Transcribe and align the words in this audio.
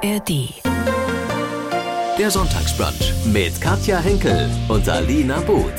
ARD. 0.00 0.54
Der 2.18 2.30
Sonntagsbrunch 2.30 3.12
mit 3.32 3.60
Katja 3.60 3.98
Henkel 3.98 4.48
und 4.68 4.88
Alina 4.88 5.40
But. 5.40 5.72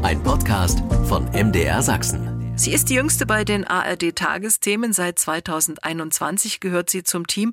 Ein 0.00 0.22
Podcast 0.22 0.78
von 1.06 1.26
MDR 1.32 1.82
Sachsen. 1.82 2.54
Sie 2.56 2.72
ist 2.72 2.88
die 2.88 2.94
jüngste 2.94 3.26
bei 3.26 3.44
den 3.44 3.66
ARD-Tagesthemen. 3.66 4.94
Seit 4.94 5.18
2021 5.18 6.60
gehört 6.60 6.88
sie 6.88 7.02
zum 7.02 7.26
Team 7.26 7.52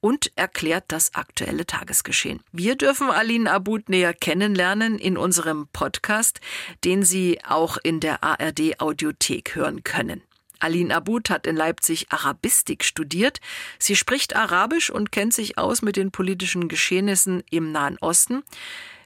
und 0.00 0.32
erklärt 0.34 0.86
das 0.88 1.14
aktuelle 1.14 1.66
Tagesgeschehen. 1.66 2.40
Wir 2.50 2.74
dürfen 2.74 3.08
Aline 3.08 3.52
Abud 3.52 3.88
näher 3.88 4.12
kennenlernen 4.12 4.98
in 4.98 5.16
unserem 5.16 5.68
Podcast, 5.72 6.40
den 6.82 7.04
Sie 7.04 7.38
auch 7.46 7.78
in 7.80 8.00
der 8.00 8.24
ARD-Audiothek 8.24 9.54
hören 9.54 9.84
können. 9.84 10.22
Aline 10.64 10.96
Abud 10.96 11.28
hat 11.28 11.46
in 11.46 11.56
Leipzig 11.56 12.06
Arabistik 12.10 12.84
studiert. 12.84 13.40
Sie 13.78 13.96
spricht 13.96 14.34
Arabisch 14.34 14.88
und 14.88 15.12
kennt 15.12 15.34
sich 15.34 15.58
aus 15.58 15.82
mit 15.82 15.96
den 15.96 16.10
politischen 16.10 16.68
Geschehnissen 16.68 17.42
im 17.50 17.70
Nahen 17.70 17.98
Osten. 18.00 18.42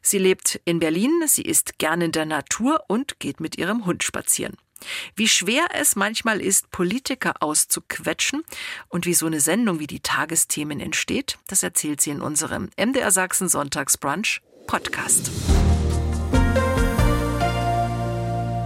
Sie 0.00 0.18
lebt 0.18 0.60
in 0.64 0.78
Berlin, 0.78 1.10
sie 1.26 1.42
ist 1.42 1.78
gern 1.78 2.00
in 2.00 2.12
der 2.12 2.26
Natur 2.26 2.84
und 2.86 3.18
geht 3.18 3.40
mit 3.40 3.58
ihrem 3.58 3.86
Hund 3.86 4.04
spazieren. 4.04 4.56
Wie 5.16 5.26
schwer 5.26 5.66
es 5.74 5.96
manchmal 5.96 6.40
ist, 6.40 6.70
Politiker 6.70 7.34
auszuquetschen 7.42 8.44
und 8.88 9.06
wie 9.06 9.14
so 9.14 9.26
eine 9.26 9.40
Sendung 9.40 9.80
wie 9.80 9.88
die 9.88 9.98
Tagesthemen 9.98 10.78
entsteht, 10.78 11.38
das 11.48 11.64
erzählt 11.64 12.00
sie 12.00 12.10
in 12.10 12.22
unserem 12.22 12.70
MDR 12.76 13.10
Sachsen 13.10 13.48
Sonntagsbrunch 13.48 14.40
Podcast. 14.68 15.32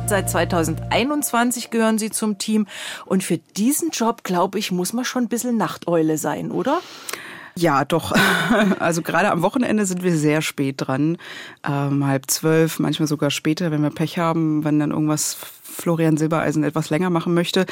Seit 0.06 0.28
2021 0.28 1.70
gehören 1.70 1.98
Sie 1.98 2.10
zum 2.10 2.36
Team. 2.38 2.66
Und 3.06 3.24
für 3.24 3.38
diesen 3.38 3.90
Job, 3.90 4.24
glaube 4.24 4.58
ich, 4.58 4.70
muss 4.70 4.92
man 4.92 5.04
schon 5.04 5.24
ein 5.24 5.28
bisschen 5.28 5.56
Nachteule 5.56 6.18
sein, 6.18 6.50
oder? 6.50 6.80
Ja, 7.56 7.84
doch. 7.84 8.12
Also 8.78 9.00
gerade 9.02 9.30
am 9.30 9.42
Wochenende 9.42 9.86
sind 9.86 10.02
wir 10.02 10.14
sehr 10.14 10.42
spät 10.42 10.74
dran. 10.78 11.16
Ähm, 11.66 12.06
halb 12.06 12.30
zwölf, 12.30 12.78
manchmal 12.78 13.06
sogar 13.06 13.30
später, 13.30 13.70
wenn 13.70 13.82
wir 13.82 13.90
Pech 13.90 14.18
haben, 14.18 14.64
wenn 14.64 14.78
dann 14.78 14.90
irgendwas 14.90 15.36
Florian 15.82 16.16
Silbereisen 16.16 16.64
etwas 16.64 16.90
länger 16.90 17.10
machen 17.10 17.34
möchte. 17.34 17.66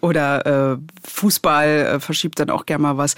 Oder 0.00 0.46
äh, 0.74 0.78
Fußball 1.02 1.68
äh, 1.68 2.00
verschiebt 2.00 2.38
dann 2.38 2.50
auch 2.50 2.66
gerne 2.66 2.82
mal 2.82 2.96
was. 2.96 3.16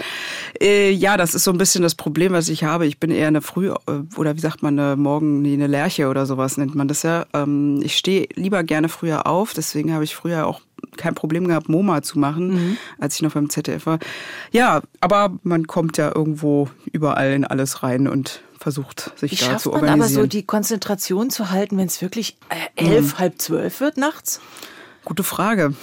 Äh, 0.61 0.91
ja, 0.91 1.17
das 1.17 1.35
ist 1.35 1.45
so 1.45 1.51
ein 1.51 1.59
bisschen 1.59 1.83
das 1.83 1.95
Problem, 1.95 2.33
was 2.33 2.49
ich 2.49 2.65
habe. 2.65 2.87
Ich 2.87 2.99
bin 2.99 3.11
eher 3.11 3.29
eine 3.29 3.43
Früh- 3.43 3.71
äh, 3.71 4.03
oder 4.17 4.37
wie 4.37 4.41
sagt 4.41 4.63
man, 4.63 4.79
eine 4.79 4.97
Morgen, 4.97 5.43
nee, 5.43 5.53
eine 5.53 5.67
Lerche 5.67 6.09
oder 6.09 6.27
sowas 6.27 6.57
nennt 6.57 6.75
man 6.75 6.89
das 6.89 7.03
ja. 7.03 7.27
Ähm, 7.35 7.81
ich 7.83 7.97
stehe 7.97 8.29
lieber 8.35 8.63
gerne 8.65 8.89
früher 8.89 9.27
auf, 9.27 9.53
deswegen 9.53 9.93
habe 9.93 10.05
ich 10.05 10.17
früher 10.17 10.47
auch 10.47 10.61
kein 10.97 11.15
Problem 11.15 11.47
gehabt, 11.47 11.69
MoMA 11.69 12.03
zu 12.03 12.19
machen, 12.19 12.49
mhm. 12.49 12.77
als 12.99 13.17
ich 13.17 13.23
noch 13.23 13.33
beim 13.33 13.51
ZDF 13.51 13.87
war. 13.87 13.99
Ja, 14.51 14.81
aber 15.01 15.39
man 15.43 15.67
kommt 15.67 15.99
ja 15.99 16.13
irgendwo 16.15 16.69
überall 16.91 17.33
in 17.33 17.45
alles 17.45 17.83
rein 17.83 18.09
und 18.09 18.43
versucht, 18.61 19.11
sich 19.19 19.33
Wie 19.33 19.37
da 19.37 19.45
schafft 19.47 19.63
zu 19.63 19.71
man 19.71 19.81
organisieren. 19.81 20.17
aber 20.19 20.23
so 20.23 20.27
die 20.29 20.45
Konzentration 20.45 21.31
zu 21.31 21.51
halten, 21.51 21.77
wenn 21.79 21.87
es 21.87 22.01
wirklich 22.03 22.37
äh, 22.51 22.85
elf, 22.85 23.15
Mhm. 23.15 23.19
halb 23.19 23.41
zwölf 23.41 23.81
wird 23.81 23.97
nachts? 23.97 24.41
Gute 25.05 25.23
Frage. 25.25 25.75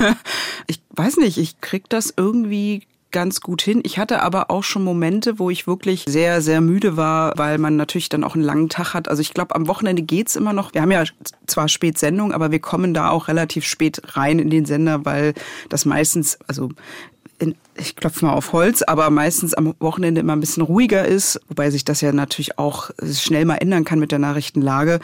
ich 0.66 0.80
weiß 0.90 1.18
nicht, 1.18 1.36
ich 1.38 1.60
krieg 1.60 1.88
das 1.88 2.12
irgendwie 2.16 2.86
ganz 3.10 3.40
gut 3.40 3.62
hin. 3.62 3.80
Ich 3.84 3.98
hatte 3.98 4.22
aber 4.22 4.50
auch 4.50 4.64
schon 4.64 4.82
Momente, 4.82 5.38
wo 5.38 5.48
ich 5.48 5.68
wirklich 5.68 6.04
sehr, 6.08 6.40
sehr 6.42 6.60
müde 6.60 6.96
war, 6.96 7.32
weil 7.36 7.58
man 7.58 7.76
natürlich 7.76 8.08
dann 8.08 8.24
auch 8.24 8.34
einen 8.34 8.42
langen 8.42 8.68
Tag 8.68 8.92
hat. 8.92 9.06
Also 9.08 9.20
ich 9.20 9.32
glaube, 9.32 9.54
am 9.54 9.68
Wochenende 9.68 10.02
geht's 10.02 10.34
immer 10.34 10.52
noch. 10.52 10.74
Wir 10.74 10.82
haben 10.82 10.90
ja 10.90 11.04
zwar 11.46 11.68
spät 11.68 11.96
Sendung, 11.96 12.32
aber 12.32 12.50
wir 12.50 12.58
kommen 12.58 12.92
da 12.92 13.10
auch 13.10 13.28
relativ 13.28 13.66
spät 13.66 14.00
rein 14.16 14.40
in 14.40 14.50
den 14.50 14.64
Sender, 14.64 15.04
weil 15.04 15.34
das 15.68 15.84
meistens, 15.84 16.38
also 16.48 16.70
in, 17.44 17.54
ich 17.76 17.94
klopfe 17.96 18.24
mal 18.24 18.32
auf 18.32 18.52
Holz, 18.52 18.82
aber 18.82 19.10
meistens 19.10 19.54
am 19.54 19.74
Wochenende 19.78 20.20
immer 20.20 20.34
ein 20.34 20.40
bisschen 20.40 20.62
ruhiger 20.62 21.04
ist, 21.04 21.40
wobei 21.48 21.70
sich 21.70 21.84
das 21.84 22.00
ja 22.00 22.12
natürlich 22.12 22.58
auch 22.58 22.90
schnell 23.02 23.44
mal 23.44 23.56
ändern 23.56 23.84
kann 23.84 23.98
mit 23.98 24.12
der 24.12 24.18
Nachrichtenlage. 24.18 25.00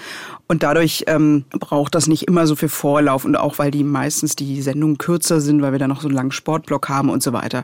Und 0.49 0.63
dadurch 0.63 1.05
ähm, 1.07 1.45
braucht 1.51 1.95
das 1.95 2.07
nicht 2.07 2.27
immer 2.27 2.47
so 2.47 2.57
viel 2.57 2.69
Vorlauf 2.69 3.25
und 3.25 3.37
auch 3.37 3.59
weil 3.59 3.71
die 3.71 3.85
meistens 3.85 4.35
die 4.37 4.63
Sendungen 4.63 4.99
kürzer 4.99 5.41
sind, 5.41 5.63
weil 5.63 5.73
wir 5.73 5.79
da 5.79 5.89
noch 5.89 6.01
so 6.01 6.09
einen 6.09 6.17
langen 6.17 6.33
Sportblock 6.33 6.89
haben 6.89 7.11
und 7.11 7.23
so 7.23 7.33
weiter. 7.33 7.63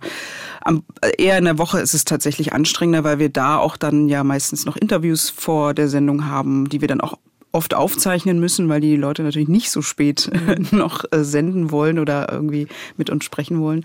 Am, 0.61 0.85
eher 1.17 1.39
in 1.39 1.45
der 1.45 1.59
Woche 1.59 1.81
ist 1.81 1.95
es 1.95 2.05
tatsächlich 2.05 2.53
anstrengender, 2.53 3.03
weil 3.03 3.19
wir 3.19 3.31
da 3.31 3.57
auch 3.59 3.77
dann 3.77 4.09
ja 4.09 4.23
meistens 4.23 4.67
noch 4.67 4.77
Interviews 4.77 5.31
vor 5.31 5.73
der 5.73 5.89
Sendung 5.89 6.27
haben, 6.27 6.69
die 6.69 6.81
wir 6.81 6.89
dann 6.89 7.01
auch 7.01 7.17
oft 7.57 7.75
aufzeichnen 7.75 8.39
müssen, 8.39 8.69
weil 8.69 8.81
die 8.81 8.97
Leute 8.97 9.23
natürlich 9.23 9.49
nicht 9.49 9.71
so 9.71 9.83
spät 9.83 10.31
noch 10.71 11.05
äh, 11.11 11.25
senden 11.25 11.71
wollen 11.71 11.99
oder 11.99 12.31
irgendwie 12.31 12.69
mit 12.97 13.11
uns 13.11 13.25
sprechen 13.25 13.61
wollen. 13.61 13.85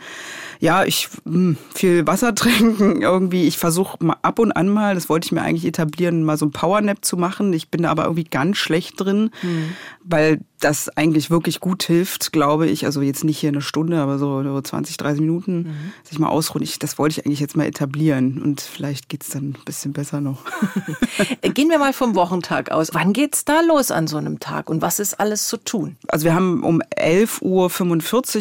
Ja, 0.61 0.85
ich 0.85 1.09
mh, 1.25 1.55
viel 1.73 2.07
Wasser 2.07 2.33
trinken 2.35 3.01
irgendwie. 3.01 3.47
Ich 3.47 3.57
versuche 3.57 3.97
mal 4.03 4.15
ab 4.21 4.39
und 4.39 4.51
an 4.53 4.69
mal, 4.69 4.95
das 4.95 5.09
wollte 5.09 5.25
ich 5.25 5.31
mir 5.33 5.41
eigentlich 5.41 5.65
etablieren, 5.65 6.23
mal 6.23 6.37
so 6.37 6.45
ein 6.45 6.51
Powernap 6.51 7.03
zu 7.03 7.17
machen. 7.17 7.51
Ich 7.51 7.69
bin 7.69 7.81
da 7.83 7.89
aber 7.91 8.03
irgendwie 8.03 8.23
ganz 8.25 8.57
schlecht 8.57 8.99
drin, 8.99 9.31
Mhm. 9.41 9.73
weil 10.03 10.39
das 10.59 10.89
eigentlich 10.95 11.31
wirklich 11.31 11.59
gut 11.59 11.81
hilft, 11.81 12.31
glaube 12.31 12.67
ich. 12.67 12.85
Also 12.85 13.01
jetzt 13.01 13.23
nicht 13.23 13.39
hier 13.39 13.49
eine 13.49 13.61
Stunde, 13.63 13.97
aber 13.99 14.19
so, 14.19 14.43
so 14.43 14.61
20, 14.61 14.95
30 14.97 15.21
Minuten 15.21 15.57
Mhm. 15.63 15.93
sich 16.07 16.19
mal 16.19 16.29
ausruhen. 16.29 16.63
Ich, 16.63 16.77
das 16.77 16.99
wollte 16.99 17.19
ich 17.19 17.25
eigentlich 17.25 17.39
jetzt 17.39 17.57
mal 17.57 17.65
etablieren 17.65 18.39
und 18.39 18.61
vielleicht 18.61 19.09
geht's 19.09 19.29
dann 19.29 19.43
ein 19.45 19.57
bisschen 19.65 19.91
besser 19.93 20.21
noch. 20.21 20.43
Gehen 21.55 21.69
wir 21.69 21.79
mal 21.79 21.93
vom 21.93 22.13
Wochentag 22.13 22.69
aus. 22.71 22.89
Wann 22.93 23.11
geht's 23.13 23.43
da 23.45 23.61
los 23.61 23.89
an 23.89 24.05
so 24.05 24.17
einem 24.17 24.39
Tag 24.39 24.69
und 24.69 24.83
was 24.83 24.99
ist 24.99 25.19
alles 25.19 25.47
zu 25.47 25.57
tun? 25.57 25.97
Also 26.07 26.25
wir 26.25 26.35
haben 26.35 26.63
um 26.63 26.81
11.45 26.95 27.41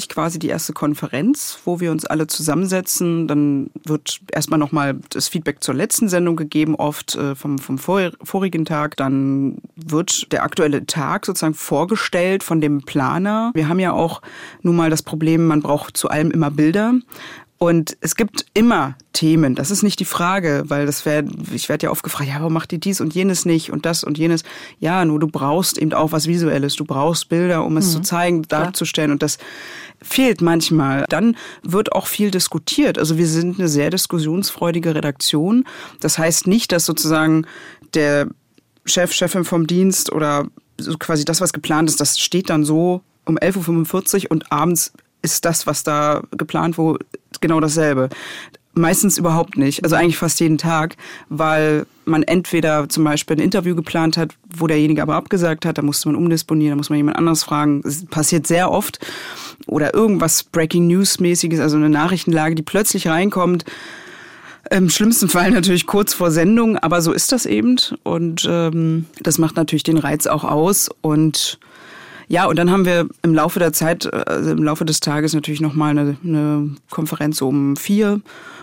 Uhr 0.02 0.08
quasi 0.08 0.38
die 0.38 0.48
erste 0.48 0.74
Konferenz, 0.74 1.58
wo 1.64 1.80
wir 1.80 1.90
uns 1.90 2.04
alle 2.10 2.26
zusammensetzen. 2.26 3.28
Dann 3.28 3.70
wird 3.84 4.20
erstmal 4.32 4.58
nochmal 4.58 4.98
das 5.10 5.28
Feedback 5.28 5.62
zur 5.62 5.74
letzten 5.74 6.08
Sendung 6.08 6.36
gegeben, 6.36 6.74
oft 6.74 7.14
äh, 7.16 7.34
vom, 7.34 7.58
vom 7.58 7.78
vor, 7.78 8.10
vorigen 8.22 8.64
Tag. 8.64 8.96
Dann 8.96 9.58
wird 9.76 10.32
der 10.32 10.42
aktuelle 10.42 10.86
Tag 10.86 11.26
sozusagen 11.26 11.54
vorgestellt 11.54 12.42
von 12.42 12.60
dem 12.60 12.82
Planer. 12.82 13.50
Wir 13.54 13.68
haben 13.68 13.78
ja 13.80 13.92
auch 13.92 14.22
nun 14.62 14.76
mal 14.76 14.90
das 14.90 15.02
Problem, 15.02 15.46
man 15.46 15.62
braucht 15.62 15.96
zu 15.96 16.08
allem 16.08 16.30
immer 16.30 16.50
Bilder. 16.50 16.94
Und 17.62 17.98
es 18.00 18.16
gibt 18.16 18.46
immer 18.54 18.96
Themen, 19.12 19.54
das 19.54 19.70
ist 19.70 19.82
nicht 19.82 20.00
die 20.00 20.06
Frage, 20.06 20.62
weil 20.68 20.86
das 20.86 21.04
wär, 21.04 21.24
ich 21.52 21.68
werde 21.68 21.84
ja 21.84 21.90
oft 21.90 22.02
gefragt, 22.02 22.30
ja, 22.30 22.36
warum 22.38 22.54
macht 22.54 22.72
ihr 22.72 22.78
dies 22.78 23.02
und 23.02 23.14
jenes 23.14 23.44
nicht 23.44 23.70
und 23.70 23.84
das 23.84 24.02
und 24.02 24.16
jenes? 24.16 24.44
Ja, 24.78 25.04
nur 25.04 25.20
du 25.20 25.26
brauchst 25.26 25.76
eben 25.76 25.92
auch 25.92 26.10
was 26.10 26.26
Visuelles, 26.26 26.76
du 26.76 26.86
brauchst 26.86 27.28
Bilder, 27.28 27.66
um 27.66 27.76
es 27.76 27.92
zu 27.92 28.00
zeigen, 28.00 28.44
darzustellen 28.48 29.10
und 29.10 29.22
das 29.22 29.36
fehlt 30.00 30.40
manchmal. 30.40 31.04
Dann 31.10 31.36
wird 31.62 31.92
auch 31.92 32.06
viel 32.06 32.30
diskutiert. 32.30 32.98
Also 32.98 33.18
wir 33.18 33.26
sind 33.26 33.58
eine 33.58 33.68
sehr 33.68 33.90
diskussionsfreudige 33.90 34.94
Redaktion. 34.94 35.66
Das 36.00 36.16
heißt 36.16 36.46
nicht, 36.46 36.72
dass 36.72 36.86
sozusagen 36.86 37.46
der 37.92 38.28
Chef, 38.86 39.12
Chefin 39.12 39.44
vom 39.44 39.66
Dienst 39.66 40.10
oder 40.12 40.46
so 40.78 40.96
quasi 40.96 41.26
das, 41.26 41.42
was 41.42 41.52
geplant 41.52 41.90
ist, 41.90 42.00
das 42.00 42.18
steht 42.18 42.48
dann 42.48 42.64
so 42.64 43.02
um 43.26 43.36
11.45 43.36 44.24
Uhr 44.24 44.30
und 44.30 44.50
abends 44.50 44.94
ist 45.22 45.44
das, 45.44 45.66
was 45.66 45.82
da 45.82 46.22
geplant 46.36 46.78
wurde, 46.78 47.04
genau 47.40 47.60
dasselbe. 47.60 48.08
Meistens 48.72 49.18
überhaupt 49.18 49.56
nicht, 49.56 49.82
also 49.82 49.96
eigentlich 49.96 50.16
fast 50.16 50.38
jeden 50.38 50.56
Tag, 50.56 50.96
weil 51.28 51.86
man 52.04 52.22
entweder 52.22 52.88
zum 52.88 53.04
Beispiel 53.04 53.36
ein 53.36 53.42
Interview 53.42 53.74
geplant 53.74 54.16
hat, 54.16 54.34
wo 54.56 54.66
derjenige 54.66 55.02
aber 55.02 55.16
abgesagt 55.16 55.66
hat, 55.66 55.78
da 55.78 55.82
musste 55.82 56.08
man 56.08 56.16
umdisponieren, 56.16 56.72
da 56.72 56.76
muss 56.76 56.90
man 56.90 56.96
jemand 56.96 57.16
anderes 57.16 57.42
fragen. 57.42 57.82
Das 57.82 58.04
passiert 58.06 58.46
sehr 58.46 58.70
oft. 58.70 58.98
Oder 59.66 59.92
irgendwas 59.94 60.44
Breaking 60.44 60.86
News-mäßiges, 60.86 61.60
also 61.60 61.76
eine 61.76 61.90
Nachrichtenlage, 61.90 62.54
die 62.54 62.62
plötzlich 62.62 63.08
reinkommt. 63.08 63.64
Im 64.70 64.88
schlimmsten 64.88 65.28
Fall 65.28 65.50
natürlich 65.50 65.86
kurz 65.86 66.14
vor 66.14 66.30
Sendung, 66.30 66.76
aber 66.76 67.02
so 67.02 67.12
ist 67.12 67.32
das 67.32 67.46
eben. 67.46 67.76
Und 68.04 68.46
ähm, 68.48 69.06
das 69.20 69.38
macht 69.38 69.56
natürlich 69.56 69.82
den 69.82 69.98
Reiz 69.98 70.26
auch 70.26 70.44
aus. 70.44 70.90
Und 71.00 71.58
ja, 72.30 72.46
und 72.46 72.56
dann 72.56 72.70
haben 72.70 72.84
wir 72.84 73.08
im 73.22 73.34
Laufe 73.34 73.58
der 73.58 73.72
Zeit, 73.72 74.06
also 74.14 74.52
im 74.52 74.62
Laufe 74.62 74.84
des 74.84 75.00
Tages 75.00 75.34
natürlich 75.34 75.60
nochmal 75.60 75.90
eine, 75.90 76.16
eine 76.22 76.76
Konferenz 76.88 77.42
um 77.42 77.76
vier, 77.76 78.20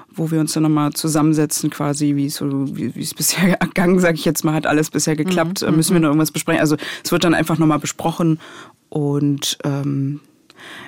wo 0.09 0.31
wir 0.31 0.39
uns 0.39 0.53
dann 0.53 0.63
nochmal 0.63 0.93
zusammensetzen, 0.93 1.69
quasi, 1.69 2.15
wie 2.15 2.27
es 2.27 2.35
so, 2.35 2.63
es 2.97 3.13
bisher 3.13 3.59
ergangen, 3.59 3.99
sage 3.99 4.15
ich 4.15 4.23
jetzt 4.23 4.45
mal, 4.45 4.53
hat 4.53 4.65
alles 4.65 4.89
bisher 4.89 5.17
geklappt, 5.17 5.63
mhm, 5.67 5.75
müssen 5.75 5.93
wir 5.93 5.99
noch 5.99 6.07
irgendwas 6.07 6.31
besprechen. 6.31 6.61
Also 6.61 6.77
es 7.03 7.11
wird 7.11 7.25
dann 7.25 7.33
einfach 7.33 7.57
nochmal 7.57 7.79
besprochen 7.79 8.39
und 8.87 9.57
ähm, 9.65 10.21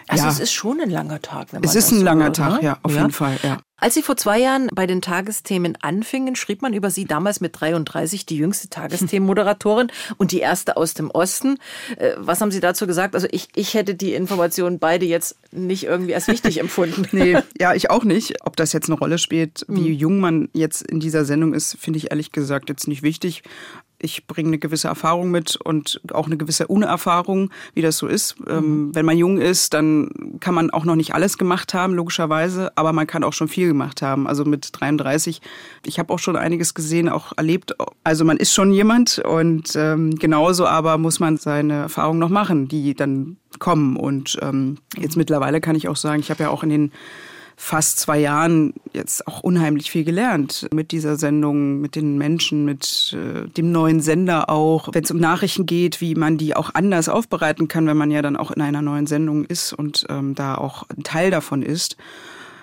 Also 0.07 0.23
ja. 0.23 0.29
es 0.29 0.39
ist 0.39 0.53
schon 0.53 0.79
ein 0.79 0.89
langer 0.89 1.21
Tag. 1.21 1.51
Wenn 1.51 1.59
man 1.59 1.69
es 1.69 1.75
ist 1.75 1.91
ein 1.91 1.99
so 1.99 2.05
langer 2.05 2.25
hört, 2.25 2.37
Tag, 2.37 2.61
ne? 2.61 2.63
ja, 2.63 2.77
auf 2.81 2.93
jeden 2.93 3.11
Fall, 3.11 3.37
ja. 3.43 3.57
Als 3.79 3.93
Sie 3.93 4.01
vor 4.01 4.17
zwei 4.17 4.39
Jahren 4.39 4.69
bei 4.73 4.87
den 4.87 5.01
Tagesthemen 5.01 5.77
anfingen, 5.81 6.35
schrieb 6.35 6.61
man 6.61 6.73
über 6.73 6.89
Sie 6.89 7.05
damals 7.05 7.41
mit 7.41 7.59
33 7.59 8.25
die 8.25 8.37
jüngste 8.37 8.69
Tagesthemenmoderatorin 8.69 9.91
und 10.17 10.31
die 10.31 10.39
erste 10.39 10.77
aus 10.77 10.93
dem 10.93 11.09
Osten. 11.11 11.57
Äh, 11.97 12.11
Was 12.17 12.41
haben 12.41 12.51
Sie 12.51 12.59
dazu 12.59 12.87
gesagt? 12.87 13.15
Also 13.15 13.27
ich, 13.31 13.47
ich 13.55 13.73
hätte 13.73 13.95
die 13.95 14.13
Informationen 14.13 14.79
beide 14.79 15.05
jetzt 15.05 15.37
nicht 15.51 15.83
irgendwie 15.85 16.15
als 16.15 16.27
wichtig 16.27 16.59
empfunden. 16.59 17.07
Nee, 17.11 17.37
ja, 17.59 17.73
ich 17.73 17.89
auch 17.89 18.03
nicht. 18.03 18.45
Ob 18.45 18.55
das 18.55 18.73
jetzt 18.73 18.89
eine 18.89 18.99
Rolle 18.99 19.17
spielt, 19.17 19.65
wie 19.67 19.91
jung 19.91 20.19
man 20.19 20.49
jetzt 20.53 20.81
in 20.81 20.99
dieser 20.99 21.25
Sendung 21.25 21.53
ist, 21.53 21.77
finde 21.79 21.97
ich 21.97 22.11
ehrlich 22.11 22.31
gesagt 22.31 22.69
jetzt 22.69 22.87
nicht 22.87 23.03
wichtig. 23.03 23.43
Ich 23.99 24.27
bringe 24.27 24.49
eine 24.49 24.59
gewisse 24.59 24.87
Erfahrung 24.87 25.29
mit 25.29 25.57
und 25.57 26.01
auch 26.13 26.27
eine 26.27 26.37
gewisse 26.37 26.67
Unerfahrung, 26.67 27.51
wie 27.73 27.81
das 27.81 27.97
so 27.97 28.07
ist. 28.07 28.35
Ähm, 28.47 28.87
mhm. 28.87 28.95
wenn 28.95 29.05
man 29.05 29.17
jung 29.17 29.37
ist, 29.37 29.73
dann 29.73 30.09
kann 30.39 30.55
man 30.55 30.69
auch 30.71 30.85
noch 30.85 30.95
nicht 30.95 31.13
alles 31.13 31.37
gemacht 31.37 31.73
haben, 31.73 31.93
logischerweise, 31.93 32.71
aber 32.75 32.93
man 32.93 33.07
kann 33.07 33.23
auch 33.23 33.33
schon 33.33 33.47
viel 33.49 33.67
gemacht 33.67 34.01
haben. 34.01 34.27
Also 34.27 34.45
mit 34.45 34.69
33, 34.71 35.41
ich 35.85 35.99
habe 35.99 36.13
auch 36.13 36.19
schon 36.19 36.35
einiges 36.35 36.73
gesehen, 36.73 37.09
auch 37.09 37.33
erlebt. 37.37 37.75
Also 38.03 38.25
man 38.25 38.37
ist 38.37 38.53
schon 38.53 38.71
jemand 38.71 39.19
und 39.19 39.75
ähm, 39.75 40.15
genauso 40.15 40.65
aber 40.65 40.97
muss 40.97 41.19
man 41.19 41.37
seine 41.37 41.73
Erfahrungen 41.73 42.19
noch 42.19 42.29
machen, 42.29 42.67
die 42.67 42.93
dann 42.93 43.37
kommen. 43.59 43.97
Und 43.97 44.37
ähm, 44.41 44.77
jetzt 44.97 45.17
mittlerweile 45.17 45.59
kann 45.61 45.75
ich 45.75 45.87
auch 45.87 45.97
sagen, 45.97 46.21
ich 46.21 46.29
habe 46.29 46.43
ja 46.43 46.49
auch 46.49 46.63
in 46.63 46.69
den 46.69 46.91
fast 47.61 47.99
zwei 47.99 48.17
Jahren 48.19 48.73
jetzt 48.93 49.27
auch 49.27 49.41
unheimlich 49.41 49.91
viel 49.91 50.05
gelernt 50.05 50.69
mit 50.73 50.93
dieser 50.93 51.17
Sendung, 51.17 51.81
mit 51.81 51.95
den 51.95 52.17
Menschen, 52.17 52.63
mit 52.63 53.13
äh, 53.13 53.49
dem 53.49 53.73
neuen 53.73 53.99
Sender 53.99 54.49
auch. 54.49 54.87
Wenn 54.93 55.03
es 55.03 55.11
um 55.11 55.19
Nachrichten 55.19 55.65
geht, 55.65 55.99
wie 55.99 56.15
man 56.15 56.37
die 56.37 56.55
auch 56.55 56.73
anders 56.73 57.09
aufbereiten 57.09 57.67
kann, 57.67 57.85
wenn 57.85 57.97
man 57.97 58.11
ja 58.11 58.21
dann 58.21 58.37
auch 58.37 58.51
in 58.51 58.61
einer 58.61 58.81
neuen 58.81 59.07
Sendung 59.07 59.43
ist 59.43 59.73
und 59.73 60.05
ähm, 60.09 60.35
da 60.35 60.55
auch 60.55 60.85
ein 60.89 61.03
Teil 61.03 61.31
davon 61.31 61.61
ist. 61.61 61.97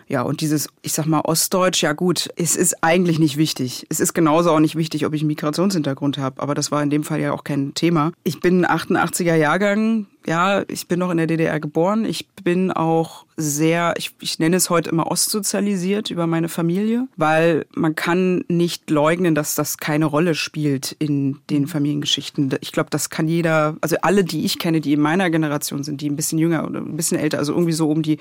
Ja, 0.09 0.23
und 0.23 0.41
dieses, 0.41 0.69
ich 0.83 0.93
sag 0.93 1.07
mal, 1.07 1.23
Ostdeutsch, 1.23 1.83
ja 1.83 1.93
gut, 1.93 2.29
es 2.37 2.55
ist 2.55 2.83
eigentlich 2.83 3.19
nicht 3.19 3.37
wichtig. 3.37 3.87
Es 3.89 3.99
ist 3.99 4.15
genauso 4.15 4.53
auch 4.53 4.61
nicht 4.61 4.77
wichtig, 4.77 5.05
ob 5.05 5.15
ich 5.15 5.23
einen 5.23 5.29
Migrationshintergrund 5.29 6.19
habe, 6.19 6.41
aber 6.41 6.55
das 6.55 6.71
war 6.71 6.83
in 6.83 6.91
dem 6.91 7.03
Fall 7.03 7.21
ja 7.21 7.33
auch 7.33 7.43
kein 7.43 7.75
Thema. 7.75 8.13
Ich 8.23 8.41
bin 8.41 8.65
88er 8.65 9.35
Jahrgang, 9.35 10.07
ja, 10.25 10.65
ich 10.69 10.87
bin 10.87 11.01
noch 11.01 11.11
in 11.11 11.17
der 11.17 11.27
DDR 11.27 11.59
geboren. 11.59 12.05
Ich 12.05 12.29
bin 12.45 12.71
auch 12.71 13.27
sehr, 13.37 13.95
ich, 13.97 14.13
ich 14.21 14.39
nenne 14.39 14.57
es 14.57 14.71
heute 14.71 14.91
immer 14.91 15.11
ostsozialisiert 15.11 16.11
über 16.11 16.27
meine 16.27 16.49
Familie, 16.49 17.09
weil 17.17 17.67
man 17.75 17.97
kann 17.97 18.45
nicht 18.49 18.91
leugnen, 18.91 19.35
dass 19.35 19.57
das 19.57 19.79
keine 19.79 20.07
Rolle 20.07 20.37
spielt 20.37 20.95
in 20.99 21.39
den 21.51 21.67
Familiengeschichten. 21.67 22.55
Ich 22.61 22.73
glaube, 22.73 22.91
das 22.91 23.11
kann 23.11 23.27
jeder, 23.27 23.77
also 23.81 23.97
alle, 24.03 24.25
die 24.25 24.45
ich 24.45 24.59
kenne, 24.59 24.81
die 24.81 24.93
in 24.93 25.01
meiner 25.01 25.31
Generation 25.31 25.83
sind, 25.83 26.01
die 26.01 26.11
ein 26.11 26.17
bisschen 26.17 26.39
jünger 26.39 26.65
oder 26.65 26.81
ein 26.81 26.97
bisschen 26.97 27.19
älter, 27.19 27.39
also 27.39 27.53
irgendwie 27.53 27.73
so 27.73 27.89
um 27.91 28.03
die 28.03 28.19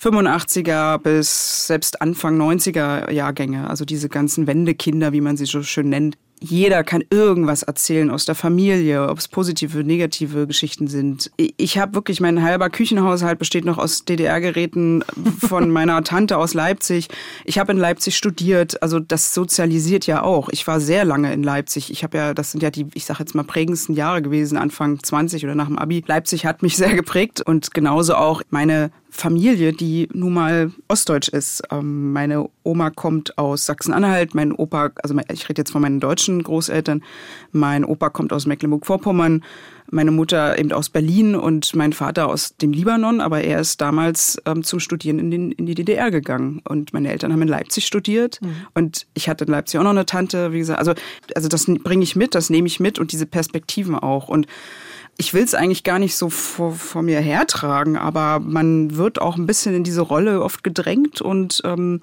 85er 0.00 0.98
bis 0.98 1.66
selbst 1.66 2.00
Anfang 2.00 2.40
90er 2.40 3.10
Jahrgänge, 3.10 3.68
also 3.68 3.84
diese 3.84 4.08
ganzen 4.08 4.46
Wendekinder, 4.46 5.12
wie 5.12 5.20
man 5.20 5.36
sie 5.36 5.46
so 5.46 5.62
schön 5.62 5.88
nennt, 5.88 6.16
jeder 6.40 6.84
kann 6.84 7.02
irgendwas 7.10 7.62
erzählen 7.62 8.10
aus 8.10 8.24
der 8.24 8.34
Familie, 8.34 9.08
ob 9.08 9.18
es 9.18 9.28
positive, 9.28 9.82
negative 9.82 10.46
Geschichten 10.46 10.86
sind. 10.86 11.30
Ich 11.36 11.78
habe 11.78 11.94
wirklich, 11.94 12.20
mein 12.20 12.42
halber 12.42 12.70
Küchenhaushalt 12.70 13.38
besteht 13.38 13.64
noch 13.64 13.78
aus 13.78 14.04
DDR-Geräten 14.04 15.04
von 15.40 15.70
meiner 15.72 16.02
Tante 16.04 16.38
aus 16.38 16.54
Leipzig. 16.54 17.08
Ich 17.44 17.58
habe 17.58 17.72
in 17.72 17.78
Leipzig 17.78 18.16
studiert, 18.16 18.82
also 18.82 19.00
das 19.00 19.34
sozialisiert 19.34 20.06
ja 20.06 20.22
auch. 20.22 20.48
Ich 20.50 20.66
war 20.66 20.80
sehr 20.80 21.04
lange 21.04 21.32
in 21.32 21.42
Leipzig. 21.42 21.90
Ich 21.90 22.04
habe 22.04 22.18
ja, 22.18 22.34
das 22.34 22.52
sind 22.52 22.62
ja 22.62 22.70
die, 22.70 22.86
ich 22.94 23.04
sage 23.04 23.20
jetzt 23.20 23.34
mal, 23.34 23.44
prägendsten 23.44 23.94
Jahre 23.94 24.22
gewesen, 24.22 24.58
Anfang 24.58 25.02
20 25.02 25.44
oder 25.44 25.54
nach 25.54 25.66
dem 25.66 25.78
Abi. 25.78 26.04
Leipzig 26.06 26.46
hat 26.46 26.62
mich 26.62 26.76
sehr 26.76 26.94
geprägt 26.94 27.40
und 27.40 27.74
genauso 27.74 28.14
auch 28.14 28.42
meine 28.50 28.90
Familie, 29.18 29.72
die 29.72 30.08
nun 30.12 30.32
mal 30.32 30.70
ostdeutsch 30.86 31.28
ist. 31.28 31.62
Ähm, 31.72 32.12
meine 32.12 32.48
Oma 32.62 32.90
kommt 32.90 33.36
aus 33.36 33.66
Sachsen-Anhalt, 33.66 34.36
mein 34.36 34.52
Opa, 34.52 34.90
also 35.02 35.16
ich 35.32 35.48
rede 35.48 35.60
jetzt 35.60 35.72
von 35.72 35.82
meinen 35.82 35.98
deutschen 35.98 36.40
Großeltern, 36.40 37.02
mein 37.50 37.84
Opa 37.84 38.10
kommt 38.10 38.32
aus 38.32 38.46
Mecklenburg-Vorpommern, 38.46 39.42
meine 39.90 40.12
Mutter 40.12 40.56
eben 40.56 40.70
aus 40.70 40.88
Berlin 40.88 41.34
und 41.34 41.74
mein 41.74 41.92
Vater 41.92 42.28
aus 42.28 42.56
dem 42.58 42.72
Libanon, 42.72 43.20
aber 43.20 43.40
er 43.40 43.58
ist 43.58 43.80
damals 43.80 44.40
ähm, 44.46 44.62
zum 44.62 44.78
Studieren 44.78 45.18
in, 45.18 45.32
den, 45.32 45.50
in 45.50 45.66
die 45.66 45.74
DDR 45.74 46.12
gegangen 46.12 46.62
und 46.68 46.92
meine 46.92 47.10
Eltern 47.10 47.32
haben 47.32 47.42
in 47.42 47.48
Leipzig 47.48 47.86
studiert 47.86 48.40
mhm. 48.40 48.66
und 48.74 49.08
ich 49.14 49.28
hatte 49.28 49.46
in 49.46 49.50
Leipzig 49.50 49.80
auch 49.80 49.84
noch 49.84 49.90
eine 49.90 50.06
Tante, 50.06 50.52
wie 50.52 50.58
gesagt, 50.58 50.78
also, 50.78 50.94
also 51.34 51.48
das 51.48 51.66
bringe 51.66 52.04
ich 52.04 52.14
mit, 52.14 52.36
das 52.36 52.50
nehme 52.50 52.68
ich 52.68 52.78
mit 52.78 53.00
und 53.00 53.10
diese 53.10 53.26
Perspektiven 53.26 53.96
auch 53.96 54.28
und 54.28 54.46
ich 55.20 55.34
will 55.34 55.42
es 55.42 55.54
eigentlich 55.54 55.82
gar 55.82 55.98
nicht 55.98 56.16
so 56.16 56.30
vor, 56.30 56.72
vor 56.72 57.02
mir 57.02 57.20
hertragen, 57.20 57.96
aber 57.98 58.38
man 58.38 58.96
wird 58.96 59.20
auch 59.20 59.36
ein 59.36 59.46
bisschen 59.46 59.74
in 59.74 59.82
diese 59.82 60.00
Rolle 60.00 60.42
oft 60.42 60.62
gedrängt 60.62 61.20
und 61.20 61.60
ähm, 61.64 62.00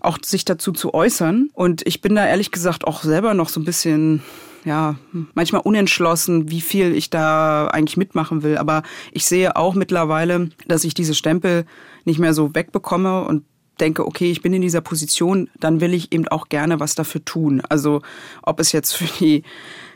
auch 0.00 0.18
sich 0.24 0.44
dazu 0.44 0.70
zu 0.70 0.94
äußern. 0.94 1.50
Und 1.54 1.84
ich 1.86 2.00
bin 2.00 2.14
da 2.14 2.24
ehrlich 2.24 2.52
gesagt 2.52 2.86
auch 2.86 3.02
selber 3.02 3.34
noch 3.34 3.48
so 3.48 3.60
ein 3.60 3.64
bisschen 3.64 4.22
ja, 4.64 4.94
manchmal 5.34 5.62
unentschlossen, 5.62 6.50
wie 6.50 6.60
viel 6.60 6.94
ich 6.94 7.10
da 7.10 7.66
eigentlich 7.66 7.96
mitmachen 7.96 8.44
will. 8.44 8.56
Aber 8.56 8.84
ich 9.10 9.26
sehe 9.26 9.56
auch 9.56 9.74
mittlerweile, 9.74 10.50
dass 10.68 10.84
ich 10.84 10.94
diese 10.94 11.14
Stempel 11.14 11.66
nicht 12.04 12.20
mehr 12.20 12.32
so 12.32 12.54
wegbekomme 12.54 13.24
und 13.24 13.44
denke, 13.80 14.06
okay, 14.06 14.30
ich 14.30 14.42
bin 14.42 14.52
in 14.52 14.62
dieser 14.62 14.80
Position, 14.80 15.50
dann 15.58 15.80
will 15.80 15.94
ich 15.94 16.12
eben 16.12 16.28
auch 16.28 16.48
gerne 16.48 16.78
was 16.78 16.94
dafür 16.94 17.24
tun. 17.24 17.60
Also 17.68 18.02
ob 18.42 18.60
es 18.60 18.70
jetzt 18.70 18.92
für 18.92 19.08
die 19.18 19.42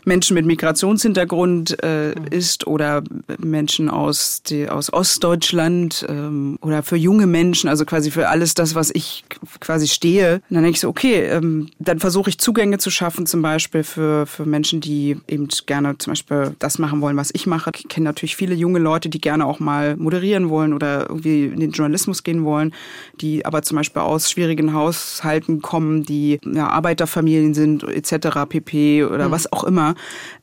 Menschen 0.06 0.34
mit 0.34 0.46
Migrationshintergrund 0.46 1.82
äh, 1.82 2.14
mhm. 2.16 2.26
ist 2.30 2.66
oder 2.66 3.02
Menschen 3.38 3.90
aus, 3.90 4.42
die, 4.44 4.68
aus 4.68 4.92
Ostdeutschland 4.92 6.06
ähm, 6.08 6.58
oder 6.62 6.84
für 6.84 6.96
junge 6.96 7.26
Menschen, 7.26 7.68
also 7.68 7.84
quasi 7.84 8.12
für 8.12 8.28
alles 8.28 8.54
das, 8.54 8.76
was 8.76 8.90
ich 8.94 9.24
quasi 9.58 9.88
stehe. 9.88 10.34
Und 10.48 10.54
dann 10.54 10.62
denke 10.62 10.76
ich 10.76 10.80
so, 10.80 10.88
okay, 10.88 11.24
ähm, 11.24 11.68
dann 11.80 11.98
versuche 11.98 12.30
ich 12.30 12.38
Zugänge 12.38 12.78
zu 12.78 12.90
schaffen, 12.90 13.26
zum 13.26 13.42
Beispiel 13.42 13.82
für, 13.82 14.26
für 14.26 14.46
Menschen, 14.46 14.80
die 14.80 15.16
eben 15.26 15.48
gerne 15.66 15.98
zum 15.98 16.12
Beispiel 16.12 16.54
das 16.60 16.78
machen 16.78 17.00
wollen, 17.00 17.16
was 17.16 17.30
ich 17.34 17.48
mache. 17.48 17.72
Ich 17.76 17.88
kenne 17.88 18.04
natürlich 18.04 18.36
viele 18.36 18.54
junge 18.54 18.78
Leute, 18.78 19.08
die 19.08 19.20
gerne 19.20 19.44
auch 19.44 19.58
mal 19.58 19.96
moderieren 19.96 20.50
wollen 20.50 20.72
oder 20.72 21.08
irgendwie 21.08 21.46
in 21.46 21.58
den 21.58 21.72
Journalismus 21.72 22.22
gehen 22.22 22.44
wollen, 22.44 22.72
die 23.20 23.44
aber 23.44 23.62
zum 23.62 23.76
Beispiel 23.76 24.02
aus 24.02 24.30
schwierigen 24.30 24.72
Haushalten 24.72 25.62
kommen, 25.62 26.04
die 26.04 26.38
ja, 26.44 26.68
Arbeiterfamilien 26.68 27.54
sind 27.54 27.82
etc. 27.82 28.28
pp. 28.48 29.04
oder 29.04 29.28
mhm. 29.28 29.32
was 29.32 29.52
auch 29.52 29.64
immer. 29.64 29.95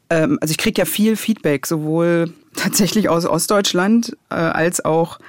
Ähm, 0.10 0.38
also 0.42 0.52
ich 0.52 0.58
kriege 0.58 0.80
ja 0.82 0.86
viel 0.86 1.16
Feedback, 1.16 1.66
sowohl 1.66 2.34
tatsächlich 2.56 3.10
aus 3.10 3.26
Ostdeutschland 3.26 4.16
äh, 4.30 4.36
als 4.36 4.84
auch 4.84 5.20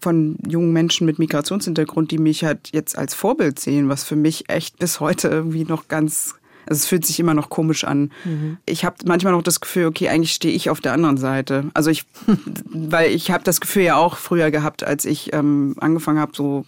von 0.00 0.36
jungen 0.46 0.72
Menschen 0.72 1.06
mit 1.06 1.18
Migrationshintergrund, 1.18 2.10
die 2.10 2.18
mich 2.18 2.44
halt 2.44 2.70
jetzt 2.72 2.98
als 2.98 3.14
Vorbild 3.14 3.60
sehen, 3.60 3.88
was 3.88 4.02
für 4.02 4.16
mich 4.16 4.48
echt 4.48 4.78
bis 4.78 5.00
heute 5.00 5.28
irgendwie 5.28 5.64
noch 5.64 5.88
ganz 5.88 6.34
also 6.66 6.78
es 6.78 6.86
fühlt 6.86 7.04
sich 7.04 7.18
immer 7.18 7.34
noch 7.34 7.50
komisch 7.50 7.84
an. 7.84 8.12
Mhm. 8.24 8.58
Ich 8.66 8.84
habe 8.84 8.96
manchmal 9.04 9.32
noch 9.32 9.42
das 9.42 9.60
Gefühl, 9.60 9.86
okay, 9.86 10.08
eigentlich 10.08 10.32
stehe 10.32 10.54
ich 10.54 10.70
auf 10.70 10.80
der 10.80 10.92
anderen 10.92 11.16
Seite. 11.16 11.64
Also 11.74 11.90
ich, 11.90 12.04
weil 12.66 13.10
ich 13.10 13.30
habe 13.30 13.44
das 13.44 13.60
Gefühl 13.60 13.82
ja 13.82 13.96
auch 13.96 14.16
früher 14.16 14.50
gehabt, 14.50 14.84
als 14.84 15.04
ich 15.04 15.32
ähm, 15.32 15.74
angefangen 15.80 16.20
habe, 16.20 16.32
so 16.34 16.64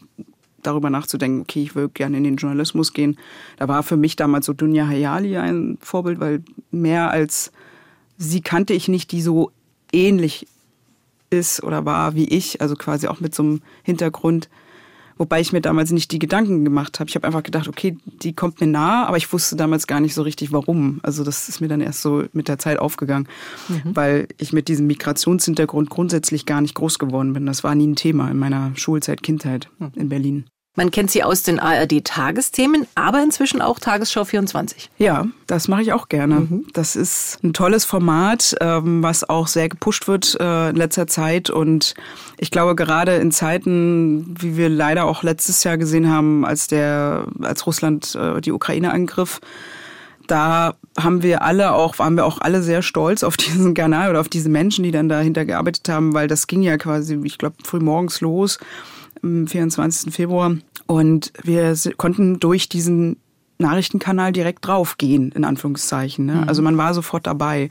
darüber 0.66 0.90
nachzudenken, 0.90 1.42
okay, 1.42 1.62
ich 1.62 1.74
will 1.74 1.88
gerne 1.88 2.16
in 2.16 2.24
den 2.24 2.36
Journalismus 2.36 2.92
gehen. 2.92 3.18
Da 3.56 3.68
war 3.68 3.82
für 3.82 3.96
mich 3.96 4.16
damals 4.16 4.46
so 4.46 4.52
Dunja 4.52 4.86
Hayali 4.86 5.36
ein 5.36 5.78
Vorbild, 5.80 6.20
weil 6.20 6.42
mehr 6.70 7.10
als 7.10 7.52
sie 8.18 8.40
kannte 8.40 8.74
ich 8.74 8.88
nicht, 8.88 9.12
die 9.12 9.22
so 9.22 9.50
ähnlich 9.92 10.46
ist 11.30 11.62
oder 11.62 11.84
war 11.84 12.14
wie 12.14 12.28
ich, 12.28 12.60
also 12.60 12.76
quasi 12.76 13.08
auch 13.08 13.20
mit 13.20 13.34
so 13.34 13.42
einem 13.42 13.62
Hintergrund. 13.82 14.48
Wobei 15.16 15.40
ich 15.40 15.52
mir 15.52 15.60
damals 15.60 15.92
nicht 15.92 16.10
die 16.10 16.18
Gedanken 16.18 16.64
gemacht 16.64 16.98
habe. 16.98 17.08
Ich 17.08 17.14
habe 17.14 17.24
einfach 17.24 17.44
gedacht, 17.44 17.68
okay, 17.68 17.96
die 18.04 18.32
kommt 18.32 18.60
mir 18.60 18.66
nah, 18.66 19.06
aber 19.06 19.16
ich 19.16 19.32
wusste 19.32 19.54
damals 19.54 19.86
gar 19.86 20.00
nicht 20.00 20.12
so 20.12 20.22
richtig, 20.22 20.50
warum. 20.50 20.98
Also 21.04 21.22
das 21.22 21.48
ist 21.48 21.60
mir 21.60 21.68
dann 21.68 21.80
erst 21.80 22.02
so 22.02 22.24
mit 22.32 22.48
der 22.48 22.58
Zeit 22.58 22.80
aufgegangen, 22.80 23.28
mhm. 23.68 23.94
weil 23.94 24.26
ich 24.38 24.52
mit 24.52 24.66
diesem 24.66 24.88
Migrationshintergrund 24.88 25.88
grundsätzlich 25.88 26.46
gar 26.46 26.60
nicht 26.60 26.74
groß 26.74 26.98
geworden 26.98 27.32
bin. 27.32 27.46
Das 27.46 27.62
war 27.62 27.76
nie 27.76 27.86
ein 27.86 27.96
Thema 27.96 28.28
in 28.28 28.38
meiner 28.38 28.72
Schulzeit, 28.74 29.22
Kindheit 29.22 29.68
mhm. 29.78 29.92
in 29.94 30.08
Berlin. 30.08 30.44
Man 30.76 30.90
kennt 30.90 31.12
sie 31.12 31.22
aus 31.22 31.44
den 31.44 31.60
ARD-Tagesthemen, 31.60 32.88
aber 32.96 33.22
inzwischen 33.22 33.62
auch 33.62 33.78
Tagesschau 33.78 34.24
24. 34.24 34.90
Ja, 34.98 35.26
das 35.46 35.68
mache 35.68 35.82
ich 35.82 35.92
auch 35.92 36.08
gerne. 36.08 36.40
Mhm. 36.40 36.66
Das 36.72 36.96
ist 36.96 37.38
ein 37.44 37.52
tolles 37.52 37.84
Format, 37.84 38.56
ähm, 38.60 39.00
was 39.00 39.28
auch 39.28 39.46
sehr 39.46 39.68
gepusht 39.68 40.08
wird 40.08 40.36
äh, 40.40 40.70
in 40.70 40.76
letzter 40.76 41.06
Zeit. 41.06 41.48
Und 41.48 41.94
ich 42.38 42.50
glaube, 42.50 42.74
gerade 42.74 43.14
in 43.16 43.30
Zeiten, 43.30 44.34
wie 44.36 44.56
wir 44.56 44.68
leider 44.68 45.04
auch 45.04 45.22
letztes 45.22 45.62
Jahr 45.62 45.78
gesehen 45.78 46.10
haben, 46.10 46.44
als 46.44 46.66
der, 46.66 47.26
als 47.40 47.66
Russland 47.66 48.16
äh, 48.16 48.40
die 48.40 48.50
Ukraine 48.50 48.92
angriff, 48.92 49.40
da 50.26 50.74
haben 50.98 51.22
wir 51.22 51.42
alle 51.42 51.72
auch, 51.72 52.00
waren 52.00 52.16
wir 52.16 52.24
auch 52.24 52.40
alle 52.40 52.62
sehr 52.62 52.82
stolz 52.82 53.22
auf 53.22 53.36
diesen 53.36 53.74
Kanal 53.74 54.10
oder 54.10 54.20
auf 54.20 54.28
diese 54.28 54.48
Menschen, 54.48 54.82
die 54.82 54.90
dann 54.90 55.08
dahinter 55.08 55.44
gearbeitet 55.44 55.88
haben, 55.88 56.14
weil 56.14 56.26
das 56.26 56.48
ging 56.48 56.62
ja 56.62 56.78
quasi, 56.78 57.20
ich 57.22 57.38
glaube, 57.38 57.56
früh 57.62 57.78
morgens 57.78 58.20
los 58.20 58.58
am 59.24 59.46
24. 59.46 60.12
Februar. 60.12 60.56
Und 60.86 61.32
wir 61.42 61.74
konnten 61.96 62.38
durch 62.40 62.68
diesen 62.68 63.16
Nachrichtenkanal 63.58 64.32
direkt 64.32 64.66
draufgehen, 64.66 65.32
in 65.32 65.44
Anführungszeichen. 65.44 66.26
Ne? 66.26 66.34
Mhm. 66.34 66.48
Also 66.48 66.62
man 66.62 66.76
war 66.76 66.92
sofort 66.92 67.26
dabei. 67.26 67.68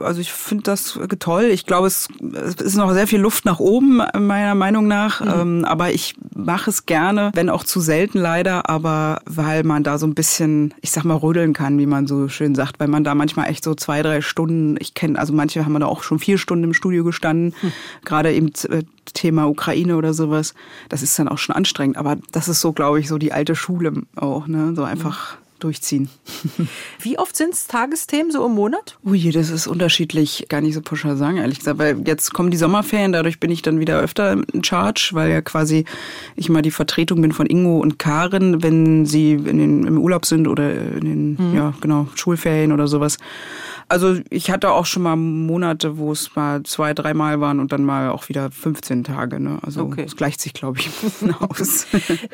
Also 0.00 0.20
ich 0.20 0.32
finde 0.32 0.64
das 0.64 0.98
toll. 1.18 1.44
Ich 1.44 1.66
glaube, 1.66 1.86
es, 1.86 2.08
es, 2.32 2.54
ist 2.54 2.76
noch 2.76 2.92
sehr 2.92 3.06
viel 3.06 3.20
Luft 3.20 3.44
nach 3.44 3.60
oben, 3.60 4.02
meiner 4.18 4.54
Meinung 4.54 4.86
nach. 4.88 5.20
Mhm. 5.20 5.40
Ähm, 5.40 5.64
aber 5.64 5.92
ich 5.92 6.14
mache 6.34 6.70
es 6.70 6.86
gerne, 6.86 7.30
wenn 7.34 7.50
auch 7.50 7.64
zu 7.64 7.80
selten 7.80 8.18
leider, 8.18 8.68
aber 8.68 9.20
weil 9.26 9.64
man 9.64 9.82
da 9.82 9.98
so 9.98 10.06
ein 10.06 10.14
bisschen, 10.14 10.74
ich 10.80 10.90
sag 10.90 11.04
mal, 11.04 11.16
rödeln 11.16 11.52
kann, 11.52 11.78
wie 11.78 11.86
man 11.86 12.06
so 12.06 12.28
schön 12.28 12.54
sagt, 12.54 12.80
weil 12.80 12.88
man 12.88 13.04
da 13.04 13.14
manchmal 13.14 13.48
echt 13.48 13.64
so 13.64 13.74
zwei, 13.74 14.02
drei 14.02 14.20
Stunden, 14.20 14.76
ich 14.80 14.94
kenne, 14.94 15.18
also 15.18 15.32
manche 15.32 15.64
haben 15.64 15.78
da 15.78 15.86
auch 15.86 16.02
schon 16.02 16.18
vier 16.18 16.38
Stunden 16.38 16.64
im 16.64 16.74
Studio 16.74 17.04
gestanden, 17.04 17.54
mhm. 17.62 17.72
gerade 18.04 18.32
eben 18.32 18.52
äh, 18.68 18.82
Thema 19.12 19.48
Ukraine 19.48 19.96
oder 19.96 20.14
sowas. 20.14 20.54
Das 20.88 21.02
ist 21.02 21.18
dann 21.18 21.28
auch 21.28 21.38
schon 21.38 21.54
anstrengend. 21.54 21.96
Aber 21.96 22.16
das 22.32 22.48
ist 22.48 22.60
so, 22.60 22.72
glaube 22.72 23.00
ich, 23.00 23.08
so 23.08 23.18
die 23.18 23.32
alte 23.32 23.54
Schule 23.54 23.92
auch, 24.16 24.46
ne? 24.46 24.72
So 24.74 24.84
einfach 24.84 25.36
durchziehen. 25.62 26.08
Wie 27.00 27.18
oft 27.18 27.36
sind 27.36 27.54
es 27.54 27.66
Tagesthemen 27.66 28.30
so 28.30 28.44
im 28.46 28.52
Monat? 28.52 28.98
Ui, 29.04 29.30
das 29.30 29.50
ist 29.50 29.66
unterschiedlich, 29.66 30.46
gar 30.48 30.60
nicht 30.60 30.74
so 30.74 30.80
pauschal 30.80 31.16
sagen, 31.16 31.38
ehrlich 31.38 31.58
gesagt. 31.58 31.78
Weil 31.78 32.02
jetzt 32.06 32.32
kommen 32.32 32.50
die 32.50 32.56
Sommerferien, 32.56 33.12
dadurch 33.12 33.40
bin 33.40 33.50
ich 33.50 33.62
dann 33.62 33.80
wieder 33.80 33.98
öfter 34.00 34.32
in 34.52 34.64
Charge, 34.64 35.10
weil 35.12 35.30
ja 35.30 35.40
quasi 35.40 35.84
ich 36.36 36.48
mal 36.48 36.62
die 36.62 36.70
Vertretung 36.70 37.22
bin 37.22 37.32
von 37.32 37.46
Ingo 37.46 37.78
und 37.78 37.98
Karin, 37.98 38.62
wenn 38.62 39.06
sie 39.06 39.32
in 39.32 39.58
den, 39.58 39.84
im 39.84 39.98
Urlaub 39.98 40.26
sind 40.26 40.48
oder 40.48 40.72
in 40.72 41.00
den, 41.00 41.50
mhm. 41.50 41.56
ja, 41.56 41.74
genau, 41.80 42.08
Schulferien 42.14 42.72
oder 42.72 42.88
sowas. 42.88 43.18
Also 43.90 44.18
ich 44.30 44.52
hatte 44.52 44.70
auch 44.70 44.86
schon 44.86 45.02
mal 45.02 45.16
Monate, 45.16 45.98
wo 45.98 46.12
es 46.12 46.36
mal 46.36 46.62
zwei, 46.62 46.94
dreimal 46.94 47.40
waren 47.40 47.58
und 47.58 47.72
dann 47.72 47.82
mal 47.82 48.10
auch 48.10 48.28
wieder 48.28 48.52
15 48.52 49.02
Tage. 49.02 49.40
Ne? 49.40 49.58
Also 49.62 49.82
okay. 49.82 50.04
es 50.06 50.14
gleicht 50.14 50.40
sich, 50.40 50.52
glaube 50.52 50.78
ich, 50.78 50.88
aus. 51.40 51.86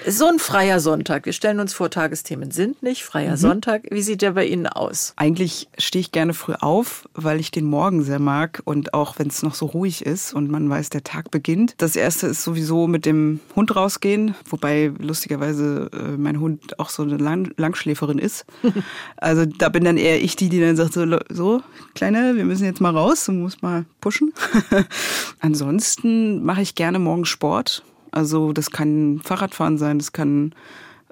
so 0.07 0.27
ein 0.27 0.39
freier 0.39 0.81
Sonntag. 0.81 1.25
Wir 1.25 1.33
stellen 1.33 1.59
uns 1.59 1.73
vor, 1.73 1.89
Tagesthemen 1.89 2.51
sind 2.51 2.83
nicht. 2.83 3.05
Freier 3.17 3.33
mhm. 3.33 3.37
Sonntag. 3.37 3.83
Wie 3.91 4.03
sieht 4.03 4.21
der 4.21 4.33
bei 4.33 4.45
Ihnen 4.45 4.67
aus? 4.67 5.15
Eigentlich 5.17 5.69
stehe 5.79 6.01
ich 6.01 6.13
gerne 6.13 6.35
früh 6.35 6.53
auf, 6.53 7.09
weil 7.15 7.41
ich 7.41 7.51
den 7.51 7.65
Morgen 7.65 8.03
sehr 8.03 8.19
mag 8.19 8.61
und 8.67 8.93
auch 8.93 9.19
wenn 9.19 9.29
es 9.29 9.43
noch 9.43 9.55
so 9.55 9.65
ruhig 9.65 10.05
ist 10.05 10.35
und 10.35 10.51
man 10.51 10.69
weiß, 10.69 10.91
der 10.91 11.03
Tag 11.03 11.31
beginnt. 11.31 11.77
Das 11.79 11.97
erste 11.97 12.27
ist 12.27 12.45
sowieso 12.45 12.87
mit 12.87 13.07
dem 13.07 13.41
Hund 13.55 13.75
rausgehen, 13.75 14.35
wobei 14.51 14.93
lustigerweise 14.99 15.91
äh, 15.95 16.19
mein 16.19 16.41
Hund 16.41 16.79
auch 16.79 16.91
so 16.91 17.05
eine 17.05 17.17
Lang 17.17 17.55
Langschläferin 17.57 18.19
ist. 18.19 18.45
also 19.17 19.47
da 19.47 19.71
bin 19.71 19.85
dann 19.85 19.97
eher 19.97 20.23
ich 20.23 20.37
die, 20.37 20.51
die 20.51 20.61
dann 20.61 20.77
sagt 20.77 20.93
so, 20.93 21.07
so 21.31 21.63
Kleine, 21.95 22.37
wir 22.37 22.45
müssen 22.45 22.67
jetzt 22.67 22.83
mal 22.83 22.95
raus, 22.95 23.25
du 23.25 23.33
musst 23.33 23.63
mal 23.63 23.87
pushen. 24.03 24.35
Ansonsten 25.41 26.45
mache 26.45 26.61
ich 26.61 26.75
gerne 26.75 26.99
morgens 26.99 27.31
Sport. 27.31 27.83
Also 28.11 28.53
das 28.53 28.71
kann 28.71 29.23
Fahrradfahren 29.25 29.79
sein, 29.79 29.99
das 29.99 30.13
kann 30.13 30.55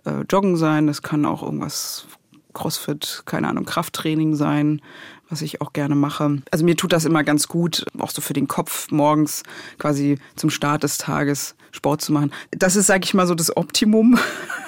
äh, 0.04 0.22
Joggen 0.28 0.56
sein, 0.56 0.86
das 0.86 1.02
kann 1.02 1.24
auch 1.24 1.42
irgendwas 1.42 2.06
Crossfit, 2.54 3.22
keine 3.26 3.48
Ahnung, 3.48 3.64
Krafttraining 3.64 4.34
sein, 4.36 4.80
was 5.28 5.42
ich 5.42 5.60
auch 5.60 5.72
gerne 5.72 5.94
mache. 5.94 6.42
Also 6.50 6.64
mir 6.64 6.76
tut 6.76 6.92
das 6.92 7.04
immer 7.04 7.24
ganz 7.24 7.48
gut, 7.48 7.84
auch 7.98 8.10
so 8.10 8.22
für 8.22 8.32
den 8.32 8.48
Kopf 8.48 8.90
morgens 8.90 9.42
quasi 9.78 10.18
zum 10.36 10.50
Start 10.50 10.84
des 10.84 10.98
Tages 10.98 11.56
Sport 11.72 12.02
zu 12.02 12.12
machen. 12.12 12.32
Das 12.52 12.76
ist, 12.76 12.86
sage 12.86 13.04
ich 13.04 13.14
mal, 13.14 13.26
so 13.26 13.34
das 13.34 13.56
Optimum. 13.56 14.16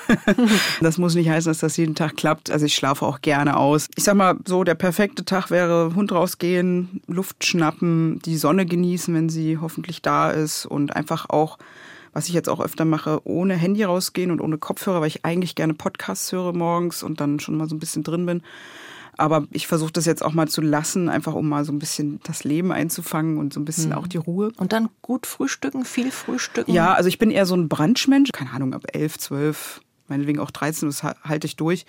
das 0.80 0.98
muss 0.98 1.14
nicht 1.14 1.28
heißen, 1.28 1.48
dass 1.48 1.58
das 1.58 1.76
jeden 1.76 1.94
Tag 1.94 2.16
klappt. 2.16 2.50
Also 2.50 2.66
ich 2.66 2.74
schlafe 2.74 3.06
auch 3.06 3.20
gerne 3.20 3.56
aus. 3.56 3.86
Ich 3.94 4.04
sag 4.04 4.16
mal, 4.16 4.36
so 4.44 4.64
der 4.64 4.74
perfekte 4.74 5.24
Tag 5.24 5.50
wäre 5.50 5.94
Hund 5.94 6.10
rausgehen, 6.10 7.00
Luft 7.06 7.46
schnappen, 7.46 8.18
die 8.24 8.36
Sonne 8.36 8.66
genießen, 8.66 9.14
wenn 9.14 9.28
sie 9.28 9.58
hoffentlich 9.58 10.02
da 10.02 10.30
ist 10.30 10.66
und 10.66 10.96
einfach 10.96 11.30
auch 11.30 11.58
was 12.16 12.28
ich 12.28 12.34
jetzt 12.34 12.48
auch 12.48 12.60
öfter 12.60 12.86
mache, 12.86 13.20
ohne 13.24 13.56
Handy 13.56 13.84
rausgehen 13.84 14.30
und 14.30 14.40
ohne 14.40 14.56
Kopfhörer, 14.56 15.02
weil 15.02 15.08
ich 15.08 15.26
eigentlich 15.26 15.54
gerne 15.54 15.74
Podcasts 15.74 16.32
höre 16.32 16.54
morgens 16.54 17.02
und 17.02 17.20
dann 17.20 17.40
schon 17.40 17.58
mal 17.58 17.68
so 17.68 17.76
ein 17.76 17.78
bisschen 17.78 18.04
drin 18.04 18.24
bin. 18.24 18.40
Aber 19.18 19.46
ich 19.50 19.66
versuche 19.66 19.92
das 19.92 20.06
jetzt 20.06 20.24
auch 20.24 20.32
mal 20.32 20.48
zu 20.48 20.62
lassen, 20.62 21.10
einfach 21.10 21.34
um 21.34 21.46
mal 21.46 21.66
so 21.66 21.72
ein 21.72 21.78
bisschen 21.78 22.20
das 22.24 22.42
Leben 22.42 22.72
einzufangen 22.72 23.36
und 23.36 23.52
so 23.52 23.60
ein 23.60 23.66
bisschen 23.66 23.90
mhm. 23.90 23.96
auch 23.96 24.06
die 24.06 24.16
Ruhe. 24.16 24.50
Und 24.56 24.72
dann 24.72 24.88
gut 25.02 25.26
frühstücken, 25.26 25.84
viel 25.84 26.10
frühstücken? 26.10 26.72
Ja, 26.72 26.94
also 26.94 27.10
ich 27.10 27.18
bin 27.18 27.30
eher 27.30 27.44
so 27.44 27.54
ein 27.54 27.68
Brunchmensch. 27.68 28.30
Keine 28.32 28.52
Ahnung, 28.52 28.72
ab 28.72 28.84
elf, 28.94 29.18
zwölf, 29.18 29.82
meinetwegen 30.08 30.40
auch 30.40 30.50
13, 30.50 30.88
das 30.88 31.02
halte 31.02 31.46
ich 31.46 31.56
durch 31.56 31.84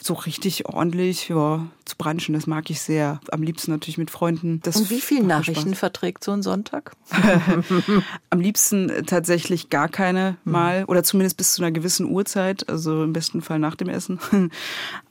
so 0.00 0.14
richtig 0.14 0.64
ordentlich 0.64 1.28
ja, 1.28 1.66
zu 1.90 1.96
branchen. 1.96 2.32
Das 2.32 2.46
mag 2.46 2.70
ich 2.70 2.80
sehr. 2.80 3.20
Am 3.30 3.42
liebsten 3.42 3.70
natürlich 3.70 3.98
mit 3.98 4.10
Freunden. 4.10 4.60
Das 4.62 4.76
Und 4.76 4.90
wie 4.90 5.00
viele 5.00 5.24
Nachrichten 5.24 5.70
Spaß. 5.70 5.78
verträgt 5.78 6.24
so 6.24 6.32
ein 6.32 6.42
Sonntag? 6.42 6.92
Am 8.30 8.40
liebsten 8.40 8.90
tatsächlich 9.06 9.70
gar 9.70 9.88
keine 9.88 10.36
hm. 10.44 10.52
mal 10.52 10.84
oder 10.86 11.02
zumindest 11.02 11.36
bis 11.36 11.52
zu 11.54 11.62
einer 11.62 11.72
gewissen 11.72 12.06
Uhrzeit, 12.06 12.68
also 12.68 13.04
im 13.04 13.12
besten 13.12 13.42
Fall 13.42 13.58
nach 13.58 13.76
dem 13.76 13.88
Essen. 13.88 14.18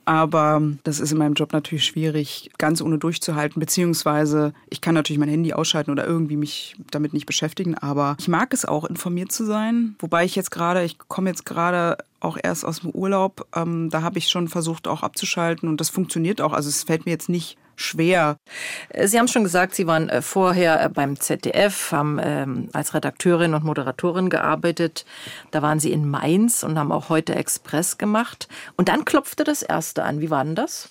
Aber 0.04 0.60
das 0.82 0.98
ist 0.98 1.12
in 1.12 1.18
meinem 1.18 1.34
Job 1.34 1.52
natürlich 1.52 1.84
schwierig, 1.84 2.50
ganz 2.58 2.82
ohne 2.82 2.98
durchzuhalten, 2.98 3.60
beziehungsweise 3.60 4.54
ich 4.68 4.80
kann 4.80 4.94
natürlich 4.94 5.20
mein 5.20 5.28
Handy 5.28 5.52
ausschalten 5.52 5.92
oder 5.92 6.04
irgendwie 6.04 6.36
mich 6.36 6.74
damit 6.90 7.12
nicht 7.12 7.26
beschäftigen, 7.26 7.76
aber 7.76 8.16
ich 8.18 8.26
mag 8.26 8.52
es 8.52 8.64
auch, 8.64 8.84
informiert 8.84 9.30
zu 9.30 9.44
sein. 9.44 9.94
Wobei 10.00 10.24
ich 10.24 10.34
jetzt 10.34 10.50
gerade, 10.50 10.82
ich 10.82 10.98
komme 10.98 11.30
jetzt 11.30 11.44
gerade 11.46 11.98
auch 12.20 12.36
erst 12.40 12.64
aus 12.64 12.80
dem 12.80 12.90
Urlaub. 12.90 13.46
Ähm, 13.54 13.88
da 13.90 14.02
habe 14.02 14.18
ich 14.18 14.28
schon 14.28 14.48
versucht, 14.48 14.86
auch 14.86 15.02
abzuschalten 15.02 15.68
und 15.68 15.80
das 15.80 15.88
funktioniert 15.88 16.40
auch. 16.40 16.52
Also 16.52 16.68
es 16.70 16.84
fällt 16.84 17.06
mir 17.06 17.12
jetzt 17.12 17.28
nicht 17.28 17.58
schwer. 17.80 18.36
Äh, 18.90 19.08
Sie 19.08 19.18
haben 19.18 19.28
schon 19.28 19.44
gesagt, 19.44 19.74
Sie 19.74 19.86
waren 19.86 20.08
äh, 20.08 20.22
vorher 20.22 20.84
äh, 20.84 20.88
beim 20.88 21.18
ZDF, 21.18 21.92
haben 21.92 22.18
ähm, 22.22 22.68
als 22.72 22.94
Redakteurin 22.94 23.54
und 23.54 23.64
Moderatorin 23.64 24.30
gearbeitet. 24.30 25.04
Da 25.50 25.62
waren 25.62 25.80
Sie 25.80 25.92
in 25.92 26.08
Mainz 26.08 26.62
und 26.62 26.78
haben 26.78 26.92
auch 26.92 27.08
heute 27.08 27.34
Express 27.34 27.98
gemacht. 27.98 28.48
Und 28.76 28.88
dann 28.88 29.04
klopfte 29.04 29.44
das 29.44 29.62
erste 29.62 30.04
an. 30.04 30.20
Wie 30.20 30.30
war 30.30 30.44
denn 30.44 30.54
das? 30.54 30.90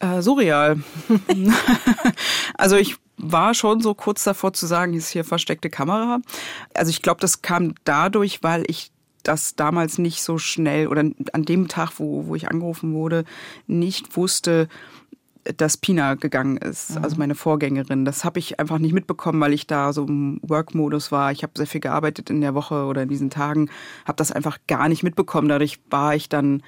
Äh, 0.00 0.22
surreal. 0.22 0.78
also 2.54 2.76
ich 2.76 2.96
war 3.16 3.52
schon 3.52 3.80
so 3.80 3.94
kurz 3.94 4.22
davor 4.22 4.52
zu 4.52 4.66
sagen, 4.66 4.94
ist 4.94 5.10
hier 5.10 5.24
versteckte 5.24 5.70
Kamera. 5.70 6.20
Also 6.72 6.90
ich 6.90 7.02
glaube, 7.02 7.20
das 7.20 7.42
kam 7.42 7.74
dadurch, 7.84 8.42
weil 8.42 8.64
ich 8.68 8.92
das 9.22 9.56
damals 9.56 9.98
nicht 9.98 10.22
so 10.22 10.38
schnell 10.38 10.88
oder 10.88 11.04
an 11.32 11.42
dem 11.44 11.68
Tag, 11.68 11.92
wo, 11.98 12.26
wo 12.26 12.34
ich 12.34 12.48
angerufen 12.48 12.94
wurde, 12.94 13.24
nicht 13.66 14.16
wusste, 14.16 14.68
dass 15.56 15.76
Pina 15.76 16.14
gegangen 16.14 16.56
ist, 16.58 16.96
mhm. 16.96 17.04
also 17.04 17.16
meine 17.16 17.34
Vorgängerin. 17.34 18.04
Das 18.04 18.24
habe 18.24 18.38
ich 18.38 18.60
einfach 18.60 18.78
nicht 18.78 18.92
mitbekommen, 18.92 19.40
weil 19.40 19.52
ich 19.52 19.66
da 19.66 19.92
so 19.92 20.04
im 20.04 20.40
Work-Modus 20.42 21.10
war. 21.10 21.32
Ich 21.32 21.42
habe 21.42 21.52
sehr 21.56 21.66
viel 21.66 21.80
gearbeitet 21.80 22.30
in 22.30 22.40
der 22.40 22.54
Woche 22.54 22.84
oder 22.84 23.02
in 23.02 23.08
diesen 23.08 23.30
Tagen, 23.30 23.70
habe 24.04 24.16
das 24.16 24.32
einfach 24.32 24.58
gar 24.66 24.88
nicht 24.88 25.02
mitbekommen. 25.02 25.48
Dadurch 25.48 25.80
war 25.90 26.14
ich 26.14 26.28
dann 26.28 26.62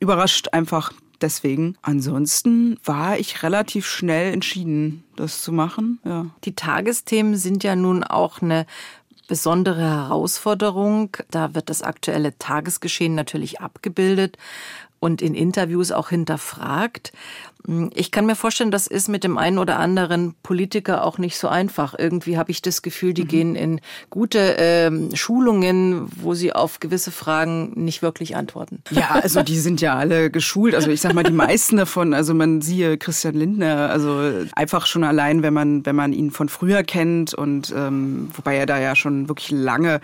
überrascht 0.00 0.48
einfach 0.52 0.92
deswegen. 1.20 1.76
Ansonsten 1.82 2.78
war 2.84 3.18
ich 3.18 3.42
relativ 3.42 3.86
schnell 3.86 4.32
entschieden, 4.32 5.04
das 5.16 5.42
zu 5.42 5.52
machen. 5.52 6.00
Ja. 6.04 6.26
Die 6.44 6.54
Tagesthemen 6.54 7.36
sind 7.36 7.64
ja 7.64 7.76
nun 7.76 8.04
auch 8.04 8.42
eine 8.42 8.66
besondere 9.26 9.82
Herausforderung. 9.82 11.16
Da 11.30 11.54
wird 11.54 11.70
das 11.70 11.82
aktuelle 11.82 12.38
Tagesgeschehen 12.38 13.14
natürlich 13.14 13.60
abgebildet 13.60 14.36
und 15.00 15.20
in 15.20 15.34
Interviews 15.34 15.92
auch 15.92 16.08
hinterfragt. 16.08 17.12
Ich 17.94 18.10
kann 18.10 18.26
mir 18.26 18.36
vorstellen, 18.36 18.70
das 18.70 18.86
ist 18.86 19.08
mit 19.08 19.24
dem 19.24 19.38
einen 19.38 19.58
oder 19.58 19.78
anderen 19.78 20.34
Politiker 20.42 21.02
auch 21.02 21.16
nicht 21.16 21.38
so 21.38 21.48
einfach. 21.48 21.94
Irgendwie 21.98 22.36
habe 22.36 22.50
ich 22.50 22.60
das 22.60 22.82
Gefühl, 22.82 23.14
die 23.14 23.22
mhm. 23.24 23.28
gehen 23.28 23.56
in 23.56 23.80
gute 24.10 24.58
äh, 24.58 25.16
Schulungen, 25.16 26.06
wo 26.16 26.34
sie 26.34 26.52
auf 26.52 26.78
gewisse 26.80 27.10
Fragen 27.10 27.72
nicht 27.74 28.02
wirklich 28.02 28.36
antworten. 28.36 28.82
Ja, 28.90 29.12
also 29.12 29.42
die 29.42 29.58
sind 29.58 29.80
ja 29.80 29.96
alle 29.96 30.30
geschult. 30.30 30.74
Also 30.74 30.90
ich 30.90 31.00
sag 31.00 31.14
mal, 31.14 31.24
die 31.24 31.32
meisten 31.32 31.78
davon, 31.78 32.12
also 32.12 32.34
man 32.34 32.60
siehe 32.60 32.98
Christian 32.98 33.34
Lindner, 33.34 33.88
also 33.90 34.30
einfach 34.54 34.84
schon 34.84 35.02
allein, 35.02 35.42
wenn 35.42 35.54
man, 35.54 35.86
wenn 35.86 35.96
man 35.96 36.12
ihn 36.12 36.30
von 36.30 36.50
früher 36.50 36.82
kennt 36.82 37.32
und 37.32 37.72
ähm, 37.74 38.30
wobei 38.34 38.56
er 38.56 38.66
da 38.66 38.78
ja 38.78 38.94
schon 38.94 39.28
wirklich 39.28 39.50
lange, 39.50 40.00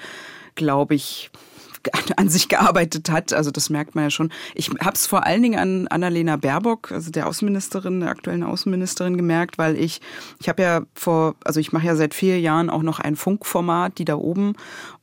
glaube 0.54 0.94
ich, 0.94 1.30
an 2.16 2.28
sich 2.28 2.48
gearbeitet 2.48 3.10
hat. 3.10 3.32
Also 3.32 3.50
das 3.50 3.70
merkt 3.70 3.94
man 3.94 4.04
ja 4.04 4.10
schon. 4.10 4.30
Ich 4.54 4.70
habe 4.80 4.94
es 4.94 5.06
vor 5.06 5.26
allen 5.26 5.42
Dingen 5.42 5.58
an 5.58 5.88
Annalena 5.88 6.36
Baerbock, 6.36 6.92
also 6.92 7.10
der 7.10 7.26
Außenministerin, 7.26 8.00
der 8.00 8.10
aktuellen 8.10 8.42
Außenministerin, 8.42 9.16
gemerkt, 9.16 9.58
weil 9.58 9.76
ich, 9.76 10.00
ich 10.40 10.48
habe 10.48 10.62
ja 10.62 10.82
vor, 10.94 11.34
also 11.44 11.60
ich 11.60 11.72
mache 11.72 11.86
ja 11.86 11.96
seit 11.96 12.14
vier 12.14 12.40
Jahren 12.40 12.70
auch 12.70 12.82
noch 12.82 13.00
ein 13.00 13.16
Funkformat, 13.16 13.98
die 13.98 14.04
da 14.04 14.16
oben. 14.16 14.54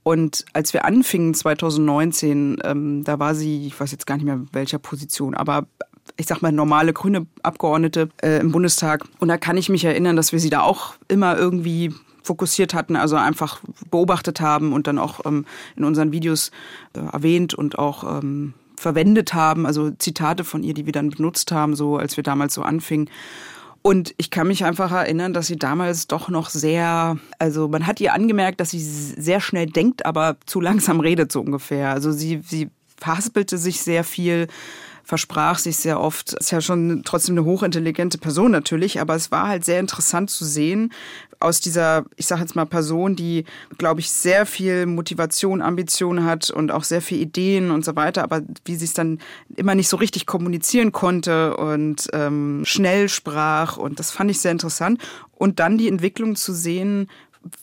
Und 0.03 0.45
als 0.53 0.73
wir 0.73 0.85
anfingen 0.85 1.33
2019, 1.33 2.59
ähm, 2.63 3.03
da 3.03 3.19
war 3.19 3.35
sie, 3.35 3.67
ich 3.67 3.79
weiß 3.79 3.91
jetzt 3.91 4.07
gar 4.07 4.15
nicht 4.15 4.25
mehr 4.25 4.41
welcher 4.53 4.79
Position, 4.79 5.35
aber 5.35 5.67
ich 6.15 6.27
sag 6.27 6.41
mal, 6.41 6.51
normale 6.51 6.93
grüne 6.93 7.27
Abgeordnete 7.43 8.09
äh, 8.21 8.39
im 8.39 8.51
Bundestag. 8.51 9.03
Und 9.19 9.27
da 9.27 9.37
kann 9.37 9.57
ich 9.57 9.67
mich 9.67 9.83
erinnern, 9.83 10.15
dass 10.15 10.31
wir 10.31 10.39
sie 10.39 10.49
da 10.49 10.61
auch 10.61 10.93
immer 11.09 11.37
irgendwie 11.37 11.93
fokussiert 12.27 12.73
hatten, 12.73 12.95
also 12.95 13.15
einfach 13.15 13.61
beobachtet 13.89 14.39
haben 14.39 14.73
und 14.73 14.87
dann 14.87 14.99
auch 14.99 15.25
ähm, 15.25 15.45
in 15.75 15.83
unseren 15.83 16.11
Videos 16.11 16.51
äh, 16.93 16.99
erwähnt 16.99 17.53
und 17.53 17.79
auch 17.79 18.03
ähm, 18.03 18.53
verwendet 18.77 19.33
haben, 19.33 19.65
also 19.65 19.91
Zitate 19.91 20.43
von 20.43 20.61
ihr, 20.61 20.73
die 20.73 20.85
wir 20.85 20.93
dann 20.93 21.09
benutzt 21.09 21.51
haben, 21.51 21.75
so 21.75 21.97
als 21.97 22.15
wir 22.15 22.23
damals 22.23 22.53
so 22.53 22.61
anfingen. 22.61 23.09
Und 23.81 24.13
ich 24.17 24.29
kann 24.29 24.47
mich 24.47 24.65
einfach 24.65 24.91
erinnern, 24.91 25.33
dass 25.33 25.47
sie 25.47 25.55
damals 25.55 26.07
doch 26.07 26.29
noch 26.29 26.49
sehr, 26.49 27.17
also 27.39 27.67
man 27.69 27.87
hat 27.87 28.01
ihr 28.01 28.13
angemerkt, 28.13 28.59
dass 28.59 28.71
sie 28.71 28.81
sehr 28.81 29.39
schnell 29.39 29.67
denkt, 29.67 30.05
aber 30.05 30.37
zu 30.45 30.59
langsam 30.59 30.99
redet 30.99 31.31
so 31.31 31.39
ungefähr. 31.41 31.91
Also 31.91 32.11
sie, 32.11 32.41
sie 32.45 32.69
verhaspelte 32.97 33.57
sich 33.57 33.81
sehr 33.81 34.03
viel, 34.03 34.47
versprach 35.07 35.57
sich 35.57 35.77
sehr 35.77 36.01
oft. 36.01 36.33
Ist 36.33 36.51
ja 36.51 36.59
schon 36.59 37.01
trotzdem 37.05 37.37
eine 37.37 37.45
hochintelligente 37.45 38.17
Person 38.17 38.51
natürlich, 38.51 38.99
aber 38.99 39.15
es 39.15 39.31
war 39.31 39.47
halt 39.47 39.63
sehr 39.63 39.79
interessant 39.79 40.29
zu 40.29 40.43
sehen, 40.43 40.91
aus 41.39 41.61
dieser, 41.61 42.03
ich 42.17 42.25
sage 42.25 42.41
jetzt 42.41 42.57
mal, 42.57 42.65
Person, 42.65 43.15
die, 43.15 43.45
glaube 43.77 44.01
ich, 44.01 44.11
sehr 44.11 44.45
viel 44.45 44.85
Motivation, 44.85 45.61
Ambition 45.61 46.25
hat 46.25 46.49
und 46.49 46.71
auch 46.71 46.83
sehr 46.83 47.01
viel 47.01 47.21
Ideen 47.21 47.71
und 47.71 47.85
so 47.85 47.95
weiter, 47.95 48.21
aber 48.21 48.41
wie 48.65 48.75
sie 48.75 48.83
es 48.83 48.93
dann 48.93 49.19
immer 49.55 49.75
nicht 49.75 49.87
so 49.87 49.95
richtig 49.95 50.25
kommunizieren 50.25 50.91
konnte 50.91 51.55
und 51.55 52.09
ähm, 52.11 52.63
schnell 52.65 53.07
sprach 53.07 53.77
und 53.77 53.99
das 53.99 54.11
fand 54.11 54.29
ich 54.29 54.41
sehr 54.41 54.51
interessant. 54.51 55.01
Und 55.35 55.59
dann 55.59 55.77
die 55.77 55.87
Entwicklung 55.87 56.35
zu 56.35 56.51
sehen, 56.51 57.07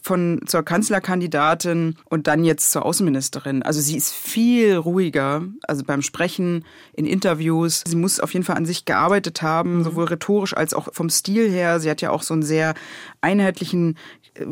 von 0.03 0.41
zur 0.47 0.63
Kanzlerkandidatin 0.63 1.97
und 2.07 2.27
dann 2.27 2.45
jetzt 2.45 2.71
zur 2.71 2.85
Außenministerin. 2.85 3.63
Also 3.63 3.81
sie 3.81 3.97
ist 3.97 4.13
viel 4.13 4.77
ruhiger, 4.77 5.45
also 5.63 5.85
beim 5.85 6.03
Sprechen, 6.03 6.65
in 6.93 7.07
Interviews. 7.07 7.83
Sie 7.87 7.97
muss 7.97 8.21
auf 8.21 8.33
jeden 8.33 8.45
Fall 8.45 8.57
an 8.57 8.67
sich 8.67 8.85
gearbeitet 8.85 9.43
haben, 9.43 9.79
mhm. 9.79 9.85
sowohl 9.85 10.05
rhetorisch 10.05 10.57
als 10.57 10.75
auch 10.75 10.89
vom 10.93 11.11
Stil 11.11 11.51
her. 11.51 11.81
Sie 11.81 11.91
hat 11.91 12.01
ja 12.01 12.11
auch 12.11 12.23
so 12.23 12.35
einen 12.35 12.43
sehr 12.43 12.75
einheitlichen 13.21 13.97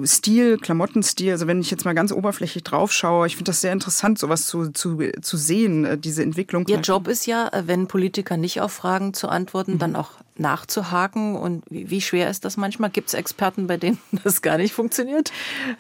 Stil, 0.05 0.59
Klamottenstil, 0.59 1.33
also 1.33 1.49
wenn 1.49 1.61
ich 1.61 1.71
jetzt 1.71 1.85
mal 1.85 1.95
ganz 1.95 2.13
oberflächlich 2.13 2.63
drauf 2.63 2.93
schaue, 2.93 3.27
ich 3.27 3.37
finde 3.37 3.51
das 3.51 3.61
sehr 3.61 3.73
interessant, 3.73 4.17
sowas 4.17 4.47
zu, 4.47 4.71
zu, 4.71 4.99
zu 5.21 5.37
sehen, 5.37 5.85
äh, 5.85 5.99
diese 5.99 6.23
Entwicklung. 6.23 6.67
Ihr 6.69 6.81
Job 6.81 7.09
ist 7.09 7.27
ja, 7.27 7.49
äh, 7.49 7.65
wenn 7.67 7.89
Politiker 7.89 8.37
nicht 8.37 8.61
auf 8.61 8.73
Fragen 8.73 9.13
zu 9.13 9.29
antworten, 9.29 9.75
mhm. 9.75 9.79
dann 9.79 9.97
auch 9.97 10.11
nachzuhaken. 10.39 11.37
Und 11.37 11.65
wie 11.69 12.01
schwer 12.01 12.31
ist 12.31 12.45
das 12.45 12.57
manchmal? 12.57 12.91
Gibt 12.91 13.09
es 13.09 13.15
Experten, 13.15 13.67
bei 13.67 13.77
denen 13.77 13.99
das 14.25 14.43
gar 14.43 14.59
nicht 14.59 14.73
funktioniert? 14.75 15.33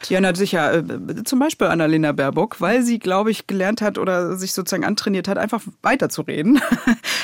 Ja, 0.08 0.20
na 0.20 0.34
sicher. 0.34 0.74
Äh, 0.74 1.24
zum 1.24 1.38
Beispiel 1.38 1.68
Annalena 1.68 2.12
Baerbock, 2.12 2.60
weil 2.60 2.82
sie, 2.82 2.98
glaube 2.98 3.30
ich, 3.30 3.46
gelernt 3.46 3.82
hat 3.82 3.98
oder 3.98 4.36
sich 4.36 4.52
sozusagen 4.52 4.84
antrainiert 4.84 5.28
hat, 5.28 5.38
einfach 5.38 5.62
weiterzureden. 5.82 6.60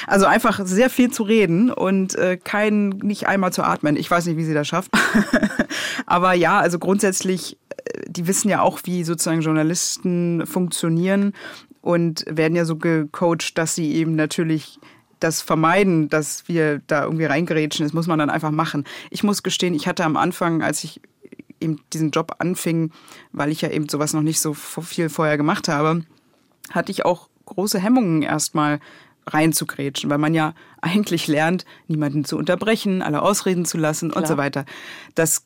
Also 0.07 0.25
einfach 0.25 0.65
sehr 0.65 0.89
viel 0.89 1.11
zu 1.11 1.23
reden 1.23 1.71
und 1.71 2.17
kein, 2.43 2.89
nicht 2.89 3.27
einmal 3.29 3.53
zu 3.53 3.63
atmen. 3.63 3.95
Ich 3.95 4.11
weiß 4.11 4.25
nicht, 4.25 4.39
wie 4.39 4.45
sie 4.45 4.55
das 4.55 4.67
schafft. 4.67 4.91
Aber 6.07 6.33
ja, 6.33 6.59
also 6.59 6.79
grundsätzlich, 6.79 7.59
äh, 7.77 8.03
die 8.09 8.27
wissen 8.27 8.49
ja 8.49 8.63
auch, 8.63 8.81
wie 8.85 9.05
sozusagen 9.05 9.43
Journalisten 9.43 10.47
funktionieren 10.47 11.35
und 11.81 12.25
werden 12.29 12.57
ja 12.57 12.65
so 12.65 12.77
gecoacht, 12.77 13.59
dass 13.59 13.75
sie 13.75 13.95
eben 13.95 14.17
natürlich 14.17 14.79
das 15.21 15.43
vermeiden, 15.43 16.09
dass 16.09 16.49
wir 16.49 16.81
da 16.87 17.05
irgendwie 17.05 17.25
reingerätschen. 17.25 17.85
Das 17.85 17.93
muss 17.93 18.07
man 18.07 18.19
dann 18.19 18.31
einfach 18.31 18.51
machen. 18.51 18.85
Ich 19.11 19.23
muss 19.23 19.43
gestehen, 19.43 19.75
ich 19.75 19.87
hatte 19.87 20.05
am 20.05 20.17
Anfang, 20.17 20.63
als 20.63 20.85
ich 20.85 21.01
eben 21.61 21.81
diesen 21.93 22.11
Job 22.11 22.37
anfing, 22.39 22.93
weil 23.33 23.51
ich 23.51 23.61
ja 23.61 23.71
eben 23.71 23.89
sowas 23.89 24.13
noch 24.13 24.23
nicht 24.23 24.41
so 24.41 24.55
viel 24.55 25.09
vorher 25.09 25.37
gemacht 25.37 25.69
habe, 25.69 26.05
hatte 26.71 26.93
ich 26.93 27.05
auch 27.05 27.29
große 27.47 27.79
Hemmungen 27.79 28.23
erstmal 28.23 28.81
reinzugrätschen, 29.27 30.09
weil 30.11 30.19
man 30.19 30.35
ja 30.35 30.55
eigentlich 30.81 31.27
lernt, 31.27 31.65
niemanden 31.87 32.25
zu 32.25 32.37
unterbrechen, 32.37 33.03
alle 33.03 33.23
ausreden 33.23 33.65
zu 33.65 33.77
lassen 33.77 34.11
Klar. 34.11 34.23
und 34.23 34.29
so 34.29 34.37
weiter. 34.37 34.65
Das 35.15 35.45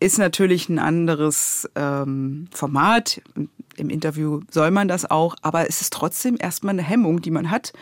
ist 0.00 0.18
natürlich 0.18 0.68
ein 0.68 0.78
anderes 0.78 1.68
ähm, 1.74 2.48
Format. 2.52 3.20
Im 3.76 3.90
Interview 3.90 4.40
soll 4.50 4.70
man 4.70 4.88
das 4.88 5.10
auch, 5.10 5.36
aber 5.42 5.68
es 5.68 5.80
ist 5.80 5.92
trotzdem 5.92 6.36
erstmal 6.38 6.72
eine 6.72 6.82
Hemmung, 6.82 7.20
die 7.20 7.30
man 7.30 7.50
hat, 7.50 7.72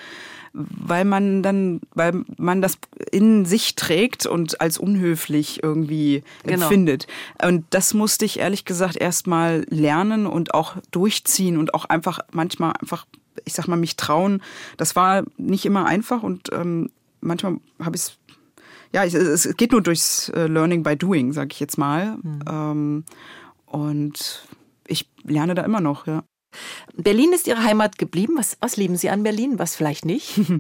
weil 0.57 1.05
man 1.05 1.43
dann, 1.43 1.81
weil 1.95 2.25
man 2.39 2.63
das 2.63 2.79
in 3.13 3.45
sich 3.45 3.77
trägt 3.77 4.25
und 4.25 4.61
als 4.61 4.79
unhöflich 4.79 5.63
irgendwie 5.63 6.23
genau. 6.45 6.63
empfindet. 6.63 7.07
Und 7.43 7.67
das 7.71 7.93
musste 7.93 8.25
ich 8.25 8.39
ehrlich 8.39 8.65
gesagt 8.65 8.97
erstmal 8.97 9.67
lernen 9.69 10.27
und 10.27 10.55
auch 10.55 10.77
durchziehen 10.91 11.59
und 11.59 11.75
auch 11.75 11.85
einfach 11.85 12.21
manchmal 12.33 12.73
einfach, 12.81 13.07
ich 13.45 13.53
sag 13.53 13.69
mal, 13.69 13.77
mich 13.77 13.97
trauen. 13.97 14.43
Das 14.79 14.97
war 14.97 15.25
nicht 15.37 15.67
immer 15.67 15.85
einfach 15.85 16.23
und 16.23 16.51
ähm, 16.53 16.91
manchmal 17.21 17.59
habe 17.79 17.97
ich 17.97 18.03
es 18.03 18.19
ja, 18.93 19.05
es, 19.05 19.57
geht 19.57 19.73
nur 19.73 19.83
durchs 19.83 20.31
äh, 20.31 20.47
Learning 20.47 20.83
by 20.83 20.97
Doing, 20.97 21.33
sag 21.33 21.53
ich 21.53 21.61
jetzt 21.61 21.77
mal. 21.77 22.17
Mhm. 22.23 22.41
Ähm, 22.49 23.05
und 23.67 24.47
ich 24.87 25.11
lerne 25.23 25.55
da 25.55 25.63
immer 25.63 25.81
noch, 25.81 26.07
ja. 26.07 26.23
Berlin 26.97 27.33
ist 27.33 27.47
Ihre 27.47 27.63
Heimat 27.63 27.99
geblieben. 27.99 28.35
Was, 28.37 28.57
was 28.61 28.77
lieben 28.77 28.97
Sie 28.97 29.11
an 29.11 29.23
Berlin, 29.23 29.59
was 29.59 29.77
vielleicht 29.77 30.05
nicht? 30.05 30.41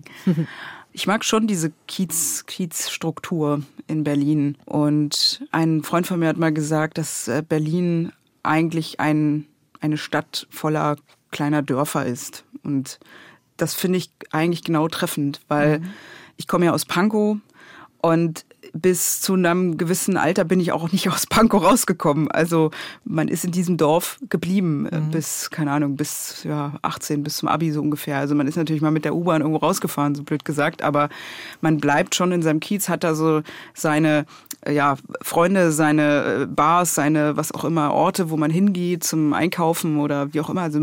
Ich 0.92 1.06
mag 1.06 1.26
schon 1.26 1.46
diese 1.46 1.74
Kiez, 1.86 2.46
Kiezstruktur 2.46 3.60
in 3.86 4.02
Berlin. 4.02 4.56
Und 4.64 5.44
ein 5.50 5.82
Freund 5.82 6.06
von 6.06 6.18
mir 6.18 6.28
hat 6.28 6.38
mal 6.38 6.54
gesagt, 6.54 6.96
dass 6.96 7.28
äh, 7.28 7.42
Berlin 7.46 8.12
eigentlich 8.42 8.98
ein, 8.98 9.44
eine 9.82 9.98
Stadt 9.98 10.46
voller 10.48 10.96
kleiner 11.30 11.60
Dörfer 11.60 12.06
ist. 12.06 12.44
Und 12.62 12.98
das 13.58 13.74
finde 13.74 13.98
ich 13.98 14.10
eigentlich 14.32 14.64
genau 14.64 14.88
treffend, 14.88 15.42
weil 15.48 15.80
mhm. 15.80 15.90
ich 16.38 16.48
komme 16.48 16.64
ja 16.64 16.72
aus 16.72 16.86
Pankow 16.86 17.36
und 18.00 18.46
bis 18.80 19.20
zu 19.20 19.34
einem 19.34 19.76
gewissen 19.76 20.16
Alter 20.16 20.44
bin 20.44 20.60
ich 20.60 20.72
auch 20.72 20.90
nicht 20.92 21.08
aus 21.10 21.26
Pankow 21.26 21.62
rausgekommen. 21.62 22.30
Also 22.30 22.70
man 23.04 23.28
ist 23.28 23.44
in 23.44 23.52
diesem 23.52 23.76
Dorf 23.76 24.18
geblieben 24.28 24.86
äh, 24.86 25.00
mhm. 25.00 25.10
bis, 25.10 25.50
keine 25.50 25.70
Ahnung, 25.72 25.96
bis 25.96 26.44
ja, 26.44 26.74
18, 26.82 27.22
bis 27.22 27.38
zum 27.38 27.48
Abi 27.48 27.70
so 27.72 27.80
ungefähr. 27.80 28.18
Also 28.18 28.34
man 28.34 28.46
ist 28.46 28.56
natürlich 28.56 28.82
mal 28.82 28.90
mit 28.90 29.04
der 29.04 29.14
U-Bahn 29.14 29.40
irgendwo 29.40 29.58
rausgefahren, 29.58 30.14
so 30.14 30.22
blöd 30.22 30.44
gesagt, 30.44 30.82
aber 30.82 31.08
man 31.60 31.78
bleibt 31.78 32.14
schon 32.14 32.32
in 32.32 32.42
seinem 32.42 32.60
Kiez, 32.60 32.88
hat 32.88 33.04
da 33.04 33.14
so 33.14 33.42
seine 33.74 34.26
ja, 34.68 34.96
Freunde, 35.22 35.72
seine 35.72 36.42
äh, 36.42 36.46
Bars, 36.46 36.94
seine 36.94 37.36
was 37.36 37.52
auch 37.52 37.64
immer, 37.64 37.92
Orte, 37.92 38.30
wo 38.30 38.36
man 38.36 38.50
hingeht 38.50 39.04
zum 39.04 39.32
Einkaufen 39.32 39.98
oder 39.98 40.32
wie 40.32 40.40
auch 40.40 40.50
immer. 40.50 40.62
Also 40.62 40.80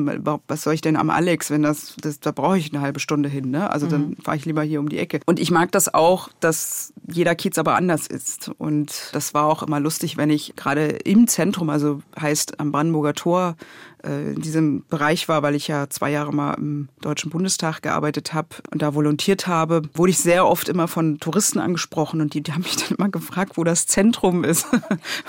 was 0.48 0.64
soll 0.64 0.74
ich 0.74 0.82
denn 0.82 0.96
am 0.96 1.10
Alex, 1.10 1.50
wenn 1.50 1.64
das, 1.64 1.96
das 2.02 2.20
da 2.20 2.32
brauche 2.32 2.58
ich 2.58 2.74
eine 2.74 2.82
halbe 2.82 3.00
Stunde 3.00 3.30
hin, 3.30 3.52
ne? 3.52 3.70
Also 3.70 3.88
dann 3.88 4.10
mhm. 4.10 4.18
fahre 4.24 4.38
ich 4.38 4.46
lieber 4.46 4.64
hier 4.64 4.80
um 4.80 4.90
die 4.90 5.00
Ecke. 5.00 5.20
Und 5.26 5.40
ich 5.40 5.52
mag 5.52 5.72
das 5.72 5.94
auch, 5.94 6.30
dass 6.40 6.94
jeder 7.12 7.36
Kiez 7.36 7.58
aber 7.58 7.76
anders 7.84 8.08
ist. 8.08 8.50
Und 8.58 9.10
das 9.12 9.34
war 9.34 9.46
auch 9.46 9.62
immer 9.62 9.80
lustig, 9.80 10.16
wenn 10.16 10.30
ich 10.30 10.56
gerade 10.56 10.88
im 10.88 11.28
Zentrum, 11.28 11.70
also 11.70 12.02
heißt 12.20 12.60
am 12.60 12.72
Brandenburger 12.72 13.14
Tor, 13.14 13.56
in 14.04 14.42
diesem 14.42 14.84
Bereich 14.90 15.30
war, 15.30 15.44
weil 15.44 15.56
ich 15.56 15.70
ja 15.70 15.90
zwei 15.90 16.12
Jahre 16.12 16.34
mal 16.34 16.56
im 16.56 16.90
Deutschen 17.00 17.32
Bundestag 17.32 17.82
gearbeitet 17.82 18.34
habe 18.34 18.50
und 18.72 18.82
da 18.82 18.96
volontiert 18.96 19.48
habe, 19.48 19.84
wurde 19.94 20.12
ich 20.12 20.20
sehr 20.20 20.46
oft 20.46 20.68
immer 20.68 20.90
von 20.90 21.20
Touristen 21.20 21.60
angesprochen 21.60 22.20
und 22.20 22.34
die, 22.34 22.42
die 22.42 22.52
haben 22.52 22.64
mich 22.64 22.76
dann 22.76 22.98
immer 22.98 23.08
gefragt, 23.08 23.58
wo 23.58 23.64
das 23.64 23.88
Zentrum 23.88 24.44
ist. 24.44 24.68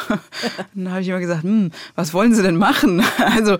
dann 0.75 0.91
habe 0.91 1.03
ich 1.03 1.09
immer 1.09 1.21
gesagt, 1.21 1.45
hm, 1.45 1.71
was 1.95 2.13
wollen 2.15 2.35
Sie 2.35 2.43
denn 2.43 2.57
machen? 2.57 3.03
Also 3.35 3.59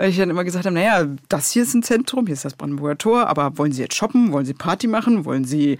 ich 0.00 0.16
dann 0.18 0.30
immer 0.30 0.44
gesagt 0.44 0.66
habe, 0.66 0.74
naja, 0.74 1.06
das 1.28 1.50
hier 1.50 1.62
ist 1.62 1.74
ein 1.74 1.82
Zentrum, 1.82 2.26
hier 2.26 2.34
ist 2.34 2.44
das 2.44 2.54
Brandenburger 2.54 2.98
Tor, 2.98 3.26
aber 3.28 3.56
wollen 3.58 3.72
Sie 3.72 3.82
jetzt 3.82 3.94
shoppen? 3.94 4.30
Wollen 4.30 4.46
Sie 4.46 4.54
Party 4.54 4.86
machen? 4.86 5.24
Wollen 5.24 5.44
Sie, 5.44 5.78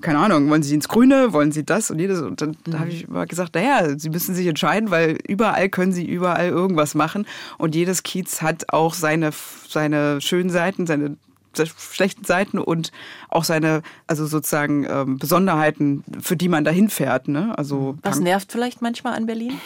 keine 0.00 0.18
Ahnung, 0.18 0.48
wollen 0.50 0.62
Sie 0.62 0.74
ins 0.74 0.88
Grüne? 0.88 1.32
Wollen 1.32 1.50
Sie 1.50 1.64
das 1.64 1.90
und 1.90 1.98
jedes? 1.98 2.20
Und 2.20 2.40
dann 2.40 2.56
mhm. 2.66 2.78
habe 2.78 2.90
ich 2.90 3.04
immer 3.08 3.26
gesagt, 3.26 3.54
naja, 3.54 3.98
Sie 3.98 4.10
müssen 4.10 4.34
sich 4.34 4.46
entscheiden, 4.46 4.90
weil 4.90 5.18
überall 5.26 5.68
können 5.68 5.92
Sie 5.92 6.04
überall 6.04 6.48
irgendwas 6.48 6.94
machen 6.94 7.26
und 7.58 7.74
jedes 7.74 8.02
Kiez 8.02 8.23
Kiez 8.24 8.42
hat 8.42 8.72
auch 8.72 8.94
seine, 8.94 9.30
seine 9.68 10.20
schönen 10.20 10.50
Seiten, 10.50 10.86
seine 10.86 11.16
schlechten 11.92 12.24
Seiten 12.24 12.58
und 12.58 12.90
auch 13.28 13.44
seine, 13.44 13.82
also 14.06 14.26
sozusagen 14.26 14.86
ähm, 14.88 15.18
Besonderheiten, 15.18 16.02
für 16.20 16.36
die 16.36 16.48
man 16.48 16.64
dahin 16.64 16.88
fährt. 16.88 17.28
Ne? 17.28 17.56
Also 17.56 17.96
Was 18.02 18.18
nervt 18.18 18.50
vielleicht 18.50 18.82
manchmal 18.82 19.14
an 19.14 19.26
Berlin? 19.26 19.60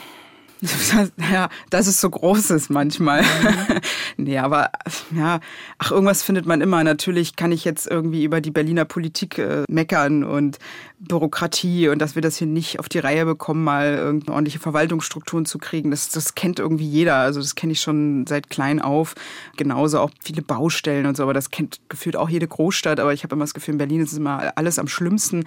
ja, 1.33 1.49
dass 1.71 1.87
es 1.87 2.01
so 2.01 2.11
groß 2.11 2.51
ist 2.51 2.69
manchmal. 2.69 3.23
Mhm. 3.23 3.27
nee, 4.19 4.39
aber 4.39 4.71
ja, 5.15 5.41
ach, 5.79 5.91
irgendwas 5.91 6.23
findet 6.23 6.45
man 6.45 6.61
immer. 6.61 6.85
Natürlich 6.85 7.37
kann 7.37 7.53
ich 7.53 7.65
jetzt 7.65 7.87
irgendwie 7.87 8.25
über 8.25 8.41
die 8.41 8.51
Berliner 8.51 8.85
Politik 8.85 9.39
äh, 9.39 9.65
meckern 9.69 10.25
und 10.25 10.59
Bürokratie 10.99 11.89
und 11.89 12.01
dass 12.01 12.15
wir 12.15 12.23
das 12.23 12.37
hier 12.37 12.47
nicht 12.47 12.81
auf 12.81 12.89
die 12.89 12.99
Reihe 12.99 13.25
bekommen, 13.25 13.65
mal 13.65 13.95
irgendeine 13.95 14.35
ordentliche 14.35 14.59
Verwaltungsstrukturen 14.59 15.47
zu 15.47 15.59
kriegen. 15.59 15.91
Das, 15.91 16.11
das 16.11 16.35
kennt 16.35 16.59
irgendwie 16.59 16.89
jeder. 16.89 17.17
Also 17.17 17.41
das 17.41 17.55
kenne 17.55 17.73
ich 17.73 17.81
schon 17.81 18.27
seit 18.27 18.51
klein 18.51 18.83
auf. 18.83 19.15
Genauso 19.57 20.01
auch 20.01 20.11
viele 20.23 20.43
Baustellen 20.43 21.07
und 21.07 21.17
so, 21.17 21.23
aber 21.23 21.35
das 21.35 21.51
kennt 21.51 21.81
gefühlt 21.89 22.17
auch 22.17 22.29
jede 22.29 22.49
Großstadt. 22.49 23.01
Aber 23.01 23.13
ich 23.13 23.23
habe 23.23 23.35
immer 23.35 23.45
das 23.45 23.55
Gefühl, 23.55 23.75
in 23.75 23.79
Berlin 23.79 24.01
ist 24.01 24.13
immer 24.13 24.53
alles 24.57 24.79
am 24.79 24.89
schlimmsten. 24.89 25.45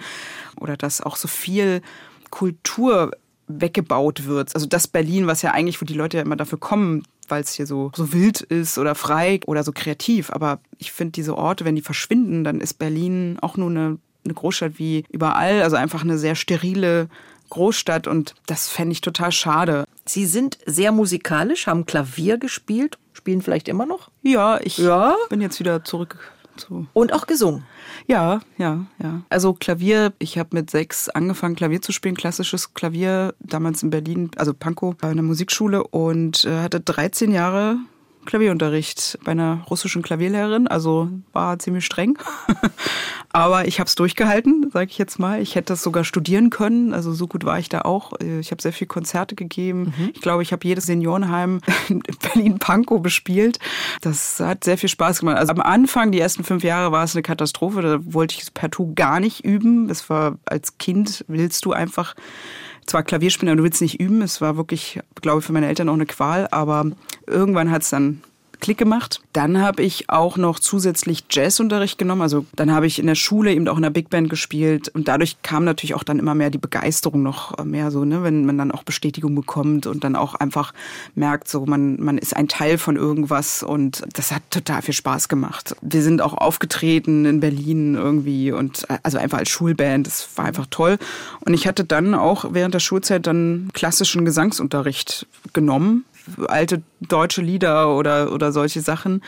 Oder 0.58 0.76
dass 0.76 1.00
auch 1.02 1.16
so 1.16 1.28
viel 1.28 1.82
Kultur 2.30 3.12
weggebaut 3.46 4.26
wird. 4.26 4.54
Also 4.54 4.66
das 4.66 4.88
Berlin, 4.88 5.26
was 5.26 5.42
ja 5.42 5.52
eigentlich, 5.52 5.80
wo 5.80 5.84
die 5.84 5.94
Leute 5.94 6.16
ja 6.16 6.22
immer 6.22 6.36
dafür 6.36 6.58
kommen, 6.58 7.02
weil 7.28 7.42
es 7.42 7.52
hier 7.52 7.66
so, 7.66 7.90
so 7.94 8.12
wild 8.12 8.40
ist 8.40 8.78
oder 8.78 8.94
frei 8.94 9.40
oder 9.46 9.62
so 9.64 9.72
kreativ. 9.72 10.30
Aber 10.30 10.60
ich 10.78 10.92
finde, 10.92 11.12
diese 11.12 11.36
Orte, 11.36 11.64
wenn 11.64 11.76
die 11.76 11.82
verschwinden, 11.82 12.44
dann 12.44 12.60
ist 12.60 12.74
Berlin 12.74 13.38
auch 13.40 13.56
nur 13.56 13.70
eine, 13.70 13.98
eine 14.24 14.34
Großstadt 14.34 14.78
wie 14.78 15.04
überall. 15.10 15.62
Also 15.62 15.76
einfach 15.76 16.02
eine 16.02 16.18
sehr 16.18 16.34
sterile 16.34 17.08
Großstadt 17.50 18.06
und 18.06 18.34
das 18.46 18.68
fände 18.68 18.92
ich 18.92 19.02
total 19.02 19.30
schade. 19.30 19.84
Sie 20.06 20.26
sind 20.26 20.58
sehr 20.64 20.90
musikalisch, 20.90 21.66
haben 21.66 21.84
Klavier 21.84 22.38
gespielt, 22.38 22.98
spielen 23.12 23.42
vielleicht 23.42 23.68
immer 23.68 23.84
noch? 23.84 24.10
Ja, 24.22 24.58
ich 24.62 24.78
ja? 24.78 25.14
bin 25.28 25.40
jetzt 25.40 25.60
wieder 25.60 25.84
zurück 25.84 26.31
so. 26.56 26.86
Und 26.92 27.12
auch 27.12 27.26
gesungen. 27.26 27.64
Ja, 28.06 28.40
ja, 28.58 28.86
ja. 29.02 29.22
Also 29.28 29.54
Klavier, 29.54 30.12
ich 30.18 30.38
habe 30.38 30.50
mit 30.52 30.70
sechs 30.70 31.08
angefangen, 31.08 31.56
Klavier 31.56 31.82
zu 31.82 31.92
spielen, 31.92 32.16
klassisches 32.16 32.74
Klavier, 32.74 33.34
damals 33.40 33.82
in 33.82 33.90
Berlin, 33.90 34.30
also 34.36 34.54
Pankow, 34.54 34.94
bei 34.96 35.08
einer 35.08 35.22
Musikschule 35.22 35.84
und 35.84 36.44
äh, 36.44 36.60
hatte 36.60 36.80
13 36.80 37.32
Jahre 37.32 37.78
Klavierunterricht 38.24 39.18
bei 39.24 39.32
einer 39.32 39.64
russischen 39.68 40.02
Klavierlehrerin, 40.02 40.68
also 40.68 41.08
war 41.32 41.58
ziemlich 41.58 41.84
streng. 41.84 42.18
Aber 43.32 43.66
ich 43.66 43.80
habe 43.80 43.88
es 43.88 43.94
durchgehalten, 43.94 44.70
sage 44.70 44.90
ich 44.90 44.98
jetzt 44.98 45.18
mal. 45.18 45.40
Ich 45.40 45.54
hätte 45.54 45.72
das 45.72 45.82
sogar 45.82 46.04
studieren 46.04 46.50
können, 46.50 46.92
also 46.92 47.12
so 47.12 47.26
gut 47.26 47.44
war 47.44 47.58
ich 47.58 47.68
da 47.68 47.80
auch. 47.82 48.12
Ich 48.20 48.50
habe 48.50 48.60
sehr 48.60 48.72
viele 48.72 48.88
Konzerte 48.88 49.34
gegeben. 49.34 49.94
Mhm. 49.96 50.10
Ich 50.14 50.20
glaube, 50.20 50.42
ich 50.42 50.52
habe 50.52 50.66
jedes 50.66 50.86
Seniorenheim 50.86 51.60
in 51.88 52.02
Berlin-Pankow 52.20 53.00
bespielt. 53.00 53.58
Das 54.02 54.38
hat 54.38 54.64
sehr 54.64 54.76
viel 54.76 54.90
Spaß 54.90 55.20
gemacht. 55.20 55.38
Also 55.38 55.52
am 55.52 55.60
Anfang, 55.60 56.12
die 56.12 56.20
ersten 56.20 56.44
fünf 56.44 56.62
Jahre, 56.62 56.92
war 56.92 57.04
es 57.04 57.14
eine 57.14 57.22
Katastrophe. 57.22 57.80
Da 57.80 57.98
wollte 58.02 58.34
ich 58.34 58.42
es 58.42 58.50
partout 58.50 58.92
gar 58.94 59.18
nicht 59.18 59.44
üben. 59.44 59.88
Das 59.88 60.10
war 60.10 60.38
als 60.44 60.78
Kind 60.78 61.24
willst 61.28 61.64
du 61.64 61.72
einfach 61.72 62.14
zwar 62.86 63.02
Klavierspieler, 63.02 63.56
du 63.56 63.62
willst 63.62 63.80
nicht 63.80 64.00
üben. 64.00 64.22
Es 64.22 64.40
war 64.40 64.56
wirklich, 64.56 65.00
glaube 65.20 65.40
ich, 65.40 65.44
für 65.44 65.52
meine 65.52 65.68
Eltern 65.68 65.88
auch 65.88 65.94
eine 65.94 66.06
Qual, 66.06 66.48
aber 66.50 66.90
irgendwann 67.26 67.70
hat 67.70 67.82
es 67.82 67.90
dann 67.90 68.22
Klick 68.62 68.78
gemacht. 68.78 69.20
Dann 69.32 69.60
habe 69.60 69.82
ich 69.82 70.08
auch 70.08 70.36
noch 70.36 70.60
zusätzlich 70.60 71.24
Jazzunterricht 71.28 71.98
genommen. 71.98 72.22
Also 72.22 72.46
dann 72.54 72.72
habe 72.72 72.86
ich 72.86 73.00
in 73.00 73.08
der 73.08 73.16
Schule 73.16 73.52
eben 73.52 73.66
auch 73.66 73.76
in 73.76 73.82
der 73.82 73.90
Big 73.90 74.08
Band 74.08 74.30
gespielt 74.30 74.88
und 74.88 75.08
dadurch 75.08 75.42
kam 75.42 75.64
natürlich 75.64 75.94
auch 75.94 76.04
dann 76.04 76.20
immer 76.20 76.36
mehr 76.36 76.48
die 76.48 76.58
Begeisterung 76.58 77.24
noch 77.24 77.62
mehr 77.64 77.90
so, 77.90 78.04
ne, 78.04 78.22
wenn 78.22 78.46
man 78.46 78.58
dann 78.58 78.70
auch 78.70 78.84
Bestätigung 78.84 79.34
bekommt 79.34 79.86
und 79.86 80.04
dann 80.04 80.14
auch 80.14 80.36
einfach 80.36 80.72
merkt, 81.16 81.48
so 81.48 81.66
man 81.66 82.00
man 82.00 82.18
ist 82.18 82.36
ein 82.36 82.46
Teil 82.46 82.78
von 82.78 82.94
irgendwas 82.94 83.64
und 83.64 84.04
das 84.12 84.30
hat 84.30 84.42
total 84.50 84.80
viel 84.82 84.94
Spaß 84.94 85.28
gemacht. 85.28 85.74
Wir 85.82 86.02
sind 86.02 86.22
auch 86.22 86.34
aufgetreten 86.34 87.24
in 87.24 87.40
Berlin 87.40 87.96
irgendwie 87.96 88.52
und 88.52 88.86
also 89.02 89.18
einfach 89.18 89.38
als 89.38 89.48
Schulband. 89.48 90.06
Das 90.06 90.28
war 90.36 90.44
einfach 90.44 90.66
toll. 90.70 90.98
Und 91.40 91.52
ich 91.52 91.66
hatte 91.66 91.84
dann 91.84 92.14
auch 92.14 92.44
während 92.52 92.74
der 92.74 92.80
Schulzeit 92.80 93.26
dann 93.26 93.70
klassischen 93.72 94.24
Gesangsunterricht 94.24 95.26
genommen 95.52 96.04
alte 96.48 96.82
deutsche 97.00 97.42
Lieder 97.42 97.96
oder, 97.96 98.32
oder 98.32 98.52
solche 98.52 98.80
Sachen. 98.80 99.22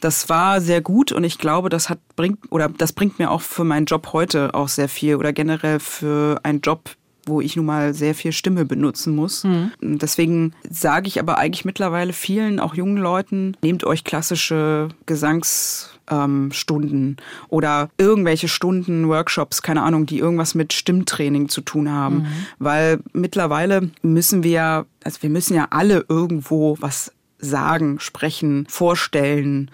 Das 0.00 0.28
war 0.28 0.60
sehr 0.60 0.80
gut 0.80 1.12
und 1.12 1.24
ich 1.24 1.38
glaube, 1.38 1.68
das 1.68 1.88
hat 1.88 2.00
bringt 2.16 2.38
oder 2.50 2.68
das 2.68 2.92
bringt 2.92 3.18
mir 3.18 3.30
auch 3.30 3.40
für 3.40 3.64
meinen 3.64 3.86
Job 3.86 4.12
heute 4.12 4.54
auch 4.54 4.68
sehr 4.68 4.88
viel 4.88 5.16
oder 5.16 5.32
generell 5.32 5.78
für 5.78 6.40
einen 6.42 6.60
Job, 6.60 6.90
wo 7.26 7.40
ich 7.40 7.54
nun 7.54 7.66
mal 7.66 7.94
sehr 7.94 8.14
viel 8.14 8.32
Stimme 8.32 8.64
benutzen 8.64 9.14
muss. 9.14 9.44
Mhm. 9.44 9.70
Deswegen 9.80 10.54
sage 10.68 11.06
ich 11.06 11.20
aber 11.20 11.38
eigentlich 11.38 11.64
mittlerweile 11.64 12.12
vielen, 12.12 12.58
auch 12.58 12.74
jungen 12.74 12.96
Leuten, 12.96 13.56
nehmt 13.62 13.84
euch 13.84 14.02
klassische 14.04 14.88
Gesangs 15.06 15.91
ähm, 16.10 16.50
Stunden 16.52 17.16
oder 17.48 17.90
irgendwelche 17.98 18.48
Stunden, 18.48 19.08
Workshops, 19.08 19.62
keine 19.62 19.82
Ahnung, 19.82 20.06
die 20.06 20.18
irgendwas 20.18 20.54
mit 20.54 20.72
Stimmtraining 20.72 21.48
zu 21.48 21.60
tun 21.60 21.90
haben. 21.90 22.16
Mhm. 22.16 22.26
Weil 22.58 23.00
mittlerweile 23.12 23.90
müssen 24.02 24.42
wir, 24.42 24.86
also 25.04 25.22
wir 25.22 25.30
müssen 25.30 25.54
ja 25.54 25.68
alle 25.70 26.04
irgendwo 26.08 26.76
was 26.80 27.12
sagen, 27.38 27.98
sprechen, 27.98 28.66
vorstellen. 28.68 29.70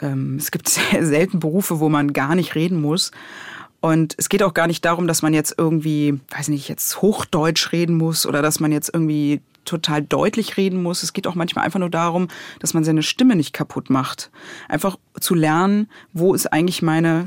Ähm, 0.00 0.36
es 0.36 0.50
gibt 0.50 0.68
sehr 0.70 1.04
selten 1.04 1.40
Berufe, 1.40 1.80
wo 1.80 1.88
man 1.88 2.12
gar 2.12 2.34
nicht 2.34 2.54
reden 2.54 2.80
muss. 2.80 3.10
Und 3.80 4.14
es 4.16 4.30
geht 4.30 4.42
auch 4.42 4.54
gar 4.54 4.66
nicht 4.66 4.82
darum, 4.86 5.06
dass 5.06 5.20
man 5.20 5.34
jetzt 5.34 5.56
irgendwie, 5.58 6.18
weiß 6.30 6.48
nicht, 6.48 6.68
jetzt 6.68 7.02
Hochdeutsch 7.02 7.70
reden 7.70 7.98
muss 7.98 8.24
oder 8.24 8.40
dass 8.40 8.58
man 8.58 8.72
jetzt 8.72 8.90
irgendwie 8.94 9.42
total 9.64 10.02
deutlich 10.02 10.56
reden 10.56 10.82
muss. 10.82 11.02
Es 11.02 11.12
geht 11.12 11.26
auch 11.26 11.34
manchmal 11.34 11.64
einfach 11.64 11.80
nur 11.80 11.90
darum, 11.90 12.28
dass 12.60 12.74
man 12.74 12.84
seine 12.84 13.02
Stimme 13.02 13.36
nicht 13.36 13.52
kaputt 13.52 13.90
macht. 13.90 14.30
Einfach 14.68 14.96
zu 15.20 15.34
lernen, 15.34 15.88
wo 16.12 16.34
ist 16.34 16.52
eigentlich 16.52 16.82
meine 16.82 17.26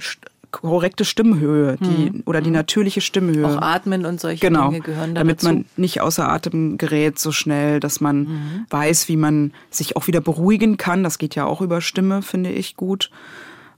korrekte 0.51 1.05
Stimmhöhe, 1.05 1.77
die 1.79 2.07
hm. 2.07 2.23
oder 2.25 2.41
die 2.41 2.51
natürliche 2.51 3.01
Stimmhöhe. 3.01 3.45
Auch 3.45 3.61
Atmen 3.61 4.05
und 4.05 4.19
solche 4.19 4.39
genau, 4.39 4.69
Dinge 4.69 4.81
gehören 4.81 5.13
da 5.13 5.21
damit 5.21 5.39
dazu. 5.39 5.47
man 5.47 5.65
nicht 5.75 6.01
außer 6.01 6.27
Atem 6.29 6.77
gerät 6.77 7.19
so 7.19 7.31
schnell, 7.31 7.79
dass 7.79 8.01
man 8.01 8.19
mhm. 8.19 8.65
weiß, 8.69 9.09
wie 9.09 9.17
man 9.17 9.51
sich 9.69 9.95
auch 9.95 10.07
wieder 10.07 10.21
beruhigen 10.21 10.77
kann. 10.77 11.03
Das 11.03 11.17
geht 11.17 11.35
ja 11.35 11.45
auch 11.45 11.61
über 11.61 11.81
Stimme, 11.81 12.21
finde 12.21 12.51
ich 12.51 12.75
gut 12.75 13.11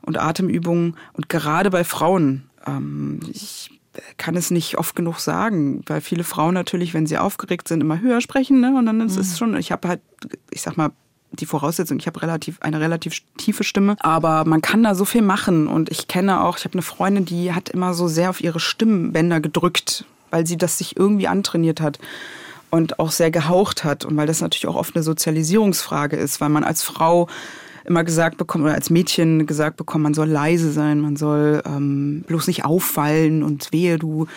und 0.02 0.20
Atemübungen 0.20 0.96
und 1.14 1.30
gerade 1.30 1.70
bei 1.70 1.84
Frauen. 1.84 2.44
Ähm, 2.66 3.20
ich 3.32 3.79
kann 4.18 4.36
es 4.36 4.52
nicht 4.52 4.78
oft 4.78 4.96
genug 4.96 5.20
sagen, 5.20 5.84
weil 5.88 6.02
viele 6.02 6.24
Frauen 6.24 6.54
natürlich, 6.54 6.94
wenn 6.94 7.06
sie 7.06 7.18
aufgeregt 7.18 7.68
sind, 7.68 7.82
immer 7.82 8.00
höher 8.00 8.22
sprechen. 8.22 8.60
Ne? 8.60 8.76
Und 8.78 8.86
dann 8.86 9.02
ist 9.02 9.18
es 9.18 9.32
mhm. 9.32 9.36
schon, 9.38 9.58
ich 9.58 9.72
habe 9.72 9.88
halt, 9.88 10.02
ich 10.52 10.62
sag 10.62 10.78
mal, 10.78 10.92
die 11.32 11.46
Voraussetzung, 11.46 12.00
ich 12.00 12.08
habe 12.08 12.22
relativ 12.22 12.62
eine 12.62 12.80
relativ 12.80 13.22
tiefe 13.38 13.64
Stimme, 13.64 13.96
aber 14.00 14.46
man 14.46 14.62
kann 14.62 14.84
da 14.84 14.96
so 14.96 15.06
viel 15.06 15.22
machen 15.22 15.68
und 15.68 15.90
ich 15.90 16.08
kenne 16.08 16.42
auch, 16.42 16.58
ich 16.58 16.66
habe 16.66 16.74
eine 16.74 16.82
Freundin, 16.82 17.26
die 17.26 17.54
hat 17.54 17.70
immer 17.70 17.94
so 17.94 18.08
sehr 18.08 18.32
auf 18.32 18.42
ihre 18.42 18.60
Stimmbänder 18.60 19.40
gedrückt, 19.40 20.06
weil 20.32 20.48
sie 20.48 20.58
das 20.58 20.80
sich 20.80 20.98
irgendwie 20.98 21.28
antrainiert 21.28 21.82
hat 21.82 22.00
und 22.72 23.00
auch 23.00 23.12
sehr 23.12 23.32
gehaucht 23.32 23.84
hat 23.84 24.06
und 24.06 24.18
weil 24.18 24.28
das 24.28 24.42
natürlich 24.42 24.68
auch 24.68 24.76
oft 24.76 24.96
eine 24.96 25.04
Sozialisierungsfrage 25.04 26.16
ist, 26.18 26.42
weil 26.42 26.50
man 26.50 26.64
als 26.64 26.84
Frau 26.84 27.28
immer 27.90 28.04
gesagt 28.04 28.38
bekommen, 28.38 28.64
oder 28.64 28.76
als 28.76 28.90
Mädchen 28.90 29.46
gesagt 29.46 29.76
bekommen, 29.78 30.04
man 30.04 30.14
soll 30.14 30.30
leise 30.30 30.72
sein, 30.72 31.00
man 31.00 31.16
soll 31.16 31.62
ähm, 31.66 32.24
bloß 32.28 32.48
nicht 32.48 32.64
auffallen 32.64 33.44
und 33.44 33.74
wehe, 33.74 33.98
du 33.98 34.28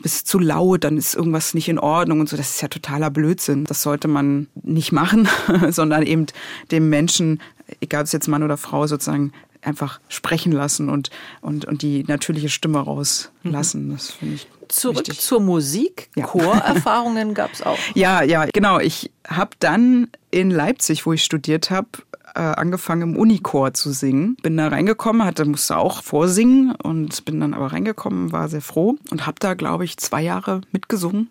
bist 0.00 0.26
zu 0.26 0.38
laut, 0.38 0.84
dann 0.84 0.96
ist 0.96 1.14
irgendwas 1.14 1.54
nicht 1.54 1.68
in 1.68 1.78
Ordnung 1.78 2.20
und 2.20 2.28
so. 2.28 2.36
Das 2.36 2.50
ist 2.50 2.62
ja 2.62 2.68
totaler 2.68 3.10
Blödsinn. 3.10 3.64
Das 3.64 3.82
sollte 3.82 4.08
man 4.08 4.48
nicht 4.62 4.92
machen, 4.92 5.28
sondern 5.70 6.02
eben 6.04 6.26
dem 6.70 6.88
Menschen, 6.88 7.40
egal 7.80 8.00
ob 8.00 8.06
es 8.06 8.12
jetzt 8.12 8.28
Mann 8.28 8.42
oder 8.42 8.56
Frau, 8.56 8.86
sozusagen 8.86 9.32
einfach 9.60 10.00
sprechen 10.08 10.52
lassen 10.52 10.88
und, 10.88 11.10
und, 11.40 11.64
und 11.64 11.82
die 11.82 12.04
natürliche 12.04 12.48
Stimme 12.48 12.80
rauslassen. 12.80 13.90
Das 13.92 14.10
finde 14.10 14.34
ich. 14.34 14.48
Zurück 14.68 15.06
wichtig. 15.06 15.20
zur 15.20 15.40
Musik. 15.40 16.08
Ja. 16.16 16.24
Chorerfahrungen 16.24 17.34
gab 17.34 17.52
es 17.52 17.62
auch. 17.62 17.78
Ja, 17.94 18.22
ja, 18.22 18.46
genau. 18.52 18.80
Ich 18.80 19.10
habe 19.28 19.50
dann 19.58 20.08
in 20.30 20.50
Leipzig, 20.50 21.04
wo 21.04 21.12
ich 21.12 21.22
studiert 21.22 21.70
habe, 21.70 21.88
äh, 22.34 22.40
angefangen 22.40 23.02
im 23.02 23.16
Unichor 23.16 23.74
zu 23.74 23.92
singen. 23.92 24.36
Bin 24.42 24.56
da 24.56 24.68
reingekommen, 24.68 25.24
hatte 25.24 25.44
musste 25.44 25.76
auch 25.76 26.02
vorsingen 26.02 26.74
und 26.74 27.24
bin 27.24 27.40
dann 27.40 27.54
aber 27.54 27.72
reingekommen, 27.72 28.32
war 28.32 28.48
sehr 28.48 28.62
froh 28.62 28.96
und 29.10 29.26
habe 29.26 29.36
da 29.38 29.54
glaube 29.54 29.84
ich 29.84 29.96
zwei 29.98 30.22
Jahre 30.22 30.60
mitgesungen. 30.72 31.30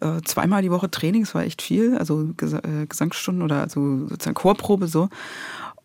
Äh, 0.00 0.22
zweimal 0.24 0.62
die 0.62 0.70
Woche 0.70 0.90
Training, 0.90 1.24
das 1.24 1.34
war 1.34 1.42
echt 1.42 1.60
viel, 1.60 1.98
also 1.98 2.30
Ges 2.36 2.52
äh, 2.52 2.86
Gesangsstunden 2.88 3.42
oder 3.42 3.62
also 3.62 4.06
sozusagen 4.06 4.34
Chorprobe 4.34 4.86
so. 4.86 5.08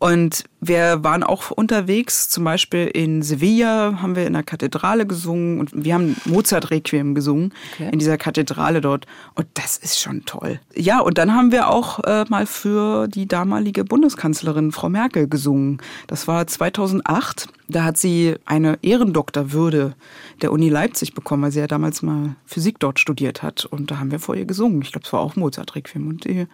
Und 0.04 0.44
wir 0.60 1.02
waren 1.06 1.24
auch 1.24 1.50
unterwegs, 1.50 2.28
zum 2.28 2.44
Beispiel 2.44 2.88
in 2.88 3.22
Sevilla 3.22 4.02
haben 4.02 4.18
wir 4.18 4.28
in 4.28 4.34
der 4.34 4.44
Kathedrale 4.44 5.08
gesungen 5.08 5.62
und 5.62 5.72
wir 5.74 5.94
haben 5.94 6.18
Mozart-Requiem 6.26 7.16
gesungen 7.16 7.54
okay. 7.72 7.88
in 7.89 8.00
dieser 8.00 8.18
Kathedrale 8.18 8.82
dort. 8.82 9.06
Und 9.36 9.48
das 9.54 9.78
ist 9.78 10.02
schon 10.02 10.26
toll. 10.26 10.60
Ja, 10.76 11.00
und 11.00 11.18
dann 11.18 11.34
haben 11.34 11.54
wir 11.54 11.70
auch 11.70 12.04
äh, 12.04 12.26
mal 12.28 12.46
für 12.46 13.08
die 13.08 13.30
damalige 13.30 13.86
Bundeskanzlerin 13.86 14.74
Frau 14.74 14.89
Merkel 14.89 15.30
gesungen. 15.30 15.82
Das 16.08 16.28
war 16.28 16.46
2008. 16.48 17.48
Da 17.70 17.86
hat 17.86 17.96
sie 17.96 18.36
eine 18.44 18.80
Ehrendoktorwürde 18.82 19.96
der 20.42 20.52
Uni 20.52 20.68
Leipzig 20.68 21.13
bekommen, 21.13 21.44
weil 21.44 21.54
sie 21.54 21.62
ja 21.62 21.68
damals 21.68 22.02
mal 22.02 22.36
Physik 22.46 22.78
dort 22.80 23.00
studiert 23.00 23.42
hat. 23.42 23.63
Und 23.63 23.89
da 23.89 24.00
haben 24.00 24.12
wir 24.12 24.20
vor 24.20 24.36
ihr 24.36 24.46
gesungen. 24.46 24.82
Ich 24.82 24.92
glaube, 24.92 25.06
es 25.06 25.13
war 25.13 25.22
auch 25.22 25.38
Mozart-Requiem. 25.38 26.10
Und 26.10 26.26
die 26.26 26.46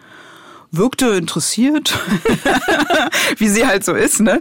wirkte 0.71 1.07
interessiert, 1.07 1.97
wie 3.37 3.47
sie 3.47 3.65
halt 3.65 3.83
so 3.83 3.93
ist. 3.93 4.19
Ne? 4.19 4.39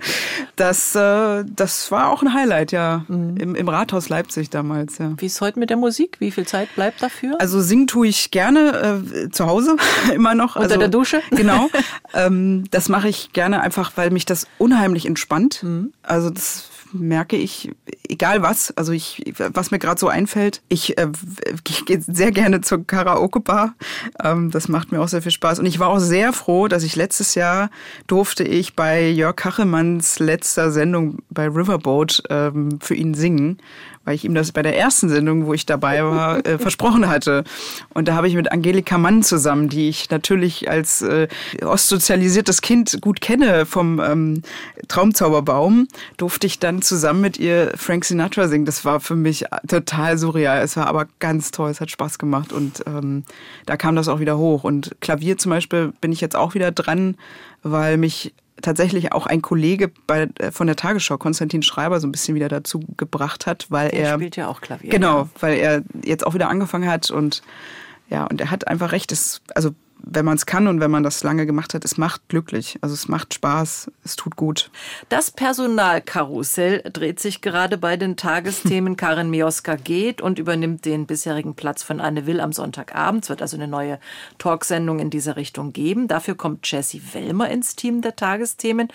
Das, 0.57 0.95
äh, 0.95 1.45
das 1.47 1.91
war 1.91 2.11
auch 2.11 2.23
ein 2.23 2.35
Highlight, 2.35 2.73
ja, 2.73 3.05
mhm. 3.09 3.37
Im, 3.37 3.55
im 3.55 3.69
Rathaus 3.69 4.09
Leipzig 4.09 4.51
damals. 4.51 4.99
Ja. 4.99 5.13
Wie 5.17 5.27
ist 5.27 5.41
heute 5.41 5.59
mit 5.59 5.71
der 5.71 5.77
Musik? 5.77 6.17
Wie 6.21 6.31
viel 6.31 6.47
Zeit 6.47 6.75
bleibt 6.75 7.03
dafür? 7.03 7.37
Also 7.41 7.61
singen 7.61 7.87
tue 7.87 8.09
ich 8.09 8.31
gerne 8.31 9.03
äh, 9.15 9.31
zu 9.31 9.47
Hause 9.47 9.77
immer 10.15 10.35
noch. 10.35 10.57
Unter 10.57 10.69
also, 10.69 10.79
der 10.79 10.89
Dusche? 10.89 11.23
Genau. 11.39 11.71
ähm, 12.15 12.65
das 12.73 12.89
mache 12.89 13.09
ich 13.09 13.33
gerne 13.33 13.61
einfach, 13.61 13.93
weil 13.95 14.11
mich 14.11 14.27
das 14.27 14.47
unheimlich 14.59 15.07
entspannt. 15.07 15.63
Mhm. 15.63 15.93
Also 16.03 16.31
das 16.31 16.65
merke 16.93 17.37
ich, 17.37 17.71
egal 18.09 18.43
was, 18.43 18.77
also 18.77 18.93
ich, 18.93 19.35
was 19.37 19.71
mir 19.71 19.79
gerade 19.79 20.01
so 20.01 20.09
einfällt, 20.09 20.63
ich, 20.69 20.99
äh, 20.99 21.09
gehe 21.87 22.01
sehr 22.01 22.33
gerne 22.33 22.61
zur 22.61 22.87
Karaoke-Bar. 22.87 23.75
Ähm, 24.23 24.51
das 24.51 24.69
macht 24.69 24.93
mir 24.93 25.01
auch 25.01 25.09
sehr 25.09 25.23
viel 25.23 25.33
Spaß. 25.33 25.59
Und 25.59 25.67
ich 25.67 25.79
war 25.79 25.89
auch 25.89 25.99
sehr 25.99 26.33
froh, 26.33 26.69
dass 26.69 26.83
ich 26.83 26.97
letztes 26.97 27.35
Jahr 27.35 27.71
durfte 28.07 28.45
ich 28.45 28.75
bei 28.75 29.09
Jörg 29.09 29.37
Kachelmanns 29.37 30.19
letzter 30.19 30.71
Sendung 30.71 31.19
bei 31.31 31.47
Riverboat 31.47 32.23
ähm, 32.31 32.79
für 32.81 32.95
ihn 32.95 33.15
singen 33.15 33.59
weil 34.09 34.15
ich 34.15 34.25
ihm 34.25 34.33
das 34.33 34.53
bei 34.53 34.63
der 34.63 34.75
ersten 34.75 35.11
Sendung, 35.11 35.45
wo 35.45 35.53
ich 35.53 35.67
dabei 35.67 36.03
war, 36.03 36.39
äh, 36.47 36.57
versprochen 36.57 37.11
hatte. 37.11 37.45
Und 37.93 38.09
da 38.09 38.15
habe 38.15 38.27
ich 38.27 38.35
mit 38.35 38.51
Angelika 38.51 38.97
Mann 38.97 39.23
zusammen, 39.23 39.69
die 39.69 39.91
ich 39.91 40.09
natürlich 40.09 40.71
als 40.71 41.03
äh, 41.03 41.29
ostsozialisiertes 41.63 42.63
Kind 42.63 43.03
gut 43.03 43.21
kenne 43.21 43.67
vom 43.67 44.01
ähm, 44.01 44.43
Traumzauberbaum, 44.89 45.89
durfte 46.17 46.47
ich 46.47 46.59
dann 46.59 46.81
zusammen 46.81 47.21
mit 47.21 47.39
ihr 47.39 47.73
Frank 47.77 48.07
Sinatra 48.07 48.49
singen. 48.49 48.65
Das 48.65 48.87
war 48.87 49.01
für 49.01 49.15
mich 49.15 49.45
total 49.69 50.17
surreal. 50.17 50.63
Es 50.63 50.79
war 50.79 50.87
aber 50.87 51.07
ganz 51.19 51.51
toll, 51.51 51.71
es 51.71 51.83
hat 51.83 51.91
Spaß 51.91 52.19
gemacht 52.19 52.51
und 52.51 52.85
ähm, 52.87 53.25
da 53.67 53.77
kam 53.77 53.95
das 53.95 54.09
auch 54.09 54.21
wieder 54.21 54.39
hoch. 54.39 54.65
Und 54.65 54.97
Klavier 55.03 55.37
zum 55.37 55.51
Beispiel 55.51 55.93
bin 56.01 56.13
ich 56.13 56.23
jetzt 56.23 56.35
auch 56.35 56.55
wieder 56.55 56.73
dran, 56.73 57.19
weil 57.63 57.99
mich 57.99 58.33
tatsächlich 58.63 59.13
auch 59.13 59.27
ein 59.27 59.43
Kollege 59.43 59.91
bei, 60.07 60.29
äh, 60.39 60.51
von 60.51 60.67
der 60.67 60.77
Tagesschau, 60.77 61.19
Konstantin 61.19 61.63
Schreiber, 61.63 62.01
so 62.01 62.07
ein 62.07 62.13
bisschen 62.13 62.35
wieder 62.35 62.49
dazu 62.49 62.81
gebracht 62.97 63.47
hat, 63.47 63.67
weil 63.71 63.91
der 63.91 64.01
er. 64.01 64.15
spielt 64.15 64.37
ja 64.37 64.49
auch 64.49 64.61
Klavier. 64.61 64.91
Genau, 64.91 65.29
weil 65.41 65.59
er 65.59 65.83
jetzt 66.05 66.27
auch 66.27 66.35
wieder 66.35 66.49
angefangen 66.49 66.89
hat 66.89 67.11
und 67.11 67.43
ja, 68.11 68.25
und 68.25 68.41
er 68.41 68.51
hat 68.51 68.67
einfach 68.67 68.93
recht. 68.93 69.13
Es, 69.13 69.43
also 69.55 69.71
wenn 70.11 70.25
man 70.25 70.37
es 70.37 70.47
kann 70.47 70.67
und 70.69 70.81
wenn 70.81 70.91
man 70.91 71.03
das 71.03 71.23
lange 71.23 71.47
gemacht 71.47 71.75
hat, 71.75 71.85
es 71.85 71.99
macht 71.99 72.29
glücklich. 72.29 72.79
Also 72.81 72.95
es 72.95 73.09
macht 73.09 73.35
Spaß, 73.35 73.91
es 74.05 74.17
tut 74.17 74.37
gut. 74.37 74.71
Das 75.09 75.31
Personalkarussell 75.31 76.83
dreht 76.93 77.21
sich 77.21 77.41
gerade 77.41 77.77
bei 77.77 77.97
den 77.97 78.17
Tagesthemen. 78.17 78.97
Karin 78.99 79.31
Mioska 79.31 79.77
geht 79.77 80.21
und 80.21 80.39
übernimmt 80.39 80.85
den 80.85 81.07
bisherigen 81.07 81.55
Platz 81.55 81.83
von 81.83 82.01
Anne 82.01 82.27
Will 82.27 82.41
am 82.41 82.53
Sonntagabend. 82.53 83.25
Es 83.25 83.31
wird 83.31 83.43
also 83.43 83.57
eine 83.57 83.69
neue 83.69 83.99
Talksendung 84.39 84.99
in 84.99 85.11
dieser 85.11 85.37
Richtung 85.37 85.73
geben. 85.73 86.09
Dafür 86.09 86.35
kommt 86.35 86.71
Jessie 86.71 87.03
Wellmer 87.13 87.51
ins 87.51 87.77
Team 87.77 88.01
der 88.01 88.17
Tagesthemen. 88.17 88.89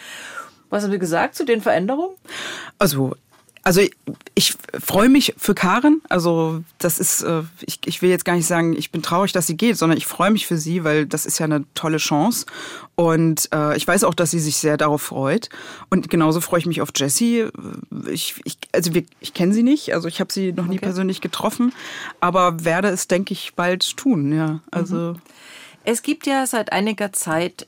Was 0.69 0.83
haben 0.83 0.91
Sie 0.91 0.97
gesagt 0.97 1.35
zu 1.35 1.45
den 1.45 1.61
Veränderungen? 1.61 2.15
Also 2.79 3.15
Also 3.65 3.79
ich, 3.79 3.91
ich 4.35 4.55
freue 4.77 5.07
mich 5.07 5.33
für 5.37 5.55
Karen. 5.55 6.01
Also 6.09 6.63
das 6.79 6.99
ist, 6.99 7.21
äh, 7.21 7.43
ich, 7.61 7.79
ich 7.85 8.01
will 8.01 8.09
jetzt 8.09 8.25
gar 8.25 8.35
nicht 8.35 8.45
sagen, 8.45 8.75
ich 8.75 8.91
bin 8.91 9.01
traurig, 9.01 9.31
dass 9.31 9.47
sie 9.47 9.55
geht, 9.55 9.77
sondern 9.77 9.97
ich 9.97 10.05
freue 10.05 10.31
mich 10.31 10.45
für 10.45 10.57
sie, 10.57 10.83
weil 10.83 11.05
das 11.05 11.25
ist 11.25 11.39
ja 11.39 11.45
eine 11.45 11.63
tolle 11.73 11.97
Chance. 11.97 12.45
Und 12.95 13.47
äh, 13.53 13.77
ich 13.77 13.87
weiß 13.87 14.03
auch, 14.03 14.13
dass 14.13 14.31
sie 14.31 14.41
sich 14.41 14.57
sehr 14.57 14.75
darauf 14.75 15.01
freut. 15.01 15.47
Und 15.89 16.09
genauso 16.09 16.41
freue 16.41 16.59
ich 16.59 16.65
mich 16.65 16.81
auf 16.81 16.89
Jessie. 16.93 17.47
Ich, 18.11 18.35
ich, 18.43 18.57
also 18.73 18.93
wir, 18.93 19.05
ich 19.21 19.33
kenne 19.33 19.53
sie 19.53 19.63
nicht, 19.63 19.93
also 19.93 20.09
ich 20.09 20.19
habe 20.19 20.33
sie 20.33 20.51
noch 20.51 20.65
nie 20.65 20.77
okay. 20.77 20.85
persönlich 20.85 21.21
getroffen, 21.21 21.73
aber 22.19 22.65
werde 22.65 22.89
es, 22.89 23.07
denke 23.07 23.31
ich, 23.31 23.53
bald 23.55 23.95
tun. 23.95 24.35
Ja, 24.35 24.59
also. 24.71 24.95
Mhm. 24.95 25.21
Es 25.85 26.01
gibt 26.01 26.27
ja 26.27 26.45
seit 26.47 26.71
einiger 26.71 27.11
Zeit 27.11 27.67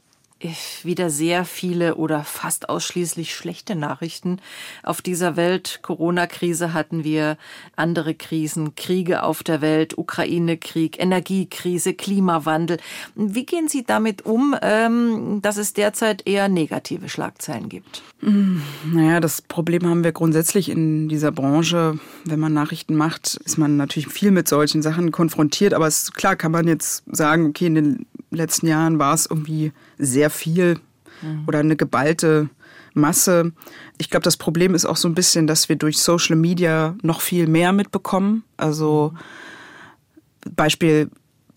wieder 0.84 1.10
sehr 1.10 1.46
viele 1.46 1.96
oder 1.96 2.24
fast 2.24 2.70
ausschließlich 2.70 3.34
schlechte 3.34 3.76
Nachrichten 3.76 4.40
auf 4.84 5.02
dieser 5.02 5.36
Welt. 5.36 5.80
Corona-Krise 5.82 6.74
hatten 6.74 7.04
wir, 7.04 7.38
andere 7.76 8.14
Krisen, 8.14 8.76
Kriege 8.76 9.24
auf 9.24 9.44
der 9.44 9.62
Welt, 9.62 9.98
Ukraine-Krieg, 9.98 11.02
Energiekrise, 11.02 11.94
Klimawandel. 11.94 12.78
Wie 13.16 13.46
gehen 13.46 13.70
Sie 13.70 13.84
damit 13.84 14.26
um, 14.26 14.56
ähm, 14.62 15.42
dass 15.42 15.58
es 15.58 15.74
derzeit 15.74 16.28
eher 16.28 16.50
negative 16.50 17.10
Schlagzeilen 17.10 17.70
gibt? 17.70 18.04
Hm, 18.20 18.62
naja, 18.86 19.20
das 19.20 19.42
Problem 19.42 19.88
haben 19.88 20.04
wir 20.04 20.12
grundsätzlich 20.12 20.70
in 20.70 21.10
dieser 21.10 21.32
Branche. 21.32 21.98
Wenn 22.26 22.40
man 22.40 22.54
Nachrichten 22.54 22.96
macht, 22.96 23.40
ist 23.46 23.58
man 23.58 23.78
natürlich 23.78 24.10
viel 24.10 24.32
mit 24.32 24.48
solchen 24.48 24.82
Sachen 24.82 25.12
konfrontiert. 25.12 25.74
Aber 25.74 25.88
es, 25.88 26.12
klar 26.12 26.36
kann 26.36 26.52
man 26.52 26.68
jetzt 26.68 27.04
sagen, 27.12 27.48
okay, 27.48 27.68
in 27.68 27.76
den 27.76 28.06
letzten 28.32 28.68
Jahren 28.68 29.00
war 29.00 29.14
es 29.14 29.26
irgendwie 29.26 29.72
sehr 29.98 30.30
viel 30.30 30.80
mhm. 31.22 31.44
oder 31.48 31.60
eine 31.60 31.76
geballte 31.76 32.50
Masse. 32.94 33.52
Ich 33.98 34.10
glaube, 34.10 34.24
das 34.24 34.38
Problem 34.38 34.74
ist 34.74 34.86
auch 34.86 34.96
so 34.96 35.08
ein 35.08 35.16
bisschen, 35.16 35.48
dass 35.48 35.70
wir 35.70 35.76
durch 35.76 36.00
Social 36.00 36.36
Media 36.36 36.96
noch 37.02 37.22
viel 37.22 37.48
mehr 37.48 37.74
mitbekommen. 37.74 38.44
Also 38.58 39.14
Beispiel 40.56 41.10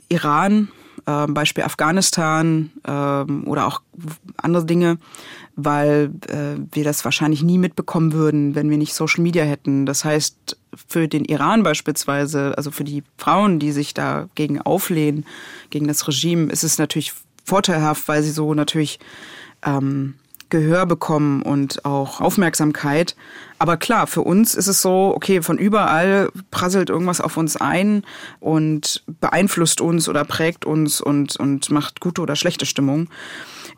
Iran, 0.09 0.69
äh, 1.09 1.27
Beispiel 1.27 1.65
Afghanistan 1.65 2.71
äh, 2.85 2.91
oder 2.91 3.67
auch 3.67 3.81
andere 4.37 4.67
Dinge, 4.67 4.99
weil 5.57 6.11
äh, 6.29 6.61
wir 6.73 6.85
das 6.85 7.05
wahrscheinlich 7.05 7.43
nie 7.43 7.57
mitbekommen 7.57 8.13
würden, 8.13 8.55
wenn 8.55 8.69
wir 8.69 8.77
nicht 8.77 8.95
Social 8.95 9.23
Media 9.23 9.45
hätten. 9.45 9.87
Das 9.87 10.05
heißt, 10.05 10.59
für 10.87 11.09
den 11.09 11.25
Iran 11.25 11.63
beispielsweise, 11.63 12.53
also 12.57 12.71
für 12.71 12.85
die 12.85 13.03
Frauen, 13.17 13.59
die 13.59 13.73
sich 13.73 13.95
dagegen 13.95 14.61
auflehnen, 14.61 15.25
gegen 15.71 15.89
das 15.89 16.07
Regime, 16.07 16.53
ist 16.53 16.63
es 16.63 16.79
natürlich 16.79 17.15
vorteilhaft, 17.45 18.07
weil 18.07 18.23
sie 18.23 18.31
so 18.31 18.53
natürlich 18.53 18.99
ähm, 19.65 20.15
Gehör 20.51 20.87
bekommen 20.87 21.43
und 21.43 21.85
auch 21.85 22.21
Aufmerksamkeit. 22.21 23.17
Aber 23.59 23.77
klar, 23.77 24.07
für 24.07 24.23
uns 24.23 24.55
ist 24.55 24.67
es 24.67 24.83
so, 24.83 25.13
okay, 25.15 25.43
von 25.43 25.59
überall 25.59 26.31
prasselt 26.51 26.91
irgendwas 26.91 27.21
auf 27.21 27.37
uns 27.37 27.57
ein 27.57 28.05
und 28.41 29.03
beeinflusst 29.21 29.81
uns 29.81 30.09
oder 30.09 30.25
prägt 30.25 30.65
uns 30.65 31.01
und, 31.01 31.37
und 31.37 31.71
macht 31.71 32.01
gute 32.01 32.23
oder 32.23 32.37
schlechte 32.37 32.67
Stimmung. 32.67 33.09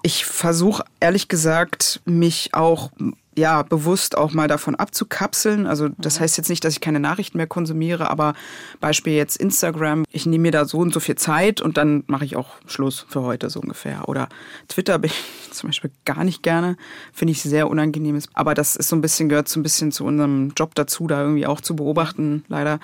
Ich 0.02 0.24
versuche 0.24 0.85
ehrlich 1.00 1.28
gesagt, 1.28 2.00
mich 2.04 2.54
auch 2.54 2.90
ja, 3.37 3.62
bewusst 3.62 4.19
auch 4.19 4.33
mal 4.33 4.49
davon 4.49 4.75
abzukapseln. 4.75 5.66
Also 5.66 5.88
das 5.99 6.16
mhm. 6.19 6.23
heißt 6.23 6.37
jetzt 6.37 6.49
nicht, 6.49 6.64
dass 6.64 6.75
ich 6.75 6.81
keine 6.81 7.01
Nachrichten 7.01 7.37
mehr 7.37 7.47
konsumiere, 7.47 8.11
aber 8.11 8.35
Beispiel 8.81 9.14
jetzt 9.14 9.37
Instagram, 9.37 10.05
ich 10.11 10.27
nehme 10.27 10.43
mir 10.43 10.53
da 10.53 10.64
so 10.64 10.79
und 10.79 10.93
so 10.93 11.01
viel 11.01 11.14
Zeit 11.14 11.61
und 11.61 11.77
dann 11.77 12.03
mache 12.07 12.25
ich 12.25 12.37
auch 12.37 12.57
Schluss 12.66 13.07
für 13.09 13.23
heute 13.23 13.49
so 13.49 13.61
ungefähr. 13.61 14.09
Oder 14.09 14.29
Twitter 14.69 14.99
bin 14.99 15.11
ich 15.11 15.51
zum 15.53 15.69
Beispiel 15.69 15.90
gar 16.05 16.25
nicht 16.25 16.43
gerne, 16.43 16.77
finde 17.12 17.33
ich 17.33 17.43
sehr 17.43 17.69
unangenehm. 17.69 18.21
Aber 18.35 18.55
das 18.55 18.77
ist 18.77 18.88
so 18.88 18.97
ein 18.97 19.01
bisschen, 19.01 19.29
gehört 19.29 19.49
so 19.49 19.61
ein 19.61 19.62
bisschen 19.62 19.93
zu 19.93 20.05
unserem 20.05 20.53
Job 20.57 20.75
dazu, 20.75 21.07
da 21.07 21.23
irgendwie 21.23 21.47
auch 21.47 21.61
zu 21.61 21.77
beobachten, 21.77 22.45
leider. 22.49 22.81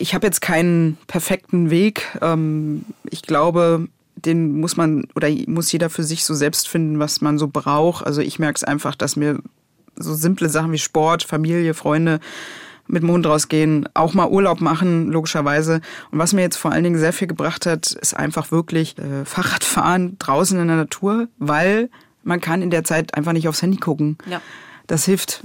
Ich 0.00 0.14
habe 0.14 0.26
jetzt 0.26 0.40
keinen 0.40 0.96
perfekten 1.08 1.70
Weg. 1.70 2.06
Ähm, 2.20 2.84
ich 3.10 3.22
glaube, 3.22 3.88
den 4.14 4.60
muss 4.60 4.76
man 4.76 5.06
oder 5.14 5.28
muss 5.46 5.72
jeder 5.72 5.90
für 5.90 6.04
sich 6.04 6.24
so 6.24 6.34
selbst 6.34 6.68
finden, 6.68 6.98
was 6.98 7.20
man 7.20 7.38
so 7.38 7.48
braucht. 7.48 8.06
Also 8.06 8.20
ich 8.20 8.38
merke 8.38 8.56
es 8.56 8.64
einfach, 8.64 8.94
dass 8.94 9.16
mir 9.16 9.40
so 9.98 10.14
simple 10.14 10.48
Sachen 10.48 10.72
wie 10.72 10.78
Sport, 10.78 11.22
Familie, 11.22 11.74
Freunde 11.74 12.20
mit 12.88 13.02
dem 13.02 13.10
Hund 13.10 13.26
rausgehen, 13.26 13.88
auch 13.94 14.14
mal 14.14 14.28
Urlaub 14.28 14.60
machen, 14.60 15.12
logischerweise. 15.12 15.80
Und 16.10 16.18
was 16.18 16.32
mir 16.32 16.40
jetzt 16.40 16.56
vor 16.56 16.72
allen 16.72 16.84
Dingen 16.84 16.98
sehr 16.98 17.12
viel 17.12 17.28
gebracht 17.28 17.66
hat, 17.66 17.92
ist 17.92 18.16
einfach 18.16 18.50
wirklich 18.50 18.96
äh, 18.98 19.24
Fahrradfahren 19.24 20.16
draußen 20.18 20.58
in 20.58 20.68
der 20.68 20.76
Natur, 20.76 21.28
weil 21.38 21.90
man 22.24 22.40
kann 22.40 22.62
in 22.62 22.70
der 22.70 22.84
Zeit 22.84 23.14
einfach 23.14 23.32
nicht 23.32 23.48
aufs 23.48 23.62
Handy 23.62 23.76
gucken. 23.76 24.16
Ja. 24.28 24.40
Das 24.86 25.04
hilft. 25.04 25.42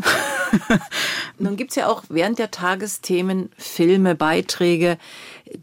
Nun 1.38 1.58
gibt 1.58 1.72
es 1.72 1.76
ja 1.76 1.88
auch 1.88 2.04
während 2.08 2.40
der 2.40 2.50
Tagesthemen 2.50 3.50
Filme, 3.58 4.16
Beiträge, 4.16 4.98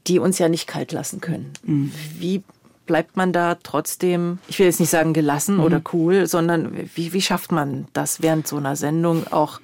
die 0.07 0.19
uns 0.19 0.39
ja 0.39 0.51
nicht 0.51 0.67
kalt 0.67 0.93
lassen 0.93 1.23
können. 1.23 1.53
Mhm. 1.65 1.93
Wie 2.19 2.43
bleibt 2.91 3.17
man 3.17 3.33
da 3.33 3.55
trotzdem, 3.55 4.41
ich 4.49 4.59
will 4.59 4.67
jetzt 4.67 4.81
nicht 4.81 4.91
sagen 4.91 5.13
gelassen 5.13 5.59
mhm. 5.59 5.63
oder 5.63 5.81
cool, 5.93 6.27
sondern 6.27 6.89
wie, 6.97 7.13
wie 7.13 7.23
schafft 7.23 7.53
man 7.53 7.87
das 7.93 8.21
während 8.21 8.49
so 8.49 8.57
einer 8.57 8.75
Sendung 8.75 9.29
auch 9.29 9.61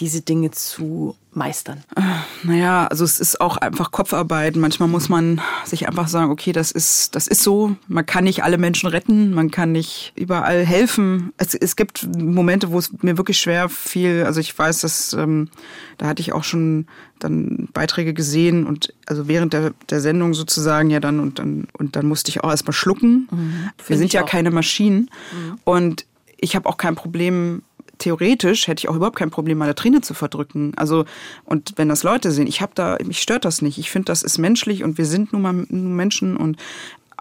diese 0.00 0.22
Dinge 0.22 0.50
zu 0.50 1.14
meistern? 1.32 1.84
Naja, 2.42 2.86
also 2.86 3.04
es 3.04 3.20
ist 3.20 3.40
auch 3.40 3.56
einfach 3.58 3.90
Kopfarbeit. 3.92 4.56
Manchmal 4.56 4.88
muss 4.88 5.08
man 5.08 5.40
sich 5.64 5.86
einfach 5.86 6.08
sagen, 6.08 6.30
okay, 6.30 6.52
das 6.52 6.72
ist, 6.72 7.14
das 7.14 7.26
ist 7.26 7.42
so. 7.42 7.76
Man 7.86 8.06
kann 8.06 8.24
nicht 8.24 8.42
alle 8.42 8.58
Menschen 8.58 8.88
retten, 8.88 9.32
man 9.32 9.50
kann 9.50 9.72
nicht 9.72 10.12
überall 10.16 10.64
helfen. 10.64 11.32
Es, 11.36 11.54
es 11.54 11.76
gibt 11.76 12.08
Momente, 12.16 12.72
wo 12.72 12.78
es 12.78 12.90
mir 13.02 13.18
wirklich 13.18 13.38
schwer 13.38 13.68
fiel. 13.68 14.24
Also 14.24 14.40
ich 14.40 14.58
weiß, 14.58 14.80
dass 14.80 15.12
ähm, 15.12 15.48
da 15.98 16.06
hatte 16.06 16.22
ich 16.22 16.32
auch 16.32 16.44
schon 16.44 16.86
dann 17.18 17.68
Beiträge 17.74 18.14
gesehen 18.14 18.66
und 18.66 18.94
also 19.06 19.28
während 19.28 19.52
der, 19.52 19.72
der 19.90 20.00
Sendung 20.00 20.32
sozusagen 20.32 20.88
ja 20.88 21.00
dann 21.00 21.20
und 21.20 21.38
dann 21.38 21.68
und 21.74 21.94
dann 21.94 22.06
musste 22.06 22.30
ich 22.30 22.42
auch 22.42 22.50
erstmal 22.50 22.72
schlucken. 22.72 23.28
Mhm, 23.30 23.70
Wir 23.86 23.98
sind 23.98 24.12
ja 24.12 24.22
auch. 24.22 24.28
keine 24.28 24.50
Maschinen 24.50 25.10
mhm. 25.32 25.58
und 25.64 26.06
ich 26.38 26.56
habe 26.56 26.68
auch 26.68 26.78
kein 26.78 26.94
Problem 26.94 27.62
theoretisch 28.00 28.66
hätte 28.66 28.80
ich 28.80 28.88
auch 28.88 28.96
überhaupt 28.96 29.16
kein 29.16 29.30
Problem, 29.30 29.58
meine 29.58 29.76
Träne 29.76 30.00
zu 30.00 30.14
verdrücken. 30.14 30.72
Also, 30.76 31.04
und 31.44 31.74
wenn 31.76 31.88
das 31.88 32.02
Leute 32.02 32.32
sehen, 32.32 32.48
ich 32.48 32.60
habe 32.60 32.72
da, 32.74 32.98
mich 33.04 33.22
stört 33.22 33.44
das 33.44 33.62
nicht. 33.62 33.78
Ich 33.78 33.90
finde, 33.90 34.06
das 34.06 34.22
ist 34.22 34.38
menschlich 34.38 34.82
und 34.82 34.98
wir 34.98 35.06
sind 35.06 35.32
nun 35.32 35.42
mal 35.42 35.52
Menschen 35.52 36.36
und 36.36 36.56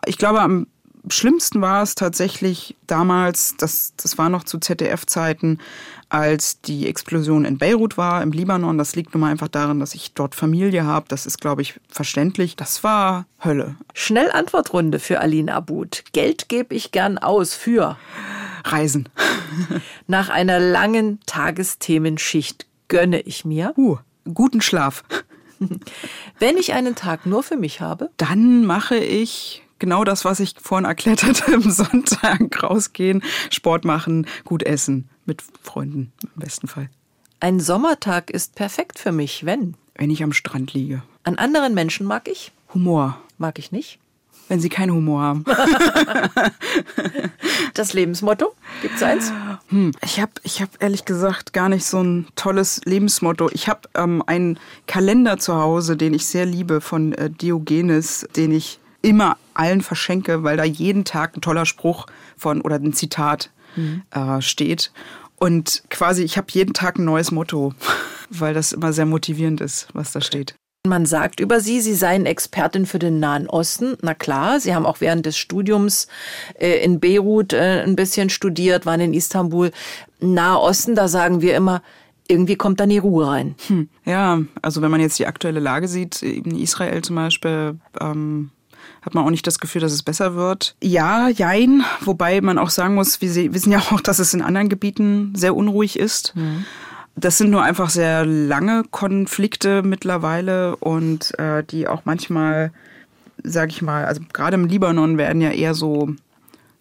ich 0.05 0.17
glaube, 0.17 0.41
am 0.41 0.65
schlimmsten 1.07 1.61
war 1.61 1.83
es 1.83 1.95
tatsächlich 1.95 2.75
damals, 2.87 3.55
das, 3.57 3.93
das 3.97 4.17
war 4.17 4.29
noch 4.29 4.43
zu 4.43 4.59
ZDF-Zeiten, 4.59 5.59
als 6.09 6.61
die 6.61 6.87
Explosion 6.87 7.45
in 7.45 7.57
Beirut 7.57 7.97
war, 7.97 8.21
im 8.21 8.31
Libanon. 8.31 8.77
Das 8.77 8.95
liegt 8.95 9.13
nun 9.13 9.21
mal 9.21 9.31
einfach 9.31 9.47
daran, 9.47 9.79
dass 9.79 9.93
ich 9.93 10.13
dort 10.13 10.35
Familie 10.35 10.85
habe. 10.85 11.05
Das 11.07 11.25
ist, 11.25 11.39
glaube 11.39 11.61
ich, 11.61 11.79
verständlich. 11.87 12.55
Das 12.55 12.83
war 12.83 13.25
Hölle. 13.43 13.75
Schnell 13.93 14.31
Antwortrunde 14.31 14.99
für 14.99 15.19
Aline 15.19 15.53
Abud. 15.53 16.03
Geld 16.11 16.49
gebe 16.49 16.73
ich 16.75 16.91
gern 16.91 17.17
aus 17.19 17.53
für 17.53 17.97
Reisen. 18.63 19.07
Nach 20.07 20.29
einer 20.29 20.59
langen 20.59 21.19
Tagesthemenschicht 21.25 22.65
gönne 22.87 23.21
ich 23.21 23.45
mir. 23.45 23.73
Uh, 23.77 23.97
guten 24.33 24.61
Schlaf. 24.61 25.03
Wenn 26.39 26.57
ich 26.57 26.73
einen 26.73 26.95
Tag 26.95 27.25
nur 27.25 27.43
für 27.43 27.57
mich 27.57 27.81
habe, 27.81 28.09
dann 28.17 28.65
mache 28.65 28.97
ich 28.97 29.63
genau 29.79 30.03
das, 30.03 30.25
was 30.25 30.39
ich 30.39 30.55
vorhin 30.61 30.85
erklärt 30.85 31.23
hatte, 31.23 31.53
am 31.53 31.69
Sonntag 31.69 32.61
rausgehen, 32.61 33.23
Sport 33.49 33.85
machen, 33.85 34.27
gut 34.43 34.63
essen, 34.63 35.09
mit 35.29 35.41
Freunden 35.63 36.11
im 36.23 36.41
besten 36.41 36.67
Fall. 36.67 36.89
Ein 37.39 37.61
Sommertag 37.61 38.29
ist 38.29 38.55
perfekt 38.55 38.99
für 38.99 39.13
mich, 39.13 39.45
wenn? 39.45 39.75
Wenn 39.95 40.09
ich 40.09 40.23
am 40.23 40.33
Strand 40.33 40.73
liege. 40.73 41.03
An 41.23 41.35
anderen 41.35 41.73
Menschen 41.73 42.05
mag 42.05 42.27
ich? 42.27 42.51
Humor. 42.73 43.17
Mag 43.37 43.59
ich 43.59 43.71
nicht? 43.71 43.99
wenn 44.49 44.59
sie 44.59 44.69
keinen 44.69 44.91
Humor 44.91 45.21
haben. 45.21 45.45
das 47.75 47.93
Lebensmotto? 47.93 48.53
Gibt 48.81 48.95
es 48.95 49.03
eins? 49.03 49.31
Hm, 49.69 49.91
ich 50.03 50.19
habe 50.19 50.31
ich 50.43 50.61
hab 50.61 50.69
ehrlich 50.81 51.05
gesagt 51.05 51.53
gar 51.53 51.69
nicht 51.69 51.85
so 51.85 52.01
ein 52.03 52.27
tolles 52.35 52.81
Lebensmotto. 52.83 53.49
Ich 53.53 53.69
habe 53.69 53.81
ähm, 53.95 54.23
einen 54.25 54.59
Kalender 54.87 55.37
zu 55.37 55.55
Hause, 55.55 55.95
den 55.95 56.13
ich 56.13 56.25
sehr 56.25 56.45
liebe, 56.45 56.81
von 56.81 57.13
äh, 57.13 57.29
Diogenes, 57.29 58.27
den 58.35 58.51
ich 58.51 58.79
immer 59.01 59.37
allen 59.53 59.81
verschenke, 59.81 60.43
weil 60.43 60.57
da 60.57 60.63
jeden 60.63 61.05
Tag 61.05 61.37
ein 61.37 61.41
toller 61.41 61.65
Spruch 61.65 62.07
von 62.35 62.61
oder 62.61 62.75
ein 62.77 62.93
Zitat 62.93 63.51
mhm. 63.75 64.03
äh, 64.11 64.41
steht. 64.41 64.91
Und 65.37 65.83
quasi, 65.89 66.23
ich 66.23 66.37
habe 66.37 66.47
jeden 66.51 66.73
Tag 66.73 66.97
ein 66.97 67.05
neues 67.05 67.31
Motto, 67.31 67.73
weil 68.29 68.53
das 68.53 68.71
immer 68.71 68.93
sehr 68.93 69.05
motivierend 69.05 69.61
ist, 69.61 69.87
was 69.93 70.11
da 70.11 70.21
steht. 70.21 70.55
Man 70.87 71.05
sagt 71.05 71.41
über 71.41 71.59
Sie, 71.59 71.81
Sie 71.81 71.93
seien 71.93 72.25
Expertin 72.25 72.85
für 72.85 72.99
den 72.99 73.19
Nahen 73.19 73.47
Osten. 73.47 73.97
Na 74.01 74.13
klar, 74.13 74.61
Sie 74.61 74.73
haben 74.73 74.85
auch 74.85 75.01
während 75.01 75.25
des 75.25 75.37
Studiums 75.37 76.07
äh, 76.57 76.83
in 76.83 77.01
Beirut 77.01 77.51
äh, 77.51 77.83
ein 77.83 77.97
bisschen 77.97 78.29
studiert, 78.29 78.85
waren 78.85 79.01
in 79.01 79.13
Istanbul. 79.13 79.71
Nahe 80.21 80.59
Osten, 80.59 80.95
da 80.95 81.09
sagen 81.09 81.41
wir 81.41 81.55
immer, 81.55 81.81
irgendwie 82.29 82.55
kommt 82.55 82.79
da 82.79 82.85
nie 82.85 82.99
Ruhe 82.99 83.27
rein. 83.27 83.55
Hm. 83.67 83.89
Ja, 84.05 84.39
also 84.61 84.81
wenn 84.81 84.91
man 84.91 85.01
jetzt 85.01 85.19
die 85.19 85.25
aktuelle 85.25 85.59
Lage 85.59 85.87
sieht, 85.87 86.21
in 86.21 86.57
Israel 86.57 87.01
zum 87.01 87.17
Beispiel, 87.17 87.77
ähm, 87.99 88.51
hat 89.01 89.15
man 89.15 89.25
auch 89.25 89.29
nicht 89.29 89.47
das 89.47 89.59
Gefühl, 89.59 89.81
dass 89.81 89.91
es 89.91 90.03
besser 90.03 90.35
wird. 90.35 90.75
Ja, 90.81 91.29
jein, 91.29 91.83
wobei 92.01 92.41
man 92.41 92.57
auch 92.57 92.69
sagen 92.69 92.95
muss, 92.95 93.21
wir 93.21 93.53
wissen 93.53 93.71
ja 93.71 93.79
auch, 93.79 94.01
dass 94.03 94.19
es 94.19 94.33
in 94.33 94.41
anderen 94.41 94.69
Gebieten 94.69 95.33
sehr 95.35 95.55
unruhig 95.55 95.97
ist. 95.97 96.35
Mhm. 96.35 96.65
Das 97.15 97.37
sind 97.37 97.49
nur 97.49 97.63
einfach 97.63 97.89
sehr 97.89 98.25
lange 98.25 98.83
Konflikte 98.91 99.83
mittlerweile 99.83 100.77
und 100.77 101.37
äh, 101.37 101.63
die 101.63 101.87
auch 101.87 102.03
manchmal, 102.05 102.71
sag 103.43 103.69
ich 103.69 103.81
mal, 103.81 104.05
also 104.05 104.21
gerade 104.31 104.55
im 104.55 104.65
Libanon 104.65 105.17
werden 105.17 105.41
ja 105.41 105.51
eher 105.51 105.73
so 105.73 106.15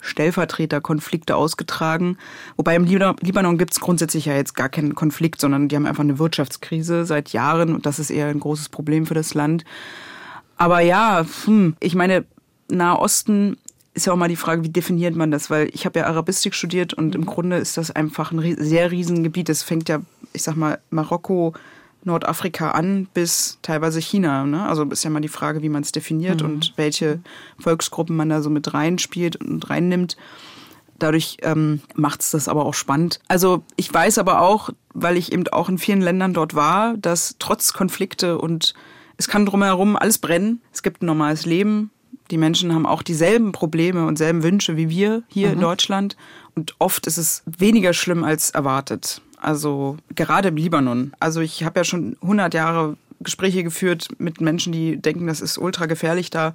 Stellvertreterkonflikte 0.00 1.34
ausgetragen. 1.34 2.18
Wobei 2.56 2.76
im 2.76 2.84
Libanon 2.84 3.58
gibt 3.58 3.72
es 3.72 3.80
grundsätzlich 3.80 4.26
ja 4.26 4.34
jetzt 4.34 4.54
gar 4.54 4.68
keinen 4.68 4.94
Konflikt, 4.94 5.40
sondern 5.40 5.68
die 5.68 5.76
haben 5.76 5.86
einfach 5.86 6.04
eine 6.04 6.18
Wirtschaftskrise 6.18 7.04
seit 7.04 7.30
Jahren 7.30 7.74
und 7.74 7.84
das 7.84 7.98
ist 7.98 8.10
eher 8.10 8.28
ein 8.28 8.40
großes 8.40 8.68
Problem 8.68 9.06
für 9.06 9.14
das 9.14 9.34
Land. 9.34 9.64
Aber 10.58 10.80
ja, 10.80 11.24
hm, 11.44 11.76
ich 11.80 11.94
meine, 11.94 12.24
Nahosten 12.68 13.56
ist 13.94 14.06
ja 14.06 14.12
auch 14.12 14.16
mal 14.16 14.28
die 14.28 14.36
Frage, 14.36 14.62
wie 14.64 14.68
definiert 14.68 15.16
man 15.16 15.30
das? 15.30 15.50
Weil 15.50 15.70
ich 15.72 15.86
habe 15.86 16.00
ja 16.00 16.06
Arabistik 16.06 16.54
studiert 16.54 16.92
und 16.94 17.14
im 17.14 17.24
Grunde 17.24 17.56
ist 17.56 17.76
das 17.76 17.90
einfach 17.90 18.32
ein 18.32 18.56
sehr 18.58 18.90
riesen 18.90 19.22
Gebiet. 19.22 19.48
Es 19.48 19.62
fängt 19.62 19.88
ja, 19.88 20.00
ich 20.32 20.42
sag 20.42 20.56
mal, 20.56 20.78
Marokko, 20.90 21.54
Nordafrika 22.04 22.72
an 22.72 23.08
bis 23.12 23.58
teilweise 23.62 24.00
China. 24.00 24.44
Ne? 24.44 24.66
Also 24.66 24.84
ist 24.84 25.04
ja 25.04 25.10
mal 25.10 25.20
die 25.20 25.28
Frage, 25.28 25.62
wie 25.62 25.68
man 25.68 25.82
es 25.82 25.92
definiert 25.92 26.42
mhm. 26.42 26.48
und 26.48 26.72
welche 26.76 27.20
Volksgruppen 27.58 28.16
man 28.16 28.28
da 28.28 28.42
so 28.42 28.50
mit 28.50 28.72
reinspielt 28.72 29.36
und 29.36 29.68
reinnimmt. 29.68 30.16
Dadurch 30.98 31.38
ähm, 31.42 31.80
macht 31.94 32.20
es 32.20 32.30
das 32.32 32.48
aber 32.48 32.66
auch 32.66 32.74
spannend. 32.74 33.20
Also 33.28 33.62
ich 33.76 33.92
weiß 33.92 34.18
aber 34.18 34.40
auch, 34.40 34.70
weil 34.94 35.16
ich 35.16 35.32
eben 35.32 35.46
auch 35.48 35.68
in 35.68 35.78
vielen 35.78 36.00
Ländern 36.00 36.34
dort 36.34 36.54
war, 36.54 36.96
dass 36.96 37.36
trotz 37.38 37.72
Konflikte 37.72 38.38
und 38.38 38.74
es 39.18 39.28
kann 39.28 39.44
drumherum 39.44 39.96
alles 39.96 40.18
brennen. 40.18 40.62
Es 40.72 40.82
gibt 40.82 41.02
ein 41.02 41.06
normales 41.06 41.44
Leben. 41.44 41.90
Die 42.30 42.38
Menschen 42.38 42.72
haben 42.72 42.86
auch 42.86 43.02
dieselben 43.02 43.52
Probleme 43.52 44.06
und 44.06 44.16
selben 44.16 44.42
Wünsche 44.42 44.76
wie 44.76 44.88
wir 44.88 45.22
hier 45.28 45.48
mhm. 45.48 45.54
in 45.54 45.60
Deutschland. 45.60 46.16
Und 46.54 46.74
oft 46.78 47.06
ist 47.06 47.18
es 47.18 47.42
weniger 47.44 47.92
schlimm 47.92 48.24
als 48.24 48.50
erwartet. 48.50 49.20
Also 49.40 49.96
gerade 50.14 50.48
im 50.48 50.56
Libanon. 50.56 51.12
Also 51.20 51.40
ich 51.40 51.64
habe 51.64 51.80
ja 51.80 51.84
schon 51.84 52.16
100 52.22 52.54
Jahre 52.54 52.96
Gespräche 53.20 53.64
geführt 53.64 54.08
mit 54.18 54.40
Menschen, 54.40 54.72
die 54.72 54.96
denken, 54.96 55.26
das 55.26 55.40
ist 55.40 55.58
ultra 55.58 55.86
gefährlich 55.86 56.30
da. 56.30 56.54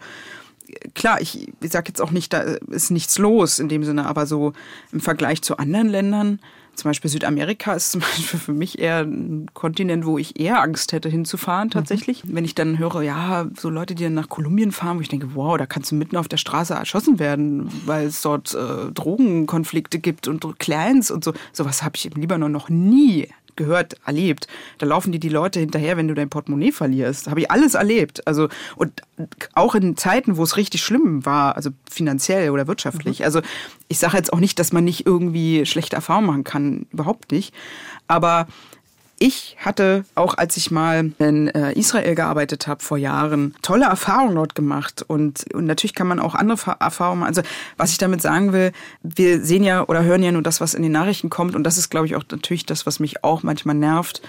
Klar, 0.96 1.20
ich, 1.22 1.50
ich 1.62 1.72
sage 1.72 1.90
jetzt 1.90 2.02
auch 2.02 2.12
nicht, 2.12 2.32
da 2.32 2.40
ist 2.40 2.92
nichts 2.92 3.18
los 3.18 3.60
in 3.60 3.68
dem 3.68 3.84
Sinne, 3.84 4.06
aber 4.06 4.26
so 4.26 4.54
im 4.94 5.02
Vergleich 5.02 5.42
zu 5.42 5.58
anderen 5.58 5.90
Ländern 5.90 6.40
zum 6.76 6.90
Beispiel 6.90 7.10
Südamerika 7.10 7.74
ist 7.74 7.92
zum 7.92 8.02
Beispiel 8.02 8.40
für 8.40 8.54
mich 8.54 8.80
eher 8.80 9.00
ein 9.00 9.48
Kontinent, 9.54 10.06
wo 10.06 10.18
ich 10.18 10.40
eher 10.40 10.62
Angst 10.62 10.92
hätte 10.92 11.10
hinzufahren 11.10 11.70
tatsächlich. 11.70 12.24
Mhm. 12.24 12.36
Wenn 12.36 12.46
ich 12.46 12.56
dann 12.56 12.80
höre, 12.80 13.02
ja, 13.02 13.48
so 13.58 13.70
Leute, 13.70 13.96
die 13.96 14.04
dann 14.04 14.14
nach 14.14 14.30
Kolumbien 14.30 14.72
fahren, 14.72 14.98
wo 14.98 15.02
ich 15.02 15.10
denke, 15.10 15.36
wow, 15.36 15.58
da 15.58 15.66
kannst 15.66 15.92
du 15.92 15.96
mitten 15.96 16.18
auf 16.18 16.28
der 16.28 16.38
Straße 16.38 16.74
erschossen 16.74 17.20
werden, 17.20 17.70
weil 17.86 18.08
es 18.08 18.22
dort 18.22 18.54
äh, 18.54 18.92
Drogenkonflikte 18.92 20.00
gibt 20.00 20.28
und 20.28 20.44
Clans 20.60 21.12
und 21.12 21.24
so. 21.24 21.34
Sowas 21.52 21.84
habe 21.84 21.96
ich 21.96 22.06
im 22.06 22.20
Libanon 22.20 22.52
noch 22.52 22.70
nie 22.70 23.30
gehört, 23.56 23.96
erlebt. 24.06 24.48
Da 24.78 24.86
laufen 24.86 25.12
dir 25.12 25.20
die 25.20 25.30
Leute 25.30 25.60
hinterher, 25.60 25.98
wenn 25.98 26.08
du 26.08 26.14
dein 26.14 26.30
Portemonnaie 26.30 26.72
verlierst. 26.72 27.28
Habe 27.28 27.42
ich 27.42 27.52
alles 27.52 27.74
erlebt. 27.74 28.26
Also 28.28 28.50
und 28.76 29.02
auch 29.54 29.76
in 29.76 29.96
Zeiten, 29.98 30.38
wo 30.38 30.44
es 30.44 30.58
richtig 30.58 30.84
schlimm 30.84 31.26
war, 31.26 31.56
also 31.56 31.70
finanziell 31.90 32.50
oder 32.50 32.68
wirtschaftlich. 32.68 33.20
Mhm. 33.20 33.26
Also 33.26 33.42
ich 33.88 34.00
sage 34.00 34.18
jetzt 34.18 34.34
auch 34.34 34.40
nicht, 34.40 34.60
dass 34.60 34.74
man 34.74 34.84
nicht 34.84 35.06
irgendwie 35.06 35.66
schlechte 35.66 35.96
Erfahrungen 35.96 36.28
machen 36.28 36.44
kann, 36.44 36.86
überhaupt 36.92 37.32
nicht. 37.32 37.54
Aber 38.08 38.48
ich 39.24 39.56
hatte 39.58 40.04
auch, 40.16 40.38
als 40.38 40.58
ich 40.58 40.70
mal 40.70 41.14
in 41.18 41.48
äh, 41.48 41.72
Israel 41.80 42.14
gearbeitet 42.14 42.68
habe 42.68 42.84
vor 42.84 42.98
Jahren, 42.98 43.56
tolle 43.62 43.86
Erfahrungen 43.86 44.36
dort 44.36 44.54
gemacht. 44.54 45.02
Und, 45.08 45.46
und 45.54 45.66
natürlich 45.66 45.96
kann 45.96 46.08
man 46.08 46.20
auch 46.20 46.36
andere 46.36 46.76
Erfahrungen 46.82 47.22
machen. 47.22 47.30
Also 47.30 47.42
was 47.78 47.92
ich 47.92 47.98
damit 47.98 48.22
sagen 48.22 48.52
will, 48.52 48.74
wir 49.02 49.42
sehen 49.42 49.64
ja 49.64 49.88
oder 49.88 50.04
hören 50.04 50.24
ja 50.24 50.34
nur 50.34 50.42
das, 50.42 50.60
was 50.60 50.74
in 50.74 50.84
den 50.84 50.92
Nachrichten 50.92 51.30
kommt. 51.30 51.56
Und 51.56 51.64
das 51.64 51.78
ist, 51.78 51.90
glaube 51.90 52.06
ich, 52.06 52.18
auch 52.18 52.26
natürlich 52.32 52.66
das, 52.66 52.86
was 52.86 53.00
mich 53.00 53.24
auch 53.24 53.44
manchmal 53.44 53.76
nervt, 53.76 54.22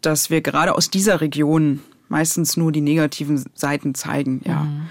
dass 0.00 0.30
wir 0.30 0.40
gerade 0.40 0.74
aus 0.74 0.88
dieser 0.88 1.20
Region 1.20 1.82
meistens 2.08 2.56
nur 2.56 2.72
die 2.72 2.80
negativen 2.80 3.44
Seiten 3.52 3.94
zeigen. 3.94 4.40
Ja. 4.46 4.60
Mhm. 4.60 4.86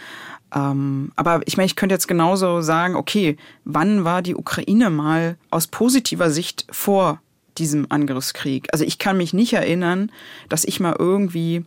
Ähm, 0.54 1.12
aber 1.16 1.42
ich 1.46 1.58
meine, 1.58 1.66
ich 1.66 1.76
könnte 1.76 1.96
jetzt 1.96 2.08
genauso 2.08 2.62
sagen, 2.62 2.96
okay, 2.96 3.38
wann 3.66 4.06
war 4.06 4.22
die 4.22 4.36
Ukraine 4.36 4.92
mal 4.92 5.38
aus 5.50 5.66
positiver 5.66 6.30
Sicht 6.30 6.68
vor 6.70 7.20
diesem 7.58 7.88
Angriffskrieg. 7.90 8.68
Also 8.72 8.86
ich 8.86 8.98
kann 8.98 9.18
mich 9.18 9.34
nicht 9.34 9.54
erinnern, 9.54 10.12
dass 10.50 10.66
ich 10.66 10.80
mal 10.80 10.96
irgendwie 10.98 11.66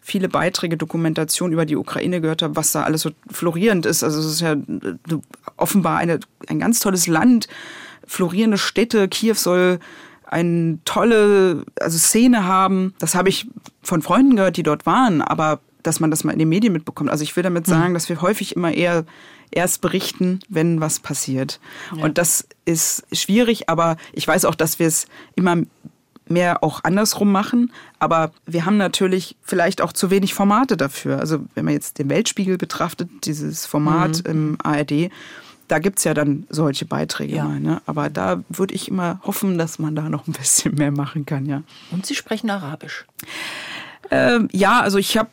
viele 0.00 0.28
Beiträge, 0.28 0.76
Dokumentation 0.76 1.52
über 1.52 1.66
die 1.66 1.76
Ukraine 1.76 2.20
gehört 2.20 2.42
habe, 2.42 2.56
was 2.56 2.72
da 2.72 2.82
alles 2.82 3.02
so 3.02 3.10
florierend 3.30 3.84
ist. 3.86 4.02
Also 4.02 4.20
es 4.20 4.26
ist 4.26 4.40
ja 4.40 4.56
offenbar 5.56 5.98
eine, 5.98 6.20
ein 6.48 6.58
ganz 6.58 6.80
tolles 6.80 7.06
Land, 7.06 7.46
florierende 8.06 8.58
Städte. 8.58 9.08
Kiew 9.08 9.34
soll 9.34 9.80
eine 10.24 10.78
tolle 10.84 11.64
also 11.80 11.98
Szene 11.98 12.44
haben. 12.44 12.94
Das 12.98 13.14
habe 13.14 13.28
ich 13.28 13.46
von 13.82 14.02
Freunden 14.02 14.36
gehört, 14.36 14.56
die 14.56 14.62
dort 14.62 14.86
waren, 14.86 15.20
aber 15.20 15.60
dass 15.82 16.00
man 16.00 16.10
das 16.10 16.24
mal 16.24 16.32
in 16.32 16.38
den 16.38 16.48
Medien 16.48 16.72
mitbekommt. 16.72 17.10
Also 17.10 17.22
ich 17.22 17.36
will 17.36 17.42
damit 17.42 17.66
hm. 17.66 17.72
sagen, 17.72 17.94
dass 17.94 18.08
wir 18.08 18.20
häufig 18.20 18.56
immer 18.56 18.72
eher 18.72 19.04
erst 19.50 19.80
berichten, 19.80 20.40
wenn 20.48 20.80
was 20.80 21.00
passiert. 21.00 21.60
Ja. 21.96 22.04
Und 22.04 22.18
das 22.18 22.46
ist 22.64 23.04
schwierig, 23.12 23.68
aber 23.68 23.96
ich 24.12 24.26
weiß 24.26 24.44
auch, 24.44 24.54
dass 24.54 24.78
wir 24.78 24.86
es 24.86 25.06
immer 25.34 25.56
mehr 26.30 26.62
auch 26.62 26.84
andersrum 26.84 27.32
machen. 27.32 27.72
Aber 27.98 28.32
wir 28.46 28.66
haben 28.66 28.76
natürlich 28.76 29.36
vielleicht 29.42 29.80
auch 29.80 29.92
zu 29.92 30.10
wenig 30.10 30.34
Formate 30.34 30.76
dafür. 30.76 31.18
Also 31.18 31.40
wenn 31.54 31.64
man 31.64 31.74
jetzt 31.74 31.98
den 31.98 32.10
Weltspiegel 32.10 32.58
betrachtet, 32.58 33.08
dieses 33.24 33.66
Format 33.66 34.24
mhm. 34.24 34.30
im 34.30 34.56
ARD, 34.62 35.10
da 35.68 35.78
gibt 35.78 35.98
es 35.98 36.04
ja 36.04 36.14
dann 36.14 36.46
solche 36.48 36.86
Beiträge 36.86 37.36
ja. 37.36 37.44
mal. 37.44 37.60
Ne? 37.60 37.82
Aber 37.86 38.10
da 38.10 38.42
würde 38.48 38.74
ich 38.74 38.88
immer 38.88 39.20
hoffen, 39.24 39.58
dass 39.58 39.78
man 39.78 39.94
da 39.94 40.08
noch 40.08 40.26
ein 40.26 40.32
bisschen 40.32 40.74
mehr 40.74 40.90
machen 40.90 41.26
kann, 41.26 41.46
ja. 41.46 41.62
Und 41.90 42.06
Sie 42.06 42.14
sprechen 42.14 42.50
Arabisch? 42.50 43.06
Ähm, 44.10 44.48
ja, 44.52 44.80
also 44.80 44.98
ich 44.98 45.18
habe 45.18 45.28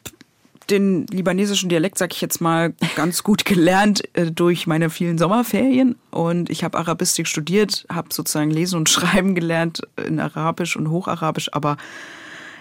den 0.69 1.07
libanesischen 1.07 1.69
Dialekt, 1.69 1.97
sag 1.97 2.13
ich 2.13 2.21
jetzt 2.21 2.41
mal, 2.41 2.73
ganz 2.95 3.23
gut 3.23 3.45
gelernt 3.45 4.03
äh, 4.13 4.31
durch 4.31 4.67
meine 4.67 4.89
vielen 4.89 5.17
Sommerferien. 5.17 5.95
Und 6.11 6.49
ich 6.49 6.63
habe 6.63 6.77
Arabistik 6.77 7.27
studiert, 7.27 7.85
habe 7.89 8.09
sozusagen 8.11 8.51
Lesen 8.51 8.77
und 8.77 8.89
Schreiben 8.89 9.35
gelernt 9.35 9.81
in 10.05 10.19
Arabisch 10.19 10.75
und 10.75 10.89
Hocharabisch. 10.89 11.53
Aber 11.53 11.77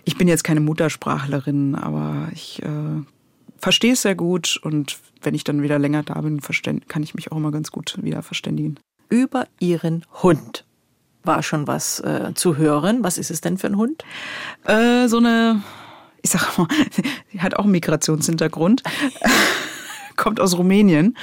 ich 0.05 0.17
bin 0.17 0.29
jetzt 0.29 0.45
keine 0.45 0.61
Muttersprachlerin, 0.61 1.75
aber 1.75 2.29
ich 2.33 2.63
äh, 2.63 3.03
verstehe 3.59 3.93
es 3.93 4.03
sehr 4.03 4.15
gut. 4.15 4.59
Und 4.63 4.99
wenn 5.23 5.35
ich 5.35 5.45
dann 5.45 5.63
wieder 5.63 5.79
länger 5.79 6.03
da 6.03 6.21
bin, 6.21 6.41
kann 6.89 7.03
ich 7.03 7.15
mich 7.15 7.33
auch 7.33 7.37
immer 7.37 7.51
ganz 7.51 7.71
gut 7.71 7.99
wieder 8.03 8.23
verständigen. 8.23 8.79
Über 9.09 9.47
Ihren 9.61 10.05
Hund 10.23 10.65
war 11.25 11.43
schon 11.43 11.67
was 11.67 12.01
äh, 12.01 12.33
zu 12.35 12.57
hören. 12.57 13.03
Was 13.03 13.19
ist 13.19 13.31
es 13.31 13.41
denn 13.41 13.59
für 13.59 13.69
ein 13.69 13.77
Hund? 13.77 14.05
Äh, 14.65 15.09
so 15.09 15.19
eine 15.19 15.63
ich 16.25 16.31
sag 16.31 16.59
mal, 16.59 16.67
sie 17.33 17.41
hat 17.41 17.55
auch 17.57 17.65
einen 17.65 17.73
Migrationshintergrund, 17.73 18.83
kommt 20.17 20.41
aus 20.41 20.57
Rumänien, 20.57 21.17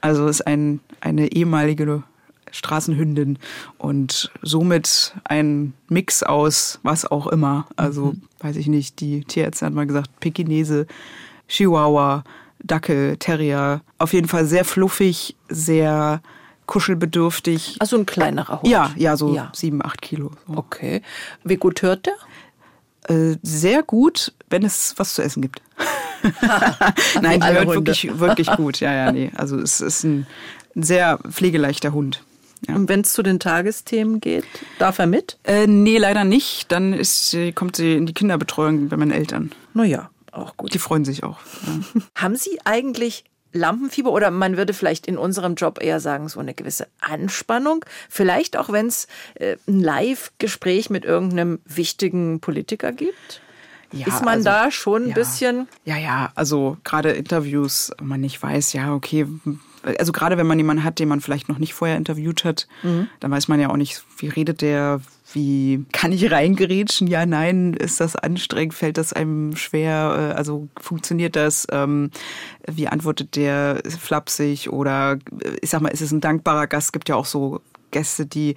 also 0.00 0.26
ist 0.26 0.46
ein, 0.46 0.80
eine 1.00 1.32
ehemalige 1.32 2.02
Straßenhündin 2.50 3.38
und 3.78 4.32
somit 4.42 5.14
ein 5.24 5.72
Mix 5.88 6.24
aus 6.24 6.80
was 6.82 7.04
auch 7.04 7.28
immer. 7.28 7.68
Also, 7.76 8.06
mhm. 8.06 8.22
weiß 8.40 8.56
ich 8.56 8.66
nicht, 8.66 9.00
die 9.00 9.24
Tierärztin 9.24 9.66
hat 9.66 9.74
mal 9.74 9.86
gesagt, 9.86 10.10
Pekinese, 10.18 10.86
Chihuahua, 11.48 12.24
Dackel, 12.62 13.16
Terrier. 13.18 13.82
Auf 13.98 14.12
jeden 14.12 14.26
Fall 14.26 14.46
sehr 14.46 14.64
fluffig, 14.64 15.36
sehr 15.48 16.22
kuschelbedürftig. 16.66 17.76
Also 17.78 17.96
ein 17.96 18.06
kleinerer 18.06 18.62
Hund. 18.62 18.70
Ja, 18.70 18.90
ja, 18.96 19.16
so 19.16 19.34
ja. 19.34 19.50
sieben, 19.54 19.84
acht 19.84 20.02
Kilo. 20.02 20.32
So. 20.46 20.56
Okay. 20.56 21.02
Wie 21.44 21.56
gut 21.56 21.82
hört 21.82 22.06
der? 22.06 22.14
Äh, 23.10 23.36
sehr 23.42 23.82
gut, 23.82 24.32
wenn 24.50 24.64
es 24.64 24.94
was 24.96 25.14
zu 25.14 25.22
essen 25.22 25.42
gibt. 25.42 25.60
Nein, 27.20 27.40
die 27.40 27.46
hört 27.46 27.68
wirklich, 27.68 28.18
wirklich 28.18 28.50
gut. 28.52 28.78
Ja, 28.80 28.92
ja, 28.92 29.12
nee. 29.12 29.32
Also 29.34 29.58
es 29.58 29.80
ist 29.80 30.04
ein 30.04 30.26
sehr 30.74 31.18
pflegeleichter 31.18 31.92
Hund. 31.92 32.22
Ja. 32.68 32.76
Und 32.76 32.88
wenn 32.88 33.00
es 33.00 33.12
zu 33.14 33.22
den 33.22 33.40
Tagesthemen 33.40 34.20
geht, 34.20 34.44
darf 34.78 34.98
er 34.98 35.06
mit? 35.06 35.38
Äh, 35.44 35.66
nee, 35.66 35.98
leider 35.98 36.24
nicht. 36.24 36.70
Dann 36.70 36.92
ist, 36.92 37.36
kommt 37.54 37.76
sie 37.76 37.96
in 37.96 38.06
die 38.06 38.12
Kinderbetreuung 38.12 38.88
bei 38.88 38.96
meinen 38.96 39.12
Eltern. 39.12 39.50
Naja, 39.74 40.10
auch 40.30 40.56
gut. 40.56 40.72
Die 40.74 40.78
freuen 40.78 41.04
sich 41.04 41.24
auch. 41.24 41.38
Ja. 41.66 42.00
Haben 42.22 42.36
Sie 42.36 42.60
eigentlich 42.64 43.24
Lampenfieber 43.52 44.12
oder 44.12 44.30
man 44.30 44.56
würde 44.56 44.74
vielleicht 44.74 45.06
in 45.06 45.18
unserem 45.18 45.54
Job 45.54 45.82
eher 45.82 46.00
sagen, 46.00 46.28
so 46.28 46.40
eine 46.40 46.54
gewisse 46.54 46.86
Anspannung. 47.00 47.84
Vielleicht 48.08 48.56
auch, 48.56 48.70
wenn 48.70 48.86
es 48.86 49.08
äh, 49.34 49.56
ein 49.66 49.80
Live-Gespräch 49.80 50.90
mit 50.90 51.04
irgendeinem 51.04 51.60
wichtigen 51.64 52.40
Politiker 52.40 52.92
gibt? 52.92 53.40
Ja, 53.92 54.06
ist 54.06 54.24
man 54.24 54.34
also, 54.34 54.44
da 54.44 54.70
schon 54.70 55.04
ein 55.04 55.08
ja, 55.08 55.14
bisschen. 55.14 55.68
Ja, 55.84 55.96
ja, 55.96 56.30
also 56.36 56.76
gerade 56.84 57.10
Interviews, 57.10 57.90
man 58.00 58.20
nicht 58.20 58.40
weiß, 58.40 58.72
ja, 58.72 58.94
okay, 58.94 59.26
also 59.98 60.12
gerade 60.12 60.36
wenn 60.36 60.46
man 60.46 60.58
jemanden 60.58 60.84
hat, 60.84 60.98
den 60.98 61.08
man 61.08 61.20
vielleicht 61.20 61.48
noch 61.48 61.58
nicht 61.58 61.74
vorher 61.74 61.96
interviewt 61.96 62.44
hat, 62.44 62.68
mhm. 62.82 63.08
dann 63.18 63.30
weiß 63.30 63.48
man 63.48 63.60
ja 63.60 63.70
auch 63.70 63.76
nicht, 63.76 64.04
wie 64.18 64.28
redet 64.28 64.60
der, 64.60 65.00
wie 65.32 65.84
kann 65.92 66.12
ich 66.12 66.30
reingerätschen? 66.30 67.06
Ja, 67.06 67.26
nein, 67.26 67.74
ist 67.74 68.00
das 68.00 68.16
anstrengend, 68.16 68.74
fällt 68.74 68.98
das 68.98 69.12
einem 69.12 69.56
schwer, 69.56 70.32
äh, 70.32 70.36
also 70.36 70.68
funktioniert 70.80 71.36
das? 71.36 71.66
Ähm, 71.70 72.10
wie 72.66 72.88
antwortet 72.88 73.36
der 73.36 73.82
flapsig 73.84 74.70
oder 74.70 75.18
äh, 75.42 75.56
ich 75.60 75.70
sag 75.70 75.80
mal, 75.80 75.88
ist 75.88 76.02
es 76.02 76.12
ein 76.12 76.20
dankbarer 76.20 76.66
Gast? 76.66 76.88
Es 76.88 76.92
gibt 76.92 77.08
ja 77.08 77.16
auch 77.16 77.26
so 77.26 77.60
Gäste, 77.90 78.26
die 78.26 78.56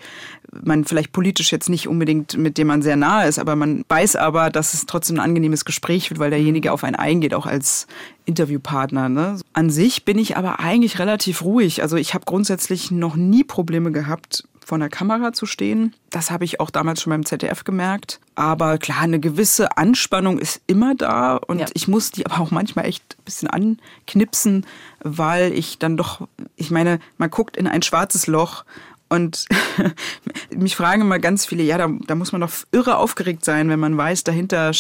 man 0.64 0.86
vielleicht 0.86 1.12
politisch 1.12 1.52
jetzt 1.52 1.70
nicht 1.70 1.88
unbedingt, 1.88 2.38
mit 2.38 2.58
dem 2.58 2.68
man 2.68 2.82
sehr 2.82 2.96
nahe 2.96 3.28
ist, 3.28 3.40
aber 3.40 3.56
man 3.56 3.84
weiß 3.90 4.16
aber, 4.16 4.50
dass 4.50 4.74
es 4.74 4.86
trotzdem 4.86 5.18
ein 5.18 5.24
angenehmes 5.24 5.66
Gespräch 5.66 6.10
wird, 6.10 6.20
weil 6.20 6.30
derjenige 6.30 6.72
auf 6.72 6.84
einen 6.84 6.96
eingeht, 6.96 7.34
auch 7.34 7.46
als 7.46 7.88
Interviewpartner. 8.26 9.10
Ne? 9.10 9.40
An 9.54 9.70
sich 9.70 10.06
bin 10.06 10.20
ich 10.20 10.38
aber 10.38 10.60
eigentlich 10.60 11.00
relativ 11.00 11.44
ruhig. 11.44 11.82
Also 11.82 11.98
ich 11.98 12.14
habe 12.14 12.26
grundsätzlich 12.26 12.92
noch 12.92 13.16
nie 13.16 13.44
Probleme 13.44 13.92
gehabt, 13.92 14.48
vor 14.66 14.78
der 14.80 14.90
Kamera 14.90 15.34
zu 15.34 15.46
stehen. 15.46 15.94
Das 16.10 16.32
habe 16.32 16.46
ich 16.46 16.60
auch 16.60 16.70
damals 16.70 17.02
schon 17.02 17.12
beim 17.12 17.26
ZDF 17.26 17.64
gemerkt. 17.64 18.20
Aber 18.36 18.78
klar, 18.78 19.02
eine 19.02 19.20
gewisse 19.20 19.78
Anspannung 19.78 20.40
ist 20.40 20.62
immer 20.68 20.96
da 20.96 21.36
und 21.36 21.60
ja. 21.60 21.66
ich 21.74 21.88
muss 21.88 22.12
die 22.12 22.26
aber 22.26 22.42
auch 22.42 22.52
manchmal 22.52 22.86
echt 22.86 23.16
ein 23.20 23.24
bisschen 23.24 23.50
anknipsen, 23.50 24.66
weil 25.04 25.54
ich 25.54 25.80
dann 25.80 25.98
doch, 25.98 26.28
ich 26.56 26.72
meine, 26.72 27.00
man 27.18 27.30
guckt 27.30 27.58
in 27.58 27.68
ein 27.68 27.82
schwarzes 27.82 28.28
Loch 28.28 28.66
und 29.10 29.46
mich 30.56 30.76
fragen 30.76 31.02
immer 31.02 31.20
ganz 31.20 31.46
viele, 31.46 31.64
ja, 31.64 31.78
da, 31.78 31.88
da 32.08 32.16
muss 32.16 32.32
man 32.32 32.42
doch 32.42 32.52
irre 32.72 32.98
aufgeregt 32.98 33.46
sein, 33.46 33.70
wenn 33.70 33.80
man 33.80 33.96
weiß, 33.96 34.24
dahinter 34.24 34.72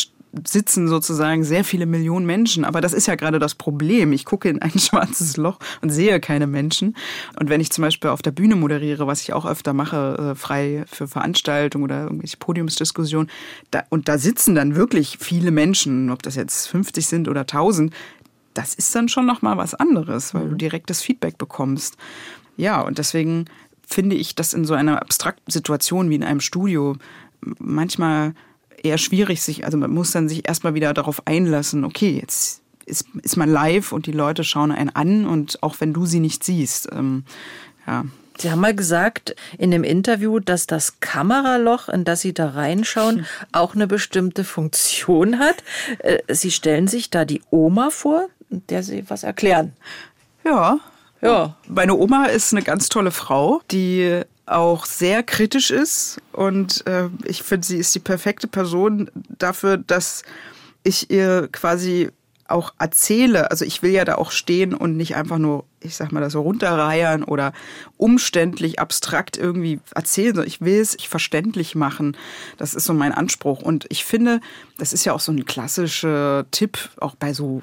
sitzen 0.45 0.87
sozusagen 0.87 1.43
sehr 1.43 1.63
viele 1.63 1.85
Millionen 1.85 2.25
Menschen. 2.25 2.65
Aber 2.65 2.81
das 2.81 2.93
ist 2.93 3.07
ja 3.07 3.15
gerade 3.15 3.39
das 3.39 3.55
Problem. 3.55 4.13
Ich 4.13 4.25
gucke 4.25 4.49
in 4.49 4.61
ein 4.61 4.71
schwarzes 4.79 5.37
Loch 5.37 5.59
und 5.81 5.89
sehe 5.89 6.19
keine 6.19 6.47
Menschen. 6.47 6.95
Und 7.39 7.49
wenn 7.49 7.61
ich 7.61 7.71
zum 7.71 7.83
Beispiel 7.83 8.09
auf 8.09 8.21
der 8.21 8.31
Bühne 8.31 8.55
moderiere, 8.55 9.05
was 9.07 9.21
ich 9.21 9.33
auch 9.33 9.45
öfter 9.45 9.73
mache, 9.73 10.31
äh, 10.31 10.35
frei 10.35 10.85
für 10.87 11.07
Veranstaltungen 11.07 11.83
oder 11.83 12.03
irgendwelche 12.03 12.37
Podiumsdiskussionen, 12.37 13.29
da, 13.71 13.83
und 13.89 14.07
da 14.07 14.17
sitzen 14.17 14.55
dann 14.55 14.75
wirklich 14.75 15.17
viele 15.19 15.51
Menschen, 15.51 16.09
ob 16.09 16.23
das 16.23 16.35
jetzt 16.35 16.67
50 16.67 17.05
sind 17.05 17.27
oder 17.27 17.41
1000, 17.41 17.93
das 18.53 18.73
ist 18.73 18.93
dann 18.95 19.09
schon 19.09 19.25
nochmal 19.25 19.57
was 19.57 19.73
anderes, 19.73 20.33
weil 20.33 20.45
du 20.45 20.53
mhm. 20.53 20.59
direktes 20.59 21.01
Feedback 21.01 21.37
bekommst. 21.37 21.97
Ja, 22.57 22.81
und 22.81 22.97
deswegen 22.97 23.45
finde 23.85 24.15
ich 24.15 24.35
das 24.35 24.53
in 24.53 24.65
so 24.65 24.73
einer 24.73 25.01
abstrakten 25.01 25.51
Situation 25.51 26.09
wie 26.09 26.15
in 26.15 26.23
einem 26.23 26.39
Studio 26.39 26.95
manchmal 27.59 28.33
eher 28.83 28.97
schwierig, 28.97 29.41
sich, 29.41 29.65
also 29.65 29.77
man 29.77 29.91
muss 29.91 30.11
dann 30.11 30.29
sich 30.29 30.47
erstmal 30.47 30.73
wieder 30.73 30.93
darauf 30.93 31.25
einlassen, 31.25 31.85
okay, 31.85 32.19
jetzt 32.21 32.61
ist, 32.85 33.07
ist 33.21 33.37
man 33.37 33.49
live 33.49 33.91
und 33.91 34.05
die 34.05 34.11
Leute 34.11 34.43
schauen 34.43 34.71
einen 34.71 34.89
an 34.89 35.25
und 35.25 35.61
auch 35.63 35.75
wenn 35.79 35.93
du 35.93 36.05
sie 36.05 36.19
nicht 36.19 36.43
siehst. 36.43 36.89
Ähm, 36.91 37.23
ja. 37.87 38.05
Sie 38.37 38.51
haben 38.51 38.61
mal 38.61 38.75
gesagt 38.75 39.35
in 39.57 39.71
dem 39.71 39.83
Interview, 39.83 40.39
dass 40.39 40.67
das 40.67 40.99
Kameraloch, 40.99 41.87
in 41.87 42.03
das 42.03 42.21
Sie 42.21 42.33
da 42.33 42.49
reinschauen, 42.49 43.25
auch 43.51 43.75
eine 43.75 43.87
bestimmte 43.87 44.43
Funktion 44.43 45.39
hat. 45.39 45.63
Äh, 45.99 46.19
sie 46.33 46.51
stellen 46.51 46.87
sich 46.87 47.09
da 47.09 47.25
die 47.25 47.41
Oma 47.51 47.89
vor, 47.89 48.27
der 48.49 48.83
Sie 48.83 49.05
was 49.09 49.23
erklären. 49.23 49.73
Ja. 50.43 50.79
Ja. 51.21 51.55
Meine 51.69 51.95
Oma 51.95 52.25
ist 52.25 52.53
eine 52.53 52.63
ganz 52.63 52.89
tolle 52.89 53.11
Frau, 53.11 53.61
die 53.71 54.23
auch 54.45 54.85
sehr 54.85 55.23
kritisch 55.23 55.71
ist 55.71 56.21
und 56.31 56.85
äh, 56.85 57.09
ich 57.25 57.43
finde, 57.43 57.65
sie 57.65 57.77
ist 57.77 57.95
die 57.95 57.99
perfekte 57.99 58.47
Person 58.47 59.09
dafür, 59.37 59.77
dass 59.77 60.23
ich 60.83 61.09
ihr 61.09 61.47
quasi 61.51 62.09
auch 62.47 62.73
erzähle. 62.77 63.51
Also 63.51 63.65
ich 63.65 63.81
will 63.81 63.91
ja 63.91 64.05
da 64.05 64.15
auch 64.15 64.31
stehen 64.31 64.73
und 64.73 64.97
nicht 64.97 65.15
einfach 65.15 65.37
nur, 65.37 65.65
ich 65.79 65.95
sag 65.95 66.11
mal, 66.11 66.19
das 66.19 66.33
so 66.33 66.41
runterreiern 66.41 67.23
oder 67.23 67.53
umständlich, 67.97 68.79
abstrakt 68.79 69.37
irgendwie 69.37 69.79
erzählen, 69.95 70.35
sondern 70.35 70.47
ich 70.47 70.61
will 70.61 70.79
es 70.79 70.95
ich 70.95 71.09
verständlich 71.09 71.75
machen. 71.75 72.17
Das 72.57 72.73
ist 72.73 72.85
so 72.85 72.93
mein 72.93 73.13
Anspruch. 73.13 73.61
Und 73.61 73.85
ich 73.89 74.03
finde, 74.05 74.41
das 74.77 74.93
ist 74.93 75.05
ja 75.05 75.13
auch 75.13 75.19
so 75.19 75.31
ein 75.31 75.45
klassischer 75.45 76.45
Tipp, 76.51 76.77
auch 76.99 77.15
bei 77.15 77.33
so 77.33 77.61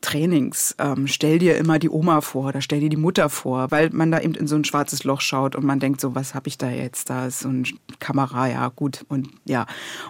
Trainings, 0.00 0.74
ähm, 0.78 1.06
stell 1.06 1.38
dir 1.38 1.56
immer 1.56 1.78
die 1.78 1.90
Oma 1.90 2.20
vor 2.20 2.48
oder 2.48 2.60
stell 2.60 2.80
dir 2.80 2.88
die 2.88 2.96
Mutter 2.96 3.28
vor, 3.28 3.70
weil 3.70 3.90
man 3.90 4.10
da 4.10 4.20
eben 4.20 4.34
in 4.34 4.46
so 4.46 4.56
ein 4.56 4.64
schwarzes 4.64 5.04
Loch 5.04 5.20
schaut 5.20 5.56
und 5.56 5.64
man 5.64 5.80
denkt 5.80 6.00
so, 6.00 6.14
was 6.14 6.34
habe 6.34 6.48
ich 6.48 6.58
da 6.58 6.70
jetzt? 6.70 7.10
Da 7.10 7.26
ist 7.26 7.40
so 7.40 7.48
eine 7.48 7.64
Kamera, 7.98 8.48
ja 8.48 8.68
gut 8.68 9.04
und 9.08 9.28
ja. 9.44 9.66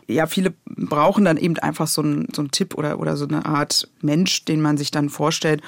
Ja, 0.07 0.27
viele 0.27 0.55
brauchen 0.67 1.25
dann 1.25 1.37
eben 1.37 1.59
einfach 1.59 1.87
so 1.87 2.03
einen, 2.03 2.29
so 2.35 2.43
einen 2.43 2.51
Tipp 2.51 2.75
oder, 2.75 2.99
oder 2.99 3.17
so 3.17 3.27
eine 3.27 3.47
Art 3.47 3.89
Mensch, 4.01 4.45
den 4.45 4.61
man 4.61 4.77
sich 4.77 4.91
dann 4.91 5.09
vorstellt, 5.09 5.63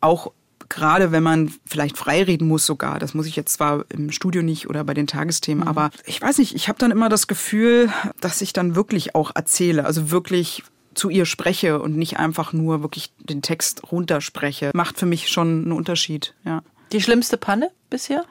auch 0.00 0.32
gerade 0.68 1.12
wenn 1.12 1.22
man 1.22 1.52
vielleicht 1.66 1.98
freireden 1.98 2.48
muss 2.48 2.64
sogar, 2.64 2.98
das 2.98 3.12
muss 3.12 3.26
ich 3.26 3.36
jetzt 3.36 3.52
zwar 3.52 3.84
im 3.90 4.10
Studio 4.10 4.42
nicht 4.42 4.70
oder 4.70 4.84
bei 4.84 4.94
den 4.94 5.06
Tagesthemen, 5.06 5.64
mhm. 5.64 5.68
aber 5.68 5.90
ich 6.06 6.20
weiß 6.20 6.38
nicht, 6.38 6.54
ich 6.54 6.68
habe 6.68 6.78
dann 6.78 6.90
immer 6.90 7.10
das 7.10 7.26
Gefühl, 7.26 7.90
dass 8.20 8.40
ich 8.40 8.52
dann 8.52 8.74
wirklich 8.74 9.14
auch 9.14 9.32
erzähle, 9.34 9.84
also 9.84 10.10
wirklich 10.10 10.62
zu 10.94 11.10
ihr 11.10 11.26
spreche 11.26 11.80
und 11.80 11.96
nicht 11.96 12.18
einfach 12.18 12.52
nur 12.52 12.82
wirklich 12.82 13.12
den 13.18 13.42
Text 13.42 13.90
runterspreche, 13.90 14.70
macht 14.74 14.98
für 14.98 15.06
mich 15.06 15.28
schon 15.28 15.62
einen 15.62 15.72
Unterschied. 15.72 16.34
Ja. 16.44 16.62
Die 16.92 17.00
schlimmste 17.00 17.36
Panne 17.36 17.70
bisher? 17.90 18.24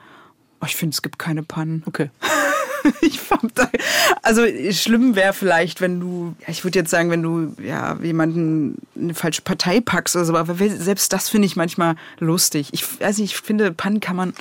Oh, 0.60 0.66
ich 0.66 0.76
finde, 0.76 0.94
es 0.94 1.02
gibt 1.02 1.18
keine 1.18 1.42
Pannen. 1.42 1.82
Okay. 1.86 2.10
ich 3.00 3.20
fand, 3.20 3.52
also 4.22 4.42
schlimm 4.70 5.14
wäre 5.14 5.32
vielleicht, 5.32 5.80
wenn 5.80 6.00
du, 6.00 6.34
ja, 6.40 6.48
ich 6.48 6.64
würde 6.64 6.78
jetzt 6.78 6.90
sagen, 6.90 7.10
wenn 7.10 7.22
du 7.22 7.54
ja 7.62 7.96
jemanden 8.02 8.78
eine 8.96 9.14
falsche 9.14 9.42
Partei 9.42 9.80
packst 9.80 10.16
oder 10.16 10.24
so, 10.24 10.36
aber 10.36 10.54
selbst 10.54 11.12
das 11.12 11.28
finde 11.28 11.46
ich 11.46 11.56
manchmal 11.56 11.96
lustig. 12.18 12.68
Ich 12.72 13.00
weiß 13.00 13.18
nicht, 13.18 13.32
ich 13.32 13.40
finde, 13.40 13.72
Pannen 13.72 14.00
kann 14.00 14.16
man, 14.16 14.34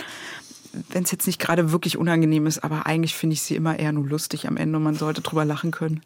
wenn 0.89 1.03
es 1.03 1.11
jetzt 1.11 1.27
nicht 1.27 1.39
gerade 1.39 1.71
wirklich 1.71 1.97
unangenehm 1.97 2.47
ist, 2.47 2.63
aber 2.63 2.85
eigentlich 2.85 3.15
finde 3.15 3.33
ich 3.33 3.41
sie 3.41 3.55
immer 3.55 3.77
eher 3.77 3.91
nur 3.91 4.07
lustig 4.07 4.47
am 4.47 4.57
Ende 4.57 4.77
und 4.77 4.83
man 4.83 4.95
sollte 4.95 5.21
drüber 5.21 5.45
lachen 5.45 5.71
können. 5.71 6.01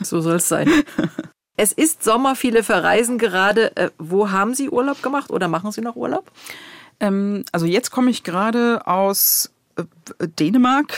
So 0.00 0.20
soll 0.20 0.36
es 0.36 0.48
sein. 0.48 0.70
Es 1.56 1.72
ist 1.72 2.02
Sommer, 2.04 2.36
viele 2.36 2.62
verreisen 2.62 3.18
gerade. 3.18 3.76
Äh, 3.76 3.90
wo 3.98 4.30
haben 4.30 4.54
Sie 4.54 4.68
Urlaub 4.68 5.02
gemacht 5.02 5.30
oder 5.30 5.48
machen 5.48 5.72
Sie 5.72 5.80
noch 5.80 5.96
Urlaub? 5.96 6.30
Ähm, 7.00 7.44
also 7.52 7.66
jetzt 7.66 7.90
komme 7.90 8.10
ich 8.10 8.24
gerade 8.24 8.86
aus 8.86 9.52
äh, 9.76 9.84
Dänemark 10.26 10.94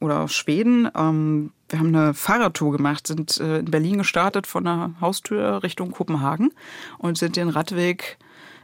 oder 0.00 0.20
aus 0.20 0.34
Schweden. 0.34 0.88
Ähm, 0.94 1.52
wir 1.68 1.78
haben 1.78 1.94
eine 1.94 2.14
Fahrradtour 2.14 2.72
gemacht, 2.72 3.06
sind 3.06 3.38
äh, 3.40 3.60
in 3.60 3.70
Berlin 3.70 3.98
gestartet 3.98 4.46
von 4.46 4.64
der 4.64 4.90
Haustür 5.00 5.62
Richtung 5.62 5.92
Kopenhagen 5.92 6.52
und 6.98 7.18
sind 7.18 7.36
den 7.36 7.48
Radweg 7.48 8.18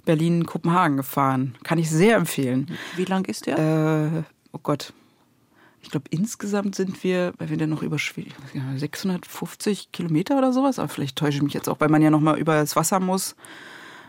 Berlin-Kopenhagen 0.04 0.96
gefahren. 0.96 1.54
Kann 1.64 1.78
ich 1.78 1.90
sehr 1.90 2.16
empfehlen. 2.16 2.70
Wie 2.96 3.04
lang 3.04 3.26
ist 3.26 3.46
der? 3.46 3.58
Äh, 3.58 4.22
oh 4.52 4.60
Gott, 4.62 4.92
ich 5.88 5.92
glaube, 5.92 6.10
insgesamt 6.10 6.74
sind 6.74 7.02
wir, 7.02 7.32
weil 7.38 7.48
wir 7.48 7.56
dann 7.56 7.70
noch 7.70 7.82
über 7.82 7.96
650 7.96 9.90
Kilometer 9.90 10.36
oder 10.36 10.52
sowas, 10.52 10.78
aber 10.78 10.88
vielleicht 10.88 11.16
täusche 11.16 11.38
ich 11.38 11.42
mich 11.42 11.54
jetzt 11.54 11.66
auch, 11.66 11.80
weil 11.80 11.88
man 11.88 12.02
ja 12.02 12.10
nochmal 12.10 12.38
über 12.38 12.56
das 12.56 12.76
Wasser 12.76 13.00
muss. 13.00 13.36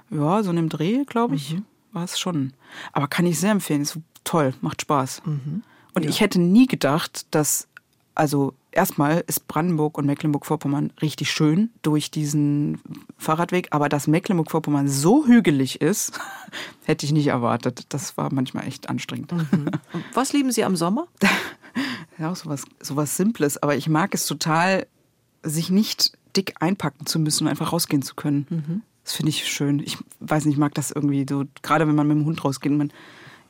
Ja, 0.10 0.44
so 0.44 0.52
in 0.52 0.58
einem 0.58 0.68
Dreh, 0.68 1.06
glaube 1.06 1.36
ich, 1.36 1.54
mhm. 1.54 1.64
war 1.94 2.04
es 2.04 2.20
schon. 2.20 2.52
Aber 2.92 3.08
kann 3.08 3.26
ich 3.26 3.40
sehr 3.40 3.52
empfehlen, 3.52 3.84
ist 3.84 3.98
toll, 4.26 4.54
macht 4.60 4.82
Spaß. 4.82 5.22
Mhm. 5.24 5.64
Und 5.94 6.04
ja. 6.04 6.10
ich 6.10 6.20
hätte 6.20 6.42
nie 6.42 6.68
gedacht, 6.68 7.28
dass, 7.32 7.70
also 8.14 8.54
erstmal 8.74 9.24
ist 9.28 9.48
Brandenburg 9.48 9.98
und 9.98 10.06
Mecklenburg-Vorpommern 10.06 10.92
richtig 11.02 11.32
schön 11.32 11.70
durch 11.82 12.12
diesen 12.12 12.82
Fahrradweg, 13.18 13.70
aber 13.72 13.88
dass 13.88 14.08
Mecklenburg-Vorpommern 14.08 14.90
so 14.90 15.26
hügelig 15.26 15.80
ist, 15.80 16.20
hätte 16.84 17.06
ich 17.06 17.14
nicht 17.14 17.28
erwartet. 17.28 17.86
Das 17.90 18.18
war 18.18 18.34
manchmal 18.34 18.68
echt 18.68 18.90
anstrengend. 18.90 19.32
Mhm. 19.32 19.72
Was 20.14 20.34
lieben 20.34 20.52
Sie 20.52 20.66
am 20.66 20.76
Sommer? 20.76 21.08
ja, 22.20 22.36
sowas, 22.36 22.66
sowas 22.82 23.16
Simples, 23.16 23.62
aber 23.62 23.76
ich 23.76 23.88
mag 23.88 24.14
es 24.14 24.26
total, 24.26 24.88
sich 25.42 25.70
nicht 25.70 26.18
dick 26.36 26.56
einpacken 26.60 27.06
zu 27.06 27.18
müssen 27.20 27.46
und 27.46 27.50
einfach 27.50 27.72
rausgehen 27.72 28.02
zu 28.02 28.16
können. 28.16 28.46
Mhm. 28.50 28.82
Das 29.04 29.14
finde 29.14 29.30
ich 29.30 29.48
schön. 29.48 29.80
Ich 29.80 29.98
weiß 30.20 30.46
nicht, 30.46 30.56
ich 30.56 30.60
mag 30.60 30.74
das 30.76 30.92
irgendwie 30.92 31.26
so, 31.28 31.46
gerade 31.64 31.88
wenn 31.88 31.96
man 31.96 32.08
mit 32.08 32.18
dem 32.18 32.26
Hund 32.26 32.44
rausgeht. 32.44 32.72
Man, 32.72 32.92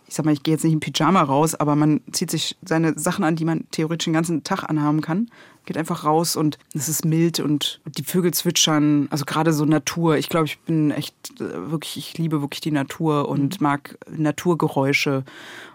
ich 0.09 0.15
sag 0.15 0.25
mal, 0.25 0.33
ich 0.33 0.41
gehe 0.41 0.55
jetzt 0.55 0.63
nicht 0.63 0.73
im 0.73 0.79
Pyjama 0.79 1.21
raus, 1.21 1.53
aber 1.53 1.75
man 1.75 2.01
zieht 2.11 2.31
sich 2.31 2.57
seine 2.63 2.97
Sachen 2.97 3.23
an, 3.23 3.35
die 3.35 3.45
man 3.45 3.69
theoretisch 3.69 4.05
den 4.05 4.13
ganzen 4.13 4.43
Tag 4.43 4.63
anhaben 4.63 5.01
kann. 5.01 5.29
Geht 5.65 5.77
einfach 5.77 6.03
raus 6.03 6.35
und 6.35 6.57
es 6.73 6.89
ist 6.89 7.05
mild 7.05 7.39
und 7.39 7.79
die 7.85 8.01
Vögel 8.01 8.33
zwitschern. 8.33 9.07
Also 9.11 9.25
gerade 9.25 9.53
so 9.53 9.65
Natur. 9.65 10.17
Ich 10.17 10.27
glaube, 10.27 10.47
ich 10.47 10.57
bin 10.61 10.89
echt 10.89 11.13
äh, 11.39 11.69
wirklich, 11.69 11.97
ich 11.97 12.17
liebe 12.17 12.41
wirklich 12.41 12.59
die 12.59 12.71
Natur 12.71 13.29
und 13.29 13.61
mhm. 13.61 13.63
mag 13.63 13.99
Naturgeräusche. 14.09 15.23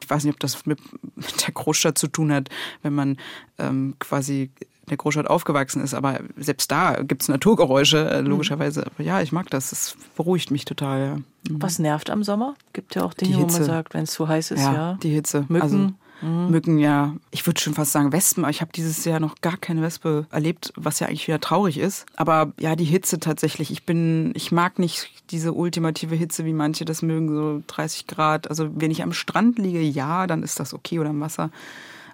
Ich 0.03 0.11
weiß 0.11 0.25
nicht, 0.25 0.35
ob 0.35 0.41
das 0.41 0.67
mit, 0.67 0.81
der 1.47 1.55
Großstadt 1.55 1.97
zu 1.97 2.09
tun 2.09 2.33
hat, 2.33 2.49
wenn 2.83 2.95
man 2.95 3.19
ähm, 3.59 3.95
quasi 4.01 4.51
in 4.61 4.74
der 4.91 4.97
Großstadt 4.97 5.29
aufgewachsen 5.29 5.83
ist, 5.83 5.95
aber 5.95 6.21
selbst 6.37 6.71
da 6.71 7.03
gibt 7.03 7.23
es 7.23 7.29
Naturgeräusche, 7.29 8.11
äh, 8.11 8.23
mhm. 8.23 8.29
logischerweise. 8.29 8.87
Aber 8.87 9.03
ja, 9.03 9.21
ich 9.23 9.33
mag 9.33 9.51
das. 9.51 9.73
Es 9.73 9.97
beruhigt 10.17 10.51
mich 10.51 10.65
total. 10.65 11.01
Ja. 11.01 11.17
Mhm. 11.17 11.63
Was 11.63 11.79
nervt 11.79 12.11
am 12.11 12.23
Sommer? 12.23 12.55
Gibt 12.73 12.95
ja 12.95 13.05
auch 13.05 13.15
Dinge, 13.15 13.37
wo 13.37 13.47
man 13.47 13.65
sagt, 13.65 13.95
wenn 13.95 14.05
es 14.05 14.13
zu 14.13 14.29
heiß 14.29 14.51
ist, 14.51 14.61
ja. 14.61 14.73
ja. 14.73 14.99
Die 15.03 15.11
Hitze. 15.11 15.47
Mücken. 15.49 15.63
Also, 15.63 15.77
mhm. 16.23 16.51
Mücken, 16.51 16.79
ja. 16.79 17.15
Ich 17.31 17.47
würde 17.47 17.61
schon 17.61 17.75
fast 17.75 17.93
sagen 17.93 18.13
Wespen, 18.13 18.45
aber 18.45 18.51
ich 18.51 18.61
habe 18.61 18.73
dieses 18.73 19.05
Jahr 19.05 19.21
noch 19.21 19.41
gar 19.41 19.57
keine 19.57 19.83
Wespe 19.83 20.27
erlebt, 20.31 20.73
was 20.77 21.01
ja 21.01 21.07
eigentlich 21.07 21.27
wieder 21.27 21.41
traurig 21.41 21.79
ist. 21.79 22.07
Aber 22.17 22.53
ja, 22.59 22.77
die 22.77 22.85
Hitze 22.85 23.19
tatsächlich. 23.19 23.71
Ich 23.71 23.85
bin, 23.85 24.33
ich 24.35 24.53
mag 24.53 24.79
nicht 24.79 25.11
diese 25.31 25.53
ultimative 25.53 26.15
Hitze, 26.15 26.45
wie 26.45 26.53
manche 26.53 26.85
das 26.85 27.03
mögen, 27.03 27.29
so 27.29 27.63
30 27.67 28.07
Grad. 28.07 28.49
Also 28.49 28.69
wenn 28.75 28.91
ich 28.91 29.03
am 29.03 29.13
Strand 29.13 29.59
liege, 29.59 29.81
ja, 29.81 30.27
dann 30.27 30.43
ist 30.43 30.61
das 30.61 30.75
okay 30.75 30.99
oder 30.99 31.11
im 31.11 31.21
Wasser. 31.21 31.51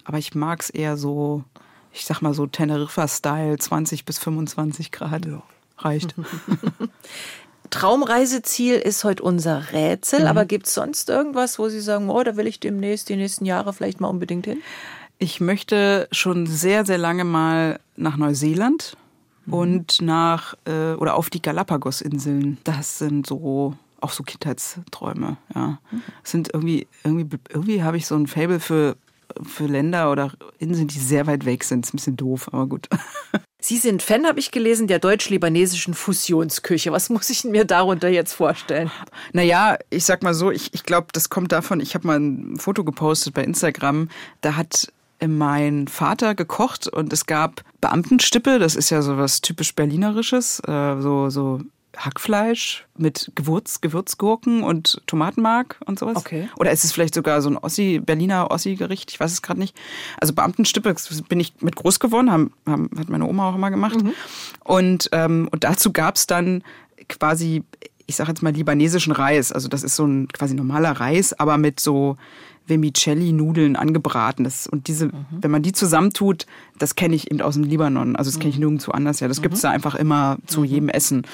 Aber 0.05 0.18
ich 0.18 0.35
mag 0.35 0.61
es 0.61 0.71
eher 0.71 0.97
so 0.97 1.45
ich 1.93 2.05
sag 2.05 2.20
mal 2.22 2.34
so 2.34 2.47
Teneriffa-Style, 2.47 3.59
20 3.59 4.05
bis 4.05 4.18
25 4.18 4.93
Grad. 4.93 5.26
Ja, 5.26 5.43
reicht. 5.78 6.14
Traumreiseziel 7.70 8.74
ist 8.74 9.05
heute 9.05 9.22
unser 9.22 9.72
Rätsel, 9.72 10.20
mhm. 10.20 10.26
aber 10.26 10.45
gibt 10.45 10.66
es 10.66 10.74
sonst 10.74 11.09
irgendwas, 11.09 11.59
wo 11.59 11.68
Sie 11.68 11.80
sagen, 11.80 12.11
oh, 12.11 12.22
da 12.22 12.36
will 12.36 12.47
ich 12.47 12.59
demnächst, 12.59 13.09
die 13.09 13.16
nächsten 13.16 13.45
Jahre 13.45 13.72
vielleicht 13.72 14.01
mal 14.01 14.09
unbedingt 14.09 14.47
hin? 14.47 14.61
Ich 15.18 15.41
möchte 15.41 16.09
schon 16.11 16.47
sehr, 16.47 16.84
sehr 16.84 16.99
lange 16.99 17.24
mal 17.24 17.78
nach 17.97 18.16
Neuseeland 18.16 18.97
mhm. 19.47 19.55
und 19.55 20.03
nach 20.03 20.55
äh, 20.64 20.95
oder 20.95 21.14
auf 21.14 21.30
die 21.30 21.43
Galapagos-Inseln. 21.43 22.59
Das 22.64 22.99
sind 22.99 23.26
so 23.26 23.76
auch 24.01 24.11
so 24.11 24.22
Kindheitsträume. 24.24 25.36
Ja, 25.55 25.78
mhm. 25.91 26.03
sind 26.24 26.51
irgendwie 26.53 26.88
irgendwie 27.05 27.38
irgendwie 27.51 27.82
habe 27.82 27.99
ich 27.99 28.07
so 28.07 28.16
ein 28.16 28.26
Fable 28.26 28.61
für 28.61 28.97
für 29.43 29.66
Länder 29.66 30.11
oder 30.11 30.33
Inseln, 30.59 30.89
die 30.89 30.99
sehr 30.99 31.26
weit 31.26 31.45
weg 31.45 31.64
sind. 31.64 31.85
Ist 31.85 31.95
ein 31.95 31.97
bisschen 31.97 32.16
doof, 32.16 32.49
aber 32.53 32.66
gut. 32.66 32.89
Sie 33.62 33.76
sind 33.76 34.03
Fan, 34.03 34.26
habe 34.26 34.41
ich 34.41 34.51
gelesen, 34.51 34.87
der 34.87 34.99
deutsch-libanesischen 34.99 35.93
Fusionsküche. 35.93 36.93
Was 36.93 37.11
muss 37.11 37.28
ich 37.28 37.45
mir 37.45 37.66
darunter 37.66 38.09
jetzt 38.09 38.33
vorstellen? 38.33 38.91
Naja, 39.33 39.76
ich 39.91 40.07
sag 40.07 40.22
mal 40.22 40.33
so, 40.33 40.51
ich, 40.51 40.72
ich 40.72 40.85
glaube, 40.85 41.09
das 41.12 41.28
kommt 41.28 41.53
davon, 41.53 41.81
ich 41.81 41.95
habe 41.95 42.07
mal 42.07 42.18
ein 42.18 42.57
Foto 42.57 42.85
gepostet 42.85 43.35
bei 43.35 43.45
Instagram, 43.45 44.09
da 44.41 44.57
hat 44.57 44.91
mein 45.26 45.89
Vater 45.89 46.35
gekocht 46.35 46.89
und 46.89 47.12
es 47.12 47.26
gab 47.26 47.62
Beamtenstippe, 47.83 48.59
das 48.59 48.74
ist 48.74 48.89
ja 48.89 49.03
so 49.03 49.18
was 49.18 49.43
typisch 49.43 49.74
Berlinerisches, 49.74 50.61
äh, 50.66 51.01
so, 51.01 51.28
so 51.28 51.61
Hackfleisch 51.97 52.86
mit 52.97 53.32
Gewürz, 53.34 53.80
Gewürzgurken 53.80 54.62
und 54.62 55.03
Tomatenmark 55.07 55.80
und 55.86 55.99
sowas. 55.99 56.16
Okay. 56.16 56.49
Oder 56.57 56.70
ist 56.70 56.84
es 56.84 56.93
vielleicht 56.93 57.14
sogar 57.14 57.43
so 57.43 57.51
ein 57.51 57.57
Ossi, 57.57 58.01
Berliner 58.05 58.51
Ossi-Gericht? 58.51 59.11
Ich 59.11 59.18
weiß 59.18 59.32
es 59.32 59.43
gerade 59.43 59.61
nicht. 59.61 59.76
Also 60.20 60.32
Beamtenstippe 60.32 60.95
bin 61.28 61.41
ich 61.41 61.55
mit 61.61 61.76
groß 61.76 61.99
geworden, 61.99 62.30
haben, 62.30 62.53
haben, 62.66 62.91
hat 62.99 63.09
meine 63.09 63.26
Oma 63.26 63.51
auch 63.51 63.55
immer 63.57 63.70
gemacht. 63.70 64.03
Mhm. 64.03 64.12
Und, 64.64 65.09
ähm, 65.12 65.49
und 65.51 65.64
dazu 65.64 65.93
gab 65.93 66.16
es 66.16 66.26
dann 66.26 66.62
quasi, 67.09 67.64
ich 68.07 68.16
sage 68.16 68.30
jetzt 68.30 68.43
mal 68.43 68.53
libanesischen 68.53 69.12
Reis. 69.12 69.51
Also 69.51 69.68
das 69.68 69.82
ist 69.82 69.97
so 69.97 70.07
ein 70.07 70.28
quasi 70.28 70.55
normaler 70.55 70.93
Reis, 70.93 71.32
aber 71.38 71.59
mit 71.59 71.80
so 71.80 72.16
Vermicelli-Nudeln 72.70 73.74
angebraten. 73.74 74.45
Das, 74.45 74.66
und 74.66 74.86
diese, 74.86 75.07
mhm. 75.07 75.26
wenn 75.32 75.51
man 75.51 75.62
die 75.62 75.72
zusammentut, 75.72 76.47
das 76.78 76.95
kenne 76.95 77.16
ich 77.16 77.30
eben 77.30 77.41
aus 77.41 77.55
dem 77.55 77.64
Libanon. 77.64 78.16
Also 78.16 78.30
das 78.30 78.38
kenne 78.38 78.51
ich 78.51 78.57
mhm. 78.57 78.64
nirgendwo 78.64 78.93
anders. 78.93 79.20
Ja, 79.20 79.28
das 79.28 79.38
mhm. 79.38 79.43
gibt 79.43 79.55
es 79.57 79.61
da 79.62 79.70
einfach 79.70 79.97
immer 79.97 80.38
zu 80.47 80.61
mhm. 80.61 80.66
jedem 80.66 80.88
Essen. 80.88 81.26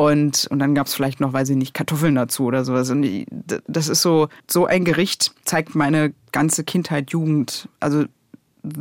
Und, 0.00 0.46
und 0.48 0.60
dann 0.60 0.74
gab 0.74 0.86
es 0.86 0.94
vielleicht 0.94 1.20
noch, 1.20 1.34
weiß 1.34 1.50
ich 1.50 1.56
nicht, 1.56 1.74
Kartoffeln 1.74 2.14
dazu 2.14 2.44
oder 2.44 2.64
sowas. 2.64 2.88
Und 2.88 3.26
das 3.66 3.88
ist 3.88 4.00
so, 4.00 4.28
so 4.50 4.64
ein 4.64 4.86
Gericht 4.86 5.34
zeigt 5.44 5.74
meine 5.74 6.14
ganze 6.32 6.64
Kindheit, 6.64 7.10
Jugend. 7.10 7.68
Also 7.80 8.04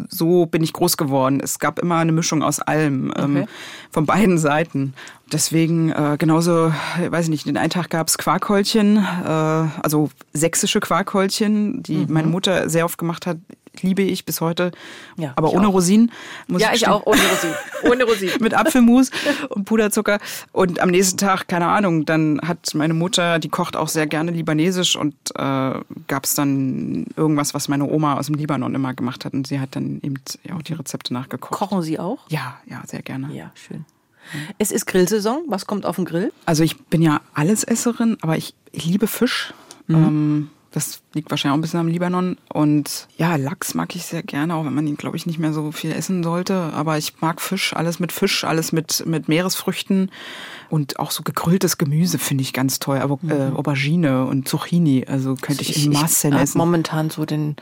so 0.07 0.45
bin 0.45 0.63
ich 0.63 0.71
groß 0.71 0.95
geworden. 0.95 1.41
Es 1.43 1.59
gab 1.59 1.79
immer 1.79 1.97
eine 1.97 2.13
Mischung 2.13 2.41
aus 2.41 2.59
allem, 2.61 3.11
ähm, 3.17 3.31
okay. 3.31 3.39
ähm, 3.41 3.47
von 3.91 4.05
beiden 4.05 4.37
Seiten. 4.37 4.93
Deswegen 5.29 5.91
äh, 5.91 6.15
genauso, 6.17 6.71
weiß 7.09 7.25
ich 7.25 7.31
nicht, 7.31 7.45
den 7.47 7.57
einen 7.57 7.69
Tag 7.69 7.89
gab 7.89 8.07
es 8.07 8.17
Quarkhäulchen, 8.17 8.95
äh, 8.95 9.29
also 9.29 10.11
sächsische 10.31 10.79
Quarkhäulchen, 10.79 11.83
die 11.83 11.97
mhm. 11.97 12.13
meine 12.13 12.27
Mutter 12.29 12.69
sehr 12.69 12.85
oft 12.85 12.97
gemacht 12.97 13.27
hat 13.27 13.39
liebe 13.83 14.01
ich 14.01 14.25
bis 14.25 14.41
heute. 14.41 14.71
Ja, 15.17 15.33
aber 15.35 15.51
ohne 15.53 15.67
auch. 15.67 15.73
Rosinen. 15.73 16.11
Muss 16.47 16.61
ja, 16.61 16.69
ich, 16.69 16.81
ich 16.81 16.87
auch 16.87 17.05
ohne 17.05 17.21
Rosinen. 17.21 17.55
Ohne 17.83 18.03
Rosinen. 18.03 18.35
Mit 18.39 18.53
Apfelmus 18.53 19.11
und 19.49 19.65
Puderzucker. 19.65 20.19
Und 20.51 20.79
am 20.79 20.89
nächsten 20.89 21.17
Tag, 21.17 21.47
keine 21.47 21.67
Ahnung, 21.67 22.05
dann 22.05 22.41
hat 22.41 22.73
meine 22.75 22.93
Mutter, 22.93 23.39
die 23.39 23.49
kocht 23.49 23.75
auch 23.75 23.87
sehr 23.87 24.07
gerne 24.07 24.31
libanesisch 24.31 24.95
und 24.95 25.15
äh, 25.35 25.79
gab 26.07 26.25
es 26.25 26.35
dann 26.35 27.05
irgendwas, 27.15 27.53
was 27.53 27.67
meine 27.67 27.85
Oma 27.85 28.17
aus 28.17 28.27
dem 28.27 28.35
Libanon 28.35 28.75
immer 28.75 28.93
gemacht 28.93 29.25
hat. 29.25 29.33
Und 29.33 29.47
sie 29.47 29.59
hat 29.59 29.75
dann 29.75 29.99
eben 30.01 30.15
auch 30.53 30.61
die 30.61 30.73
Rezepte 30.73 31.13
nachgekocht. 31.13 31.53
Kochen 31.53 31.81
Sie 31.81 31.99
auch? 31.99 32.19
Ja, 32.29 32.57
ja, 32.65 32.81
sehr 32.85 33.01
gerne. 33.01 33.33
Ja, 33.33 33.51
schön. 33.53 33.85
Es 34.57 34.71
ist 34.71 34.85
Grillsaison. 34.85 35.43
Was 35.47 35.65
kommt 35.65 35.85
auf 35.85 35.95
den 35.95 36.05
Grill? 36.05 36.31
Also 36.45 36.63
ich 36.63 36.77
bin 36.77 37.01
ja 37.01 37.21
Allesesserin, 37.33 38.17
aber 38.21 38.37
ich, 38.37 38.53
ich 38.71 38.85
liebe 38.85 39.07
Fisch. 39.07 39.53
Mhm. 39.87 39.95
Ähm, 39.95 40.49
das 40.71 41.01
liegt 41.13 41.31
wahrscheinlich 41.31 41.53
auch 41.53 41.57
ein 41.57 41.61
bisschen 41.61 41.79
am 41.79 41.87
Libanon. 41.87 42.37
Und 42.53 43.07
ja, 43.17 43.35
Lachs 43.35 43.73
mag 43.73 43.95
ich 43.95 44.05
sehr 44.05 44.21
gerne, 44.21 44.55
auch 44.55 44.65
wenn 44.65 44.73
man 44.73 44.85
ihn, 44.85 44.97
glaube 44.97 45.17
ich, 45.17 45.25
nicht 45.25 45.39
mehr 45.39 45.53
so 45.53 45.71
viel 45.71 45.91
essen 45.91 46.23
sollte. 46.23 46.71
Aber 46.73 46.97
ich 46.97 47.21
mag 47.21 47.41
Fisch, 47.41 47.73
alles 47.75 47.99
mit 47.99 48.11
Fisch, 48.11 48.43
alles 48.43 48.71
mit, 48.71 49.05
mit 49.05 49.27
Meeresfrüchten. 49.27 50.11
Und 50.69 50.99
auch 50.99 51.11
so 51.11 51.23
gegrilltes 51.23 51.77
Gemüse 51.77 52.19
finde 52.19 52.43
ich 52.43 52.53
ganz 52.53 52.79
toll. 52.79 52.99
Aber 52.99 53.17
mhm. 53.21 53.31
äh, 53.31 53.51
Aubergine 53.55 54.25
und 54.25 54.47
Zucchini, 54.47 55.05
also 55.07 55.35
könnte 55.35 55.63
ich, 55.63 55.75
ich 55.75 55.85
in 55.85 55.93
Massen 55.93 56.33
ich 56.33 56.39
essen. 56.39 56.57
momentan 56.57 57.09
so 57.09 57.25
den 57.25 57.55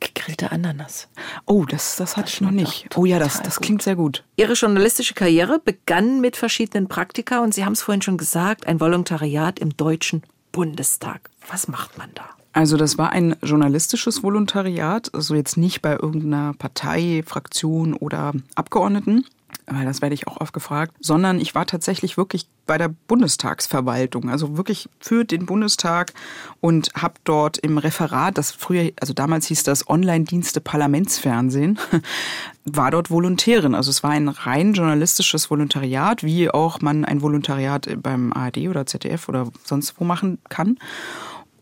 gegrillte 0.00 0.50
Ananas. 0.50 1.08
Oh, 1.46 1.64
das, 1.64 1.96
das 1.96 2.16
hatte 2.16 2.26
das 2.26 2.34
ich 2.34 2.40
noch 2.40 2.50
nicht. 2.50 2.88
Oh 2.96 3.04
ja, 3.04 3.18
das, 3.18 3.42
das 3.42 3.60
klingt 3.60 3.82
sehr 3.82 3.96
gut. 3.96 4.24
Ihre 4.36 4.54
journalistische 4.54 5.14
Karriere 5.14 5.60
begann 5.62 6.20
mit 6.20 6.36
verschiedenen 6.36 6.88
Praktika 6.88 7.40
und 7.40 7.54
Sie 7.54 7.64
haben 7.64 7.74
es 7.74 7.82
vorhin 7.82 8.02
schon 8.02 8.16
gesagt, 8.16 8.66
ein 8.66 8.80
Volontariat 8.80 9.58
im 9.58 9.76
Deutschen 9.76 10.22
Bundestag. 10.52 11.30
Was 11.48 11.68
macht 11.68 11.98
man 11.98 12.10
da? 12.14 12.28
Also 12.52 12.76
das 12.76 12.98
war 12.98 13.10
ein 13.10 13.36
journalistisches 13.42 14.22
Volontariat, 14.22 15.14
also 15.14 15.34
jetzt 15.34 15.56
nicht 15.56 15.82
bei 15.82 15.92
irgendeiner 15.92 16.52
Partei, 16.54 17.22
Fraktion 17.24 17.94
oder 17.94 18.32
Abgeordneten, 18.56 19.24
weil 19.66 19.84
das 19.84 20.02
werde 20.02 20.14
ich 20.14 20.26
auch 20.26 20.40
oft 20.40 20.52
gefragt, 20.52 20.94
sondern 21.00 21.40
ich 21.40 21.54
war 21.54 21.64
tatsächlich 21.64 22.16
wirklich 22.16 22.48
bei 22.66 22.76
der 22.76 22.88
Bundestagsverwaltung, 22.88 24.30
also 24.30 24.56
wirklich 24.56 24.88
für 24.98 25.24
den 25.24 25.46
Bundestag 25.46 26.12
und 26.60 26.90
habe 26.94 27.14
dort 27.24 27.58
im 27.58 27.78
Referat, 27.78 28.36
das 28.36 28.50
früher, 28.50 28.90
also 29.00 29.12
damals 29.12 29.46
hieß 29.46 29.62
das 29.62 29.88
Online-Dienste 29.88 30.60
Parlamentsfernsehen, 30.60 31.78
war 32.64 32.90
dort 32.90 33.10
Volontärin. 33.10 33.74
Also 33.74 33.90
es 33.90 34.02
war 34.02 34.10
ein 34.10 34.28
rein 34.28 34.74
journalistisches 34.74 35.50
Volontariat, 35.50 36.24
wie 36.24 36.50
auch 36.50 36.80
man 36.80 37.04
ein 37.04 37.22
Volontariat 37.22 37.88
beim 38.02 38.32
ARD 38.32 38.68
oder 38.68 38.86
ZDF 38.86 39.28
oder 39.28 39.48
sonst 39.64 39.94
wo 39.98 40.04
machen 40.04 40.38
kann. 40.48 40.78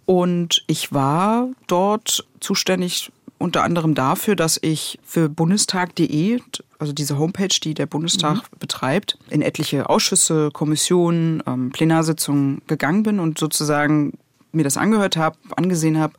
Und 0.08 0.64
ich 0.66 0.94
war 0.94 1.50
dort 1.66 2.26
zuständig 2.40 3.12
unter 3.36 3.62
anderem 3.62 3.94
dafür, 3.94 4.36
dass 4.36 4.58
ich 4.62 4.98
für 5.04 5.28
bundestag.de, 5.28 6.40
also 6.78 6.94
diese 6.94 7.18
Homepage, 7.18 7.54
die 7.62 7.74
der 7.74 7.84
Bundestag 7.84 8.36
mhm. 8.36 8.58
betreibt, 8.58 9.18
in 9.28 9.42
etliche 9.42 9.90
Ausschüsse, 9.90 10.48
Kommissionen, 10.50 11.42
ähm, 11.46 11.72
Plenarsitzungen 11.72 12.62
gegangen 12.66 13.02
bin 13.02 13.20
und 13.20 13.38
sozusagen 13.38 14.14
mir 14.50 14.64
das 14.64 14.78
angehört 14.78 15.18
habe, 15.18 15.36
angesehen 15.56 15.98
habe 15.98 16.14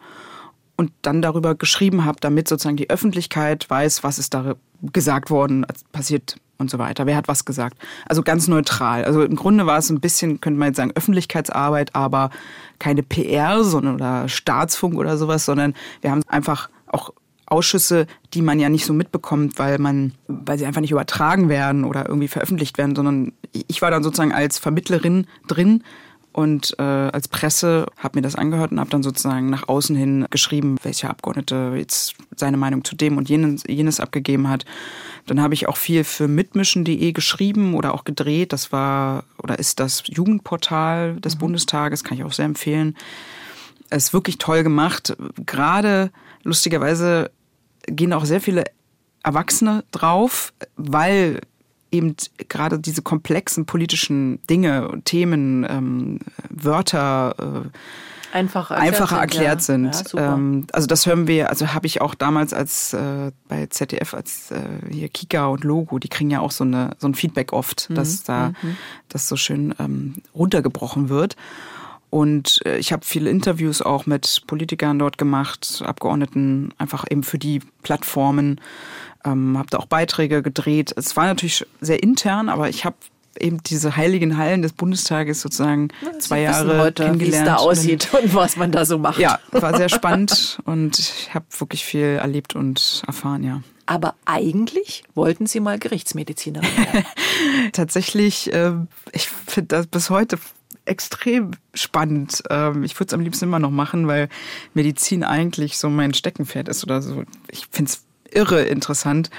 und 0.78 0.92
dann 1.02 1.24
darüber 1.24 1.56
geschrieben 1.56 2.06
habe, 2.06 2.20
damit 2.22 2.48
sozusagen 2.48 2.78
die 2.78 2.92
Öffentlichkeit 2.92 3.68
weiß, 3.72 4.04
was 4.04 4.20
ist 4.20 4.36
da 4.36 4.54
gesagt 4.84 5.32
worden, 5.32 5.66
passiert 5.92 6.36
und 6.60 6.70
so 6.70 6.78
weiter. 6.78 7.06
Wer 7.06 7.16
hat 7.16 7.28
was 7.28 7.46
gesagt? 7.46 7.78
Also 8.08 8.22
ganz 8.22 8.48
neutral. 8.48 9.06
Also 9.06 9.24
im 9.24 9.36
Grunde 9.36 9.66
war 9.66 9.78
es 9.78 9.90
ein 9.90 10.00
bisschen, 10.00 10.42
könnte 10.42 10.60
man 10.60 10.68
jetzt 10.68 10.78
sagen, 10.78 10.92
Öffentlichkeitsarbeit, 10.94 11.96
aber 11.96 12.30
keine 12.78 13.02
PR, 13.02 13.64
sondern 13.64 13.96
oder 13.96 14.30
Staatsfunk 14.30 14.96
oder 14.96 15.18
sowas, 15.18 15.46
sondern 15.46 15.74
wir 16.02 16.12
haben 16.12 16.22
einfach 16.28 16.70
auch 16.88 17.14
Ausschüsse, 17.46 18.06
die 18.34 18.42
man 18.42 18.60
ja 18.60 18.70
nicht 18.70 18.86
so 18.86 18.94
mitbekommt, 18.94 19.58
weil 19.58 19.80
man, 19.80 20.14
weil 20.28 20.60
sie 20.60 20.66
einfach 20.66 20.82
nicht 20.82 20.92
übertragen 20.92 21.50
werden 21.50 21.84
oder 21.84 22.08
irgendwie 22.08 22.28
veröffentlicht 22.28 22.78
werden, 22.78 22.96
sondern 22.96 23.32
ich 23.52 23.82
war 23.82 23.90
dann 23.90 24.04
sozusagen 24.04 24.34
als 24.34 24.60
Vermittlerin 24.60 25.26
drin 25.48 25.84
und 26.32 26.76
äh, 26.78 26.84
als 26.84 27.28
Presse 27.28 27.88
habe 27.98 28.18
mir 28.18 28.22
das 28.22 28.36
angehört 28.36 28.72
und 28.72 28.80
habe 28.80 28.90
dann 28.90 29.04
sozusagen 29.04 29.50
nach 29.50 29.68
außen 29.68 29.96
hin 29.96 30.26
geschrieben, 30.30 30.78
welcher 30.84 31.10
Abgeordnete 31.10 31.74
jetzt 31.76 32.16
seine 32.36 32.58
Meinung 32.58 32.84
zu 32.84 32.96
dem 32.96 33.18
und 33.18 33.30
jenes, 33.30 33.64
jenes 33.68 34.00
abgegeben 34.00 34.48
hat. 34.48 34.66
Dann 35.26 35.42
habe 35.42 35.54
ich 35.54 35.68
auch 35.68 35.78
viel 35.78 36.04
für 36.04 36.28
mitmischen.de 36.28 37.12
geschrieben 37.12 37.74
oder 37.74 37.94
auch 37.94 38.04
gedreht. 38.04 38.54
Das 38.54 38.72
war 38.72 39.24
oder 39.42 39.58
ist 39.60 39.80
das 39.80 40.04
Jugendportal 40.06 41.16
des 41.20 41.36
mhm. 41.36 41.40
Bundestages, 41.40 42.04
kann 42.04 42.18
ich 42.18 42.24
auch 42.24 42.34
sehr 42.34 42.46
empfehlen. 42.46 42.96
Es 43.90 44.06
ist 44.06 44.14
wirklich 44.14 44.38
toll 44.38 44.64
gemacht. 44.64 45.18
Gerade 45.46 46.12
lustigerweise 46.44 47.32
gehen 47.88 48.14
auch 48.14 48.26
sehr 48.26 48.42
viele 48.42 48.66
Erwachsene 49.24 49.84
drauf, 49.92 50.54
weil 50.78 51.42
eben 51.92 52.16
gerade 52.48 52.80
diese 52.80 53.02
komplexen 53.02 53.66
politischen 53.66 54.46
Dinge, 54.48 55.02
Themen, 55.06 55.66
ähm, 55.70 56.20
Wörter 56.50 57.36
äh, 57.38 57.70
einfacher 58.32 58.76
erklärt 58.76 58.94
einfacher 58.94 59.16
sind. 59.16 59.22
Erklärt 59.22 59.62
sind. 59.62 60.14
Ja, 60.14 60.34
ähm, 60.34 60.68
also 60.72 60.88
das 60.88 61.06
hören 61.06 61.28
wir, 61.28 61.50
also 61.50 61.74
habe 61.74 61.88
ich 61.88 62.02
auch 62.02 62.16
damals 62.16 62.54
als 62.54 62.94
äh, 62.94 63.32
bei 63.48 63.66
ZDF 63.68 64.14
als 64.14 64.52
äh, 64.52 64.60
hier 64.92 65.10
Kika 65.10 65.48
und 65.48 65.64
Logo, 65.64 66.00
die 66.00 66.10
kriegen 66.10 66.30
ja 66.30 66.40
auch 66.40 66.52
so 66.52 66.64
eine 66.64 66.92
so 66.98 67.08
ein 67.08 67.16
Feedback 67.16 67.54
oft, 67.54 67.90
mhm. 67.90 67.96
dass 67.96 68.24
da 68.24 68.50
mhm. 68.62 68.78
das 69.08 69.28
so 69.28 69.36
schön 69.36 69.74
ähm, 69.80 70.16
runtergebrochen 70.36 71.10
wird. 71.10 71.36
Und 72.10 72.62
äh, 72.66 72.78
ich 72.78 72.92
habe 72.92 73.06
viele 73.06 73.30
Interviews 73.30 73.82
auch 73.82 74.06
mit 74.06 74.44
Politikern 74.48 74.98
dort 74.98 75.18
gemacht, 75.18 75.84
Abgeordneten, 75.86 76.74
einfach 76.78 77.06
eben 77.10 77.24
für 77.24 77.38
die 77.38 77.62
Plattformen 77.84 78.60
ähm, 79.26 79.58
habe 79.58 79.70
da 79.70 79.78
auch 79.78 79.86
Beiträge 79.86 80.42
gedreht. 80.42 80.94
Es 80.96 81.16
war 81.16 81.26
natürlich 81.26 81.66
sehr 81.82 82.02
intern, 82.02 82.50
aber 82.50 82.70
ich 82.70 82.86
habe 82.86 82.96
eben 83.40 83.62
diese 83.64 83.96
heiligen 83.96 84.38
Hallen 84.38 84.62
des 84.62 84.74
Bundestages 84.74 85.42
sozusagen 85.42 85.90
ja, 86.02 86.18
zwei 86.20 86.42
Jahre 86.42 86.80
heute, 86.80 87.04
kennengelernt. 87.04 87.36
Wie 87.36 87.38
es 87.38 87.46
da 87.46 87.56
aussieht 87.56 88.14
und 88.14 88.34
was 88.34 88.58
man 88.58 88.72
da 88.72 88.86
so 88.86 88.98
macht. 88.98 89.20
Ja, 89.20 89.40
war 89.52 89.78
sehr 89.78 89.90
spannend 89.90 90.60
und 90.66 91.00
ich 91.00 91.34
habe 91.34 91.46
wirklich 91.58 91.86
viel 91.86 92.20
erlebt 92.22 92.56
und 92.56 93.04
erfahren, 93.08 93.44
ja. 93.44 93.62
Aber 93.86 94.14
eigentlich 94.26 95.04
wollten 95.16 95.48
Sie 95.48 95.60
mal 95.60 95.80
Gerichtsmedizinerin 95.80 96.70
werden. 96.78 97.06
Tatsächlich, 97.74 98.54
äh, 98.54 98.74
ich 99.14 99.30
finde 99.30 99.68
das 99.68 99.88
bis 99.88 100.12
heute 100.12 100.38
extrem 100.90 101.52
spannend. 101.74 102.44
Ähm, 102.50 102.84
ich 102.84 102.96
würde 102.96 103.08
es 103.08 103.14
am 103.14 103.22
liebsten 103.22 103.46
immer 103.46 103.60
noch 103.60 103.72
machen, 103.72 104.08
weil 104.08 104.30
Medizin 104.74 105.24
eigentlich 105.24 105.78
so 105.78 105.90
mein 105.90 106.14
Steckenpferd 106.14 106.68
ist 106.68 106.84
oder 106.84 107.02
so. 107.02 107.24
Ich 107.50 107.68
finde 107.72 107.92
es 107.92 108.04
irre 108.32 108.64
interessant. 108.64 109.30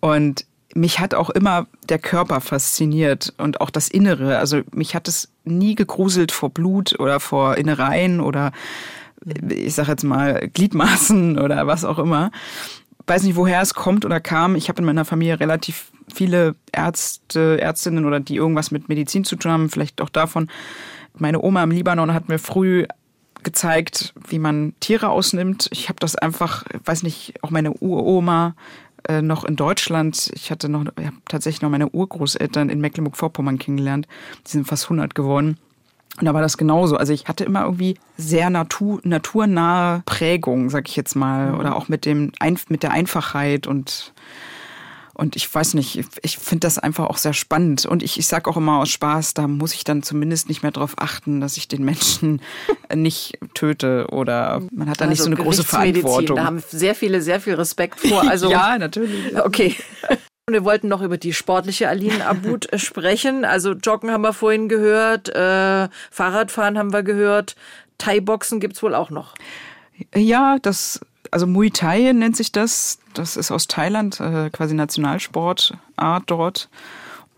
Und 0.00 0.44
mich 0.74 1.00
hat 1.00 1.14
auch 1.14 1.30
immer 1.30 1.66
der 1.88 1.98
Körper 1.98 2.40
fasziniert 2.40 3.34
und 3.38 3.60
auch 3.60 3.70
das 3.70 3.88
Innere. 3.88 4.38
Also 4.38 4.62
mich 4.72 4.94
hat 4.94 5.08
es 5.08 5.28
nie 5.44 5.74
gegruselt 5.74 6.32
vor 6.32 6.50
Blut 6.50 6.98
oder 6.98 7.20
vor 7.20 7.56
Innereien 7.56 8.20
oder 8.20 8.52
ich 9.48 9.74
sag 9.74 9.88
jetzt 9.88 10.04
mal 10.04 10.48
Gliedmaßen 10.52 11.38
oder 11.38 11.66
was 11.66 11.84
auch 11.84 11.98
immer. 11.98 12.30
Weiß 13.06 13.22
nicht, 13.22 13.36
woher 13.36 13.60
es 13.60 13.74
kommt 13.74 14.04
oder 14.04 14.20
kam. 14.20 14.56
Ich 14.56 14.68
habe 14.68 14.80
in 14.80 14.84
meiner 14.84 15.04
Familie 15.04 15.40
relativ 15.40 15.90
viele 16.12 16.54
Ärzte, 16.72 17.60
Ärztinnen 17.60 18.04
oder 18.04 18.20
die 18.20 18.36
irgendwas 18.36 18.70
mit 18.70 18.88
Medizin 18.88 19.24
zu 19.24 19.36
tun 19.36 19.52
haben, 19.52 19.70
vielleicht 19.70 20.00
auch 20.00 20.08
davon. 20.08 20.48
Meine 21.16 21.42
Oma 21.42 21.62
im 21.62 21.70
Libanon 21.70 22.14
hat 22.14 22.28
mir 22.28 22.38
früh 22.38 22.86
gezeigt, 23.42 24.12
wie 24.28 24.38
man 24.38 24.74
Tiere 24.80 25.08
ausnimmt. 25.08 25.68
Ich 25.72 25.88
habe 25.88 25.98
das 25.98 26.16
einfach, 26.16 26.64
weiß 26.84 27.02
nicht, 27.02 27.34
auch 27.42 27.50
meine 27.50 27.72
Uroma 27.72 28.54
äh, 29.08 29.22
noch 29.22 29.44
in 29.44 29.56
Deutschland. 29.56 30.30
Ich 30.34 30.50
hatte 30.50 30.68
noch, 30.68 30.84
ich 30.98 31.06
habe 31.06 31.16
tatsächlich 31.26 31.62
noch 31.62 31.70
meine 31.70 31.88
Urgroßeltern 31.88 32.68
in 32.68 32.80
Mecklenburg-Vorpommern 32.80 33.58
kennengelernt. 33.58 34.06
Die 34.46 34.50
sind 34.50 34.66
fast 34.66 34.84
100 34.84 35.14
geworden. 35.14 35.58
Und 36.18 36.26
da 36.26 36.34
war 36.34 36.42
das 36.42 36.58
genauso. 36.58 36.96
Also 36.96 37.12
ich 37.12 37.28
hatte 37.28 37.44
immer 37.44 37.62
irgendwie 37.64 37.96
sehr 38.16 38.50
natur, 38.50 39.00
naturnahe 39.04 40.02
Prägung, 40.06 40.68
sag 40.70 40.88
ich 40.88 40.96
jetzt 40.96 41.14
mal, 41.14 41.54
oder 41.54 41.76
auch 41.76 41.88
mit 41.88 42.04
dem 42.04 42.32
mit 42.68 42.82
der 42.82 42.90
Einfachheit 42.90 43.66
und 43.66 44.12
und 45.20 45.36
ich 45.36 45.54
weiß 45.54 45.74
nicht, 45.74 46.02
ich 46.22 46.38
finde 46.38 46.60
das 46.60 46.78
einfach 46.78 47.04
auch 47.04 47.18
sehr 47.18 47.34
spannend. 47.34 47.84
Und 47.84 48.02
ich, 48.02 48.18
ich 48.18 48.26
sage 48.26 48.48
auch 48.48 48.56
immer 48.56 48.78
aus 48.78 48.88
Spaß, 48.88 49.34
da 49.34 49.48
muss 49.48 49.74
ich 49.74 49.84
dann 49.84 50.02
zumindest 50.02 50.48
nicht 50.48 50.62
mehr 50.62 50.72
darauf 50.72 50.94
achten, 50.96 51.42
dass 51.42 51.58
ich 51.58 51.68
den 51.68 51.84
Menschen 51.84 52.40
nicht 52.94 53.38
töte 53.52 54.06
oder 54.10 54.62
man 54.72 54.88
hat 54.88 55.02
da 55.02 55.04
also 55.04 55.10
nicht 55.10 55.22
so 55.22 55.26
eine 55.26 55.36
große 55.36 55.64
Verantwortung. 55.64 56.36
Da 56.36 56.44
haben 56.44 56.62
sehr 56.66 56.94
viele 56.94 57.20
sehr 57.20 57.38
viel 57.38 57.54
Respekt 57.54 58.00
vor. 58.00 58.24
Also 58.30 58.50
ja, 58.50 58.78
natürlich. 58.78 59.36
Okay. 59.36 59.74
Wir 60.52 60.64
wollten 60.64 60.88
noch 60.88 61.02
über 61.02 61.18
die 61.18 61.32
sportliche 61.32 61.88
Aline 61.88 62.26
Abud 62.26 62.68
sprechen. 62.76 63.44
Also 63.44 63.72
Joggen 63.72 64.10
haben 64.10 64.22
wir 64.22 64.32
vorhin 64.32 64.68
gehört, 64.68 65.28
äh, 65.28 65.88
Fahrradfahren 66.10 66.78
haben 66.78 66.92
wir 66.92 67.02
gehört, 67.02 67.56
Thai-Boxen 67.98 68.60
gibt's 68.60 68.82
wohl 68.82 68.94
auch 68.94 69.10
noch. 69.10 69.34
Ja, 70.14 70.58
das, 70.60 71.00
also 71.30 71.46
Muay 71.46 71.70
Thai 71.70 72.12
nennt 72.12 72.36
sich 72.36 72.52
das. 72.52 72.98
Das 73.14 73.36
ist 73.36 73.50
aus 73.50 73.66
Thailand, 73.66 74.20
äh, 74.20 74.50
quasi 74.50 74.74
Nationalsportart 74.74 76.24
dort. 76.26 76.68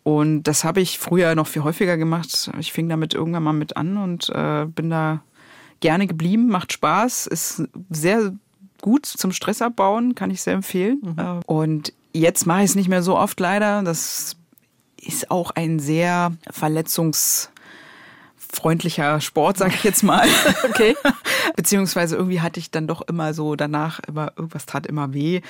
Und 0.04 0.44
das 0.44 0.64
habe 0.64 0.80
ich 0.80 0.98
früher 0.98 1.34
noch 1.34 1.46
viel 1.46 1.62
häufiger 1.62 1.96
gemacht. 1.96 2.50
Ich 2.58 2.72
fing 2.72 2.88
damit 2.88 3.14
irgendwann 3.14 3.42
mal 3.42 3.52
mit 3.52 3.76
an 3.76 3.96
und 3.96 4.30
äh, 4.30 4.66
bin 4.66 4.90
da 4.90 5.22
gerne 5.80 6.06
geblieben, 6.06 6.48
macht 6.48 6.72
Spaß, 6.72 7.26
ist 7.26 7.64
sehr 7.90 8.32
gut 8.82 9.06
zum 9.06 9.32
Stressabbauen, 9.32 10.14
kann 10.14 10.30
ich 10.30 10.42
sehr 10.42 10.52
empfehlen. 10.52 11.00
Mhm. 11.02 11.18
Äh, 11.18 11.40
und 11.46 11.94
Jetzt 12.14 12.46
mache 12.46 12.60
ich 12.60 12.70
es 12.70 12.74
nicht 12.74 12.88
mehr 12.88 13.02
so 13.02 13.16
oft 13.16 13.40
leider. 13.40 13.82
Das 13.82 14.36
ist 15.00 15.30
auch 15.30 15.50
ein 15.52 15.78
sehr 15.78 16.32
verletzungsfreundlicher 18.52 19.20
Sport, 19.20 19.56
sag 19.58 19.74
ich 19.74 19.84
jetzt 19.84 20.02
mal. 20.02 20.26
okay. 20.64 20.94
Beziehungsweise 21.56 22.16
irgendwie 22.16 22.40
hatte 22.40 22.60
ich 22.60 22.70
dann 22.70 22.86
doch 22.86 23.02
immer 23.02 23.34
so 23.34 23.56
danach 23.56 24.00
immer 24.00 24.32
irgendwas 24.36 24.66
tat 24.66 24.86
immer 24.86 25.12
weh. 25.12 25.40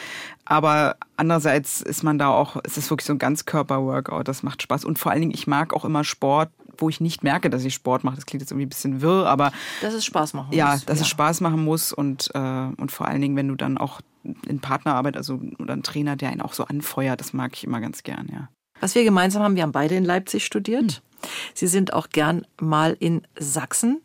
Aber 0.45 0.97
andererseits 1.17 1.81
ist 1.83 2.03
man 2.03 2.19
da 2.19 2.29
auch, 2.29 2.57
es 2.65 2.79
ist 2.79 2.91
wirklich 2.91 3.07
so 3.07 3.13
ein 3.13 3.19
Ganzkörper-Workout. 3.19 4.27
Das 4.27 4.43
macht 4.43 4.63
Spaß 4.63 4.85
und 4.85 4.99
vor 4.99 5.13
allen 5.13 5.21
Dingen 5.21 5.35
ich 5.35 5.47
mag 5.47 5.75
auch 5.75 5.85
immer 5.85 6.05
Sport, 6.05 6.51
wo 6.79 6.89
ich 6.89 7.01
nicht 7.01 7.23
merke, 7.23 7.51
dass 7.51 7.65
ich 7.65 7.75
Sport 7.75 8.03
mache. 8.05 8.17
Das 8.17 8.27
klingt 8.27 8.41
jetzt 8.43 8.51
irgendwie 8.51 8.67
ein 8.67 8.71
bisschen 8.71 9.03
wirr, 9.03 9.27
aber 9.27 9.53
dass 9.83 9.95
es 9.95 10.05
Spaß 10.05 10.35
machen 10.35 10.53
ja, 10.53 10.73
muss. 10.73 10.73
Dass 10.73 10.83
ja, 10.83 10.87
dass 10.87 11.01
es 11.01 11.09
Spaß 11.09 11.41
machen 11.41 11.65
muss 11.65 11.93
und 11.93 12.31
äh, 12.35 12.39
und 12.39 12.91
vor 12.91 13.09
allen 13.09 13.21
Dingen, 13.21 13.37
wenn 13.37 13.49
du 13.49 13.57
dann 13.57 13.79
auch 13.79 14.01
in 14.47 14.61
Partnerarbeit, 14.61 15.17
also 15.17 15.41
oder 15.59 15.75
ein 15.75 15.83
Trainer, 15.83 16.17
der 16.17 16.31
einen 16.31 16.41
auch 16.41 16.55
so 16.55 16.65
anfeuert, 16.65 17.21
das 17.21 17.33
mag 17.33 17.53
ich 17.55 17.65
immer 17.65 17.81
ganz 17.81 18.03
gern, 18.03 18.29
ja. 18.33 18.49
Was 18.81 18.97
wir 18.97 19.05
gemeinsam 19.05 19.43
haben, 19.43 19.55
wir 19.55 19.63
haben 19.63 19.73
beide 19.73 19.95
in 19.95 20.05
Leipzig 20.05 20.45
studiert. 20.45 21.03
Hm. 21.05 21.12
Sie 21.55 21.67
sind 21.67 21.93
auch 21.93 22.11
gern 22.11 22.47
mal 22.61 22.97
in 22.99 23.23
Sachsen. 23.39 24.01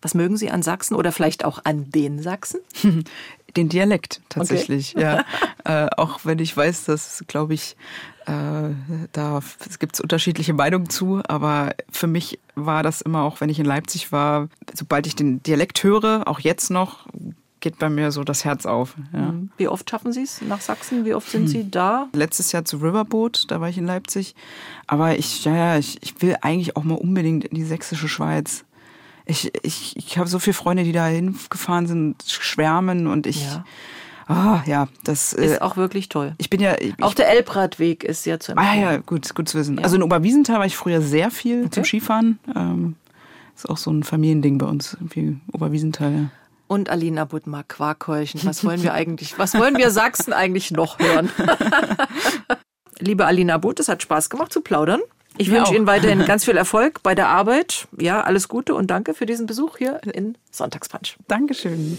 Was 0.00 0.14
mögen 0.14 0.36
Sie 0.36 0.50
an 0.50 0.62
Sachsen 0.62 0.94
oder 0.94 1.10
vielleicht 1.10 1.44
auch 1.44 1.60
an 1.64 1.90
den 1.90 2.22
Sachsen? 2.22 2.60
Den 3.56 3.70
Dialekt 3.70 4.20
tatsächlich, 4.28 4.94
okay. 4.94 5.02
ja. 5.02 5.24
äh, 5.86 5.88
auch 5.96 6.20
wenn 6.24 6.38
ich 6.38 6.54
weiß, 6.54 6.84
dass, 6.84 7.24
glaube 7.28 7.54
ich, 7.54 7.76
äh, 8.26 8.74
da 9.12 9.40
gibt 9.78 9.94
es 9.94 10.00
unterschiedliche 10.00 10.52
Meinungen 10.52 10.90
zu, 10.90 11.22
aber 11.26 11.74
für 11.90 12.06
mich 12.06 12.38
war 12.54 12.82
das 12.82 13.00
immer 13.00 13.22
auch, 13.22 13.40
wenn 13.40 13.48
ich 13.48 13.58
in 13.58 13.64
Leipzig 13.64 14.12
war, 14.12 14.48
sobald 14.74 15.06
ich 15.06 15.16
den 15.16 15.42
Dialekt 15.42 15.82
höre, 15.82 16.28
auch 16.28 16.40
jetzt 16.40 16.70
noch, 16.70 17.06
geht 17.60 17.78
bei 17.78 17.88
mir 17.88 18.12
so 18.12 18.22
das 18.22 18.44
Herz 18.44 18.66
auf. 18.66 18.96
Ja. 19.14 19.34
Wie 19.58 19.68
oft 19.68 19.90
schaffen 19.90 20.12
Sie 20.12 20.22
es 20.22 20.40
nach 20.40 20.60
Sachsen? 20.60 21.04
Wie 21.04 21.14
oft 21.14 21.28
sind 21.30 21.42
hm. 21.42 21.48
Sie 21.48 21.70
da? 21.70 22.08
Letztes 22.12 22.52
Jahr 22.52 22.64
zu 22.64 22.78
Riverboat, 22.78 23.44
da 23.48 23.60
war 23.60 23.68
ich 23.68 23.76
in 23.76 23.86
Leipzig. 23.86 24.34
Aber 24.86 25.18
ich, 25.18 25.44
ja, 25.44 25.54
ja, 25.54 25.78
ich, 25.78 25.98
ich 26.02 26.22
will 26.22 26.36
eigentlich 26.40 26.76
auch 26.76 26.84
mal 26.84 26.94
unbedingt 26.94 27.44
in 27.44 27.54
die 27.54 27.64
sächsische 27.64 28.08
Schweiz. 28.08 28.64
Ich, 29.26 29.52
ich, 29.62 29.96
ich 29.96 30.16
habe 30.16 30.28
so 30.28 30.38
viele 30.38 30.54
Freunde, 30.54 30.84
die 30.84 30.92
da 30.92 31.06
hingefahren 31.06 31.86
sind, 31.86 32.22
schwärmen 32.26 33.06
und 33.06 33.26
ich. 33.26 33.44
Ja. 33.44 33.64
Ah, 34.28 34.62
ja, 34.66 34.88
das 35.04 35.32
ist 35.32 35.56
äh, 35.56 35.60
auch 35.60 35.76
wirklich 35.78 36.10
toll. 36.10 36.34
Ich 36.36 36.50
bin 36.50 36.60
ja 36.60 36.76
ich, 36.78 36.94
auch 37.00 37.14
der 37.14 37.30
Elbradweg 37.30 38.04
ist 38.04 38.26
ja 38.26 38.38
zu 38.38 38.52
empfehlen. 38.52 38.84
Ah 38.84 38.92
ja, 38.92 38.96
gut, 38.98 39.34
gut 39.34 39.48
zu 39.48 39.58
wissen. 39.58 39.78
Ja. 39.78 39.84
Also 39.84 39.96
in 39.96 40.02
Oberwiesenthal 40.02 40.58
war 40.58 40.66
ich 40.66 40.76
früher 40.76 41.00
sehr 41.00 41.30
viel 41.30 41.60
okay. 41.60 41.70
zum 41.70 41.84
Skifahren. 41.84 42.38
Ähm, 42.54 42.94
ist 43.56 43.68
auch 43.68 43.78
so 43.78 43.90
ein 43.90 44.02
Familiending 44.02 44.58
bei 44.58 44.66
uns, 44.66 44.94
irgendwie 44.94 45.38
Oberwiesenthal. 45.50 46.30
Und 46.68 46.90
Alina 46.90 47.24
Budmar, 47.24 47.64
Quarkhäulchen. 47.64 48.40
Was 48.44 48.62
wollen 48.64 48.82
wir 48.82 48.92
eigentlich, 48.92 49.38
was 49.38 49.54
wollen 49.54 49.76
wir 49.78 49.90
Sachsen 49.90 50.32
eigentlich 50.34 50.70
noch 50.70 50.98
hören? 50.98 51.30
Liebe 53.00 53.24
Alina 53.24 53.56
Butt, 53.58 53.80
es 53.80 53.88
hat 53.88 54.02
Spaß 54.02 54.28
gemacht 54.28 54.52
zu 54.52 54.60
plaudern. 54.60 55.00
Ich 55.38 55.50
wünsche 55.50 55.74
Ihnen 55.74 55.86
weiterhin 55.86 56.24
ganz 56.26 56.44
viel 56.44 56.56
Erfolg 56.56 57.02
bei 57.02 57.14
der 57.14 57.28
Arbeit. 57.28 57.88
Ja, 57.98 58.22
alles 58.22 58.48
Gute 58.48 58.74
und 58.74 58.90
danke 58.90 59.14
für 59.14 59.24
diesen 59.24 59.46
Besuch 59.46 59.78
hier 59.78 60.00
in 60.12 60.36
Sonntagspunch. 60.50 61.16
Dankeschön. 61.26 61.96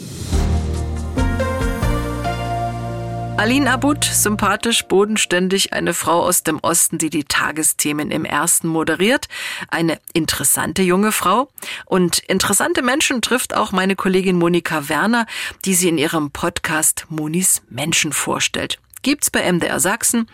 Aline 3.39 3.71
Abud, 3.71 4.03
sympathisch, 4.03 4.83
bodenständig, 4.83 5.71
eine 5.71 5.93
Frau 5.93 6.23
aus 6.23 6.43
dem 6.43 6.59
Osten, 6.59 6.97
die 6.97 7.09
die 7.09 7.23
Tagesthemen 7.23 8.11
im 8.11 8.25
Ersten 8.25 8.67
moderiert. 8.67 9.29
Eine 9.69 9.97
interessante 10.11 10.81
junge 10.81 11.13
Frau. 11.13 11.49
Und 11.85 12.19
interessante 12.19 12.81
Menschen 12.81 13.21
trifft 13.21 13.55
auch 13.55 13.71
meine 13.71 13.95
Kollegin 13.95 14.35
Monika 14.37 14.89
Werner, 14.89 15.25
die 15.63 15.73
sie 15.73 15.87
in 15.87 15.97
ihrem 15.97 16.31
Podcast 16.31 17.05
Monis 17.07 17.61
Menschen 17.69 18.11
vorstellt. 18.11 18.77
Gibt's 19.03 19.31
bei 19.31 19.49
MDR 19.49 19.79
Sachsen 19.79 20.29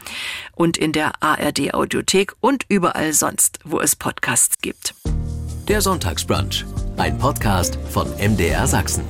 und 0.55 0.75
in 0.75 0.91
der 0.91 1.21
ARD 1.21 1.75
Audiothek 1.75 2.33
und 2.39 2.65
überall 2.69 3.13
sonst, 3.13 3.59
wo 3.63 3.79
es 3.79 3.95
Podcasts 3.95 4.57
gibt. 4.63 4.95
Der 5.67 5.79
Sonntagsbrunch, 5.79 6.65
ein 6.97 7.19
Podcast 7.19 7.77
von 7.91 8.09
MDR 8.17 8.65
Sachsen. 8.65 9.05